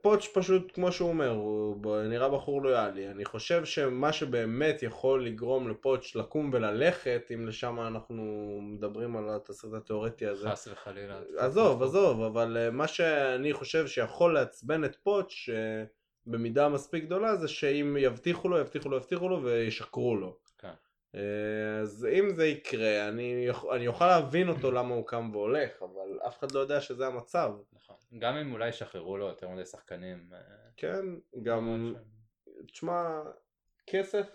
[0.01, 3.09] פוטש פשוט, כמו שהוא אומר, הוא נראה בחור לויאלי.
[3.09, 8.23] אני חושב שמה שבאמת יכול לגרום לפוטש לקום וללכת, אם לשם אנחנו
[8.63, 10.51] מדברים על התסריט התיאורטי הזה.
[10.51, 11.21] חס וחלילה.
[11.39, 15.85] עזוב, עזוב, אבל אה, מה שאני חושב שיכול לעצבן את פוטש אה,
[16.27, 20.37] במידה מספיק גדולה זה שאם יבטיחו לו, יבטיחו לו, יבטיחו לו וישקרו לו.
[20.59, 20.73] כן.
[21.15, 26.19] אה, אז אם זה יקרה, אני, אני אוכל להבין אותו למה הוא קם והולך, אבל
[26.27, 27.53] אף אחד לא יודע שזה המצב.
[27.93, 28.19] נכון.
[28.19, 30.29] גם אם אולי ישחררו לו יותר מדי שחקנים.
[30.33, 30.39] אה,
[30.77, 31.05] כן,
[31.43, 33.23] גם, ש- תשמע,
[33.87, 34.27] כסף,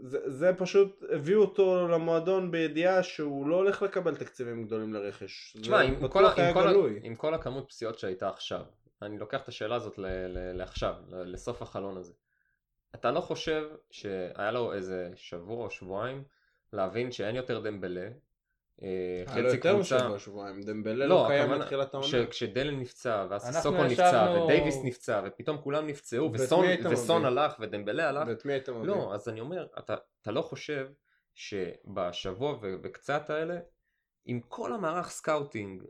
[0.00, 5.56] זה, זה פשוט הביאו אותו למועדון בידיעה שהוא לא הולך לקבל תקציבים גדולים לרכש.
[5.60, 6.68] תשמע, זה עם כל, עם, כל.
[7.02, 8.64] עם כל הכמות פציעות שהייתה עכשיו,
[9.02, 12.12] אני לוקח את השאלה הזאת ל, ל, לעכשיו, ל- לסוף החלון הזה.
[12.94, 16.24] אתה לא חושב שהיה לו איזה שבוע או שבועיים
[16.72, 18.08] להבין שאין יותר דמבלה,
[18.82, 18.88] אה,
[19.26, 22.08] לו חצי יותר קבוצה, משבוע שבועיים, דמבלה לא, לא קיים מתחילת העונה.
[22.30, 26.32] כשדלן נפצע, ואז סוקו נפצע, ודייוויס נפצע, ופתאום כולם נפצעו,
[26.90, 27.24] וסון?
[27.24, 28.86] הלך, ודמבלה הלך, ואת מי היית מביא?
[28.86, 30.88] לא, אז אני אומר, אתה, אתה לא חושב
[31.34, 33.58] שבשבוע ו- וקצת האלה,
[34.24, 35.82] עם כל המערך scouting,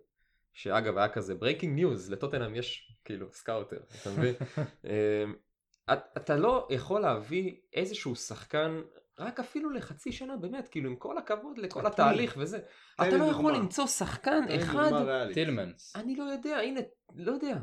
[0.53, 4.35] שאגב היה כזה breaking news, לטוטנאם יש כאילו scouter, אתה מבין?
[5.93, 8.83] את- אתה לא יכול להביא איזשהו שחקן
[9.19, 12.59] רק אפילו לחצי שנה באמת כאילו עם כל הכבוד לכל התהליך וזה
[12.95, 13.55] אתה לא יכול.
[13.55, 14.93] למצוא שחקן אחד.
[15.35, 15.97] טילמנס.
[15.97, 16.81] אני לא יודע הנה
[17.15, 17.57] לא יודע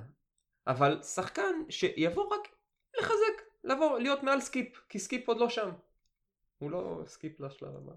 [0.68, 2.48] אבל שחקן שיבוא רק
[3.00, 5.70] לחזק לבוא להיות מעל סקיפ כי סקיפ עוד לא שם
[6.62, 7.94] הוא לא סקיפ לשלב הבא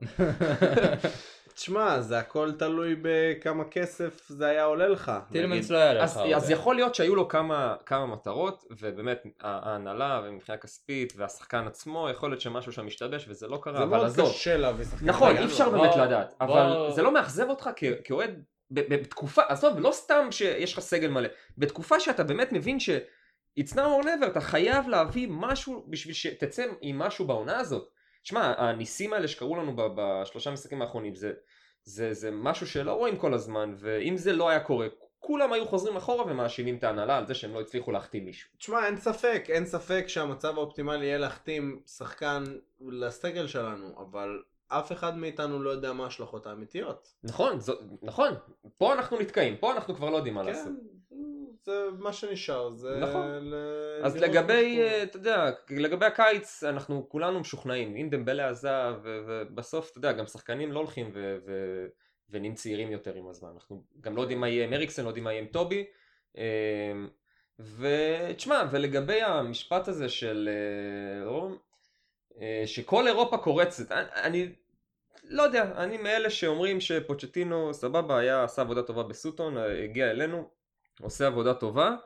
[1.54, 5.12] תשמע, זה הכל תלוי בכמה כסף זה היה עולה לך.
[5.32, 5.70] טילמנס.
[5.70, 6.20] לא היה לך אז.
[6.36, 12.30] אז יכול להיות שהיו לו כמה, כמה מטרות ובאמת ההנהלה ומבחינה כספית והשחקן עצמו יכול
[12.30, 15.06] להיות שמשהו שם משתבש וזה לא קרה זה אבל מאוד עזוב קשה להביא שחקן.
[15.06, 15.36] נכון.
[15.36, 17.70] אי אפשר בוא- באמת לדעת בוא- אבל זה לא מאכזב אותך
[18.04, 21.28] כאוהד בתקופה עזוב לא סתם שיש לך סגל מלא
[21.58, 22.90] בתקופה שאתה באמת מבין ש
[23.60, 27.88] it's now or never אתה חייב להביא משהו בשביל שתצא עם משהו בעונה הזאת
[28.24, 31.32] שמע הניסים האלה שקרו לנו בשלושה משחקים האחרונים זה,
[31.84, 34.86] זה, זה משהו שלא רואים כל הזמן ואם זה לא היה קורה
[35.26, 38.50] כולם היו חוזרים אחורה ומאשימים את ההנהלה על זה שהם לא הצליחו להחתים מישהו.
[38.58, 42.44] תשמע, אין ספק, אין ספק שהמצב האופטימלי יהיה להחתים שחקן
[42.80, 47.14] לסגל שלנו, אבל אף אחד מאיתנו לא יודע מה ההשלכות האמיתיות.
[47.24, 47.72] נכון זו,
[48.02, 48.34] נכון.
[48.78, 50.72] פה אנחנו נתקעים פה אנחנו כבר לא יודעים מה לעשות.
[51.10, 51.14] כן,
[51.64, 52.98] זה מה שנשאר, זה...
[53.00, 53.26] נכון.
[53.26, 59.20] ל- אז לגבי, אה, אתה יודע, לגבי הקיץ אנחנו כולנו משוכנעים, אם דמבלה עזב ו-
[59.26, 61.86] ובסוף, אתה יודע, גם שחקנים לא הולכים ו- ו-
[62.30, 65.24] ונהיים צעירים יותר עם הזמן, אנחנו גם לא יודעים מה יהיה עם אריקסן, לא יודעים
[65.24, 65.84] מה יהיה עם טובי,
[66.38, 66.92] אה,
[67.58, 71.26] ותשמע, ולגבי המשפט הזה של אה,
[72.66, 74.48] שכל אירופה קורצת, אני, אני
[75.24, 80.48] לא יודע, אני מאלה שאומרים שפוצ'טינו סבבה, היה, עשה עבודה טובה בסוטון, הגיע אלינו,
[81.00, 81.96] עושה עבודה טובה,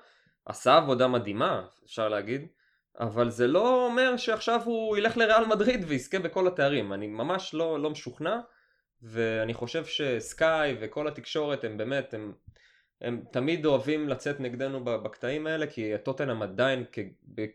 [0.46, 2.46] עשה עבודה מדהימה, אפשר להגיד,
[3.00, 7.82] אבל זה לא אומר שעכשיו הוא ילך לריאל מדריד ויזכה בכל התארים, אני ממש לא,
[7.82, 8.40] לא משוכנע,
[9.02, 12.32] ואני חושב שסקאי וכל התקשורת הם באמת, הם,
[13.00, 16.84] הם תמיד אוהבים לצאת נגדנו בקטעים האלה, כי טוטנאם עדיין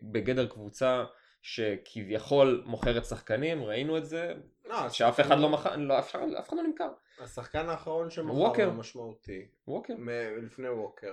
[0.02, 1.04] בגדר קבוצה
[1.44, 4.34] שכביכול מוכרת שחקנים, ראינו את זה,
[4.64, 6.88] לא, שאף אחד לא מכר, לא, אף, אף אחד לא נמכר.
[7.20, 8.64] השחקן האחרון שמכר ווקר.
[8.64, 9.46] הוא משמעותי.
[9.68, 9.94] ווקר.
[9.98, 10.08] מ-
[10.46, 11.12] לפני ווקר.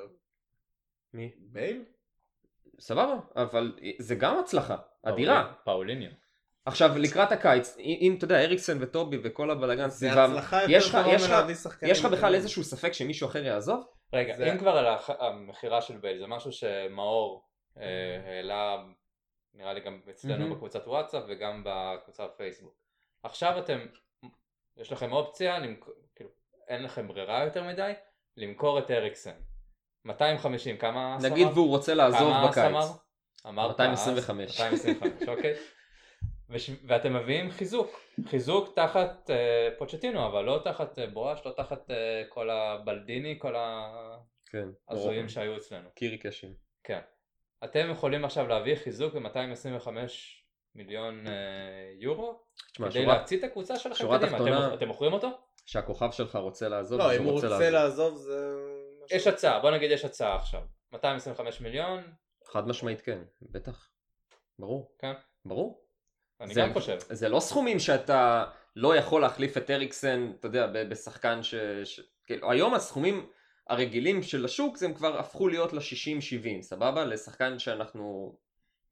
[1.14, 1.32] מי?
[1.38, 1.84] בייל?
[2.80, 5.53] סבבה, אבל זה גם הצלחה, אדירה.
[5.64, 6.10] פאוליניו.
[6.66, 10.32] עכשיו לקראת הקיץ, אם אתה יודע, אריקסן וטובי וכל הבלאגן סביבם,
[10.70, 11.91] יש לך- טובה יש לך- מלהביא שחקנים.
[11.91, 12.36] יש לך בכלל.
[12.36, 13.88] איזשהו ספק שמישהו אחר יעזוב?
[14.14, 14.86] רגע, זה- אם כבר על
[15.20, 17.44] המכירה של בייל, זה משהו שמאור
[17.78, 17.84] אה,
[18.26, 18.78] העלה,
[19.53, 20.53] נראה לי גם אצלנו מהמם.
[20.56, 22.76] בקבוצת וואטסאפ וגם בקבוצת פייסבוק.
[23.23, 23.80] עכשיו אתם,
[24.78, 26.30] יש לכם אופציה, למכ- כאילו,
[26.68, 27.91] אין לכם ברירה יותר מדי,
[28.38, 29.36] למכור את אריקסן.
[30.06, 31.48] 250, כמה אס נגיד?
[31.53, 32.64] והוא רוצה לעזוב כמה בקיץ.
[32.64, 32.88] אמר?
[33.48, 34.61] אמרת 225.
[34.61, 35.53] אז, 225, אוקיי.
[36.49, 36.69] וש...
[36.88, 42.23] ואתם מביאים חיזוק, חיזוק תחת אה, פוצ'טינו, אבל לא תחת אה, בואש, לא תחת אה,
[42.30, 43.56] כל הבלדיני, כל
[44.45, 44.68] כן.
[44.88, 45.90] ההזויים שהיו אצלנו.
[45.95, 46.53] קירי קשים.
[46.84, 46.99] כן.
[47.64, 49.88] אתם יכולים עכשיו להביא חיזוק ב-225
[50.76, 51.34] מיליון אה,
[52.00, 52.40] יורו,
[52.72, 54.38] תשמע, כדי שורה- להצית את הקבוצה שלכם שורה קדימה.
[54.38, 55.30] אתם- תחתונה- אתם מוכרים אותו?
[55.66, 57.68] שהכוכב שלך רוצה לעזוב, לא, אם הוא רוצה לעזוב.
[57.68, 58.54] לעזוב זה...
[59.12, 60.62] יש הצעה, בוא נגיד יש הצעה עכשיו.
[60.94, 62.04] 225 מיליון,
[62.46, 63.90] חד משמעית כן, בטח.
[64.60, 64.92] ברור.
[65.00, 65.14] כן.
[65.46, 65.82] ברור.
[66.42, 66.98] אני זה- גם חושב.
[67.10, 71.56] זה לא סכומים שאתה לא יכול להחליף את אריקסן, אתה יודע, ב- בשחקן ש...
[71.84, 72.00] ש...
[72.26, 73.30] כאילו, היום הסכומים
[73.72, 77.06] הרגילים של השוק זה הם כבר הפכו להיות ל-60-70, סבבה?
[77.06, 78.35] לשחקן שאנחנו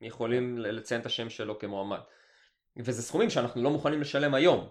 [0.01, 1.99] יכולים ל- לציין את השם שלו כמועמד.
[2.77, 4.69] וזה סכומים שאנחנו לא מוכנים לשלם היום.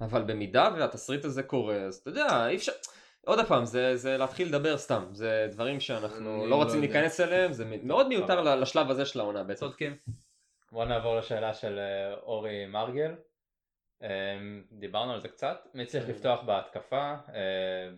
[0.00, 2.72] אבל במידה והתסריט הזה קורה, אז אתה יודע, אי אפשר...
[3.26, 6.94] עוד פעם, זה, זה להתחיל לדבר סתם, זה דברים שאנחנו לא לא רוצים יודע.
[6.94, 9.60] להיכנס אליהם, זה מאוד מיותר לשלב הזה של העונה בעצם.
[9.60, 9.96] צודקים.
[10.72, 13.14] בוא נעבור לשאלה של אה, אורי מרגל.
[14.02, 14.08] אה,
[14.72, 15.68] דיברנו על זה קצת.
[15.74, 16.10] מי צריך כן.
[16.10, 17.90] לפתוח בהתקפה אה,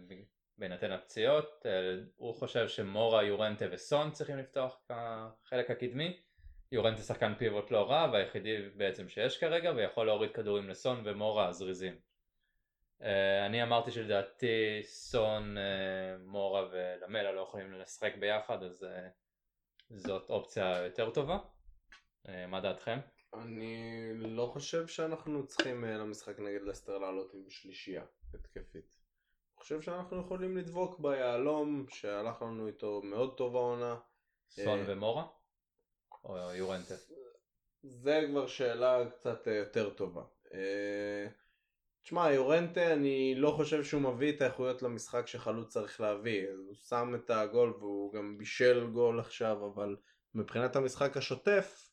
[0.59, 1.67] בהינתן הפציעות?
[1.67, 1.71] אה,
[2.17, 6.21] הוא חושב שמורה, יורנטה וסון צריכים לפתוח כחלק הקדמי.
[6.73, 11.99] יורנטה שחקן פיבוט לא רע והיחידי בעצם שיש כרגע ויכול להוריד כדורים לסון ומורה הזריזים.
[13.03, 18.87] אה, אני אמרתי שלדעתי סון, אה, מורה ולמלה לא יכולים לשחק ביחד אז
[19.91, 21.39] זאת אופציה יותר טובה.
[22.49, 22.99] מה דעתכם?
[23.35, 28.05] אני לא חושב שאנחנו צריכים למשחק נגד לסטר לעלות עם שלישייה
[28.35, 28.98] התקפית.
[29.59, 33.97] חושב שאנחנו יכולים לדבוק ביהלום שהלך לנו איתו מאוד טוב העונה.
[34.51, 35.27] סון אה, ומורה?
[36.25, 36.95] או יורנטה?
[37.83, 40.23] זה כבר שאלה קצת אה, יותר טובה.
[40.55, 41.27] אה,
[42.03, 46.49] תשמע, יורנטה, אני לא חושב שהוא מביא את האיכויות למשחק שחלוץ צריך להביא.
[46.51, 49.97] הוא שם את הגול והוא גם בישל גול עכשיו, אבל
[50.35, 51.91] מבחינת המשחק השוטף,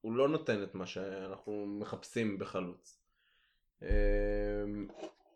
[0.00, 3.02] הוא לא נותן את מה שאנחנו מחפשים בחלוץ.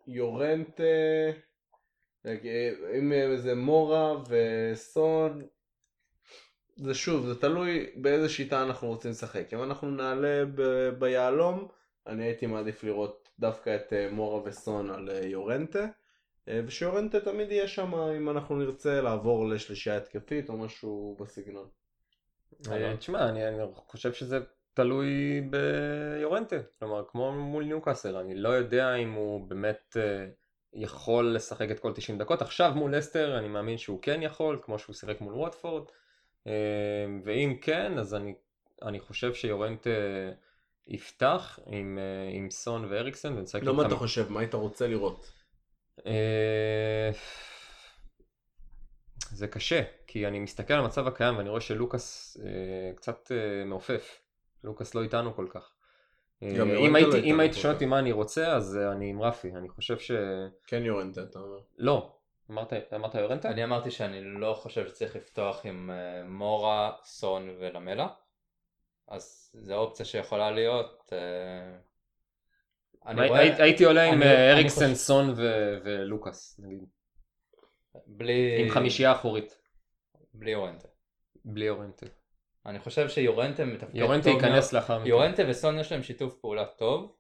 [0.07, 0.83] יורנטה,
[2.99, 5.43] אם זה מורה וסון,
[6.77, 9.55] זה שוב, זה תלוי באיזה שיטה אנחנו רוצים לשחק.
[9.55, 11.69] אם אנחנו נעלה ב- ביהלום,
[12.07, 15.87] אני הייתי מעדיף לראות דווקא את אה, מורה וסון על אה, יורנטה.
[16.49, 21.69] אה, ושיורנטה תמיד יהיה שם אם אנחנו נרצה לעבור לשלישייה התקפית או משהו בסגנון.
[22.97, 24.39] תשמע, אני, אני חושב שזה
[24.75, 30.27] תלוי ביורנטה, כלומר כמו מול ניוקאסל, אני לא יודע אם הוא באמת אה,
[30.75, 34.79] יכול לשחק את כל 90 דקות, עכשיו מול אסטר אני מאמין שהוא כן יכול, כמו
[34.79, 35.85] שהוא שיחק מול ווטפורד,
[36.47, 36.53] אה,
[37.25, 38.35] ואם כן, אז אני,
[38.83, 39.91] אני חושב שיורנטה
[40.87, 44.87] יפתח עם, אה, עם סון ואריקסן ונשחק לא מה חמ- אתה חושב, מה היית רוצה
[44.87, 45.33] לראות?
[46.07, 47.11] אה,
[49.31, 54.21] זה קשה, כי אני מסתכל על המצב הקיים ואני רואה שלוקאס אה, קצת אה, מעופף.
[54.65, 55.76] לוקאס לא איתנו כל כך.
[56.43, 57.73] אה, גם אם הייתי, לא אם הייתי שואל.
[57.75, 59.53] אותי מה אני רוצה, אז אה, אני עם רפי.
[59.57, 60.11] אני חושב ש...
[60.67, 61.59] כן יורנטה אתה אומר.
[61.79, 62.13] לא.
[62.51, 63.49] אמרת, אמרת יורנטה?
[63.51, 68.09] אני אמרתי שאני לא חושב שצריך לפתוח עם אה, מורה, סון ולמלה.
[69.09, 71.13] אז זו אופציה שיכולה להיות.
[73.07, 76.85] אני רואה, הי- הייתי עולה עם אני- אני אריקסן, חושב- סון ו- ולוקאס, נגיד.
[78.07, 78.63] בלי...
[78.63, 79.59] עם חמישייה אחורית,
[80.35, 80.89] בלי יורנטה.
[81.45, 82.07] בלי יורנטה.
[82.67, 84.83] אני חושב שיורנטה מתפקד יורנטה טוב ייכנס מאוד.
[84.83, 85.07] לאחר מכן.
[85.09, 87.13] יורנטה וסון יש להם שיתוף פעולה טוב.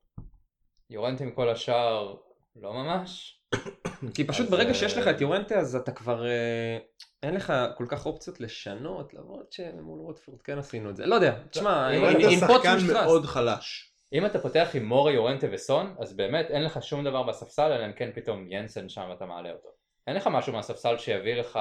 [0.91, 2.15] יורנטה עם כל השאר
[2.57, 3.41] לא ממש.
[4.15, 6.79] כי פשוט ברגע אה, שיש לך את יורנטה אז אתה כבר אה,
[7.23, 11.39] אין לך כל כך אופציות לשנות למרות שמול רוטפורד כן עשינו את זה לא יודע
[11.51, 12.93] תשמע אם עם- יורנטה שחקן.
[12.93, 13.93] מאוד חלש.
[14.13, 17.87] אם אתה פותח עם מורי, יורנטה וסון, אז באמת אין לך שום דבר בספסל, אלא
[17.87, 19.69] אם כן פתאום ינסן שם ואתה מעלה אותו.
[20.07, 21.59] אין לך משהו מהספסל שיביא לך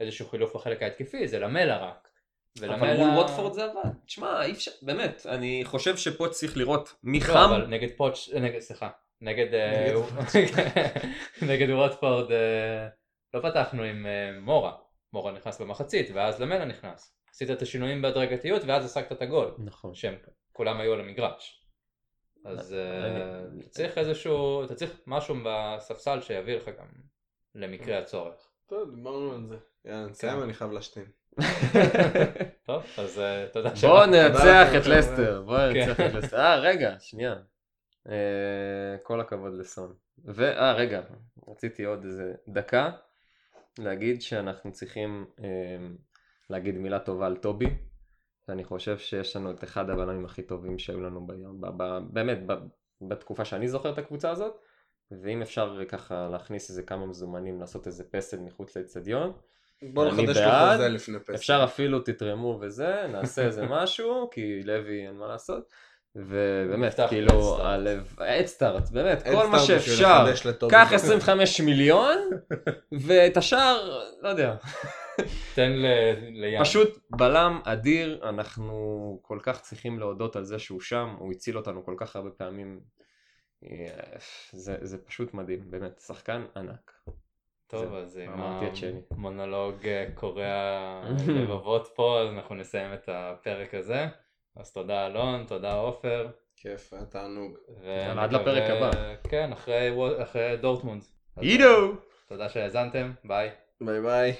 [0.00, 2.03] איזשהו חילוף בחלק ההתקפי, זה למלה רק.
[2.62, 3.90] אבל מול ווטפורד זה עבד.
[4.06, 7.36] תשמע, אי אפשר, באמת, אני חושב שפה צריך לראות מי לא, חם.
[7.36, 8.90] אבל נגד פוטש, נגד, סליחה,
[9.20, 9.94] נגד, אה,
[11.42, 12.88] נגד ווטפורד אה,
[13.34, 14.76] לא פתחנו עם אה, מורה,
[15.12, 17.16] מורה נכנס במחצית ואז למלה נכנס.
[17.30, 19.94] עשית את השינויים בהדרגתיות ואז השגת את הגול, נכון.
[19.94, 20.14] שהם
[20.52, 21.60] כולם היו על המגרש.
[22.44, 22.76] אז
[23.60, 26.86] אתה צריך איזשהו, אתה צריך משהו בספסל שיביא לך גם
[27.54, 28.50] למקרה הצורך.
[28.66, 29.56] טוב, דיברנו על זה.
[29.84, 30.42] יאללה, נסיים, כן.
[30.42, 31.04] אני חייב להשתין.
[32.66, 34.08] טוב, אז אה, תודה בואו שבאת.
[34.08, 34.86] ננצח לכם, את.
[34.86, 35.88] לסטר, בואו כן.
[35.88, 36.36] ננצח את לסטר.
[36.36, 37.34] אה, רגע, שנייה.
[38.08, 39.94] אה, כל הכבוד לסון.
[40.24, 41.02] ואה, רגע,
[41.48, 42.90] רציתי עוד איזה דקה
[43.78, 45.86] להגיד שאנחנו צריכים אה,
[46.50, 47.66] להגיד מילה טובה על טובי.
[48.48, 51.60] ואני חושב שיש לנו את אחד הבלמים הכי טובים שהיו לנו ביום,
[52.12, 52.38] באמת,
[53.00, 54.54] בתקופה שאני זוכר את הקבוצה הזאת.
[55.10, 59.32] ואם אפשר ככה להכניס איזה כמה מזומנים, לעשות איזה פסל מחוץ לאצטדיון,
[59.82, 60.76] בוא אני נחדש לו בעד.
[60.76, 61.34] חוזה לפני פסח.
[61.34, 65.68] אפשר אפילו תתרמו וזה, נעשה איזה משהו, כי לוי אין מה לעשות.
[66.16, 67.62] ובאמת, כאילו.
[67.62, 70.24] הלב, אדסטארט, באמת, כל מה שאפשר.
[70.70, 72.18] קח 25 מיליון,
[72.92, 74.54] ואת השאר, לא יודע.
[75.54, 75.72] תן
[76.32, 76.60] לים.
[76.60, 81.84] פשוט בלם אדיר, אנחנו כל כך צריכים להודות על זה שהוא שם, הוא הציל אותנו
[81.84, 82.80] כל כך הרבה פעמים.
[83.64, 84.18] אה,
[84.52, 86.92] זה, זה פשוט מדהים, באמת, שחקן ענק.
[87.66, 88.40] טוב, אז עם.
[89.10, 91.02] המונולוג אה, קורע
[91.40, 94.06] לבבות פה, אז אנחנו נסיים את הפרק הזה.
[94.56, 96.28] אז תודה אלון, תודה עופר.
[96.56, 97.56] כיף, היה תענוג.
[98.18, 98.90] עד לפרק הבא.
[99.28, 101.02] כן, אחרי דורטמונד.
[101.40, 101.94] עידו!
[102.28, 103.50] תודה שהאזנתם, ביי.
[103.80, 104.34] ביי ביי.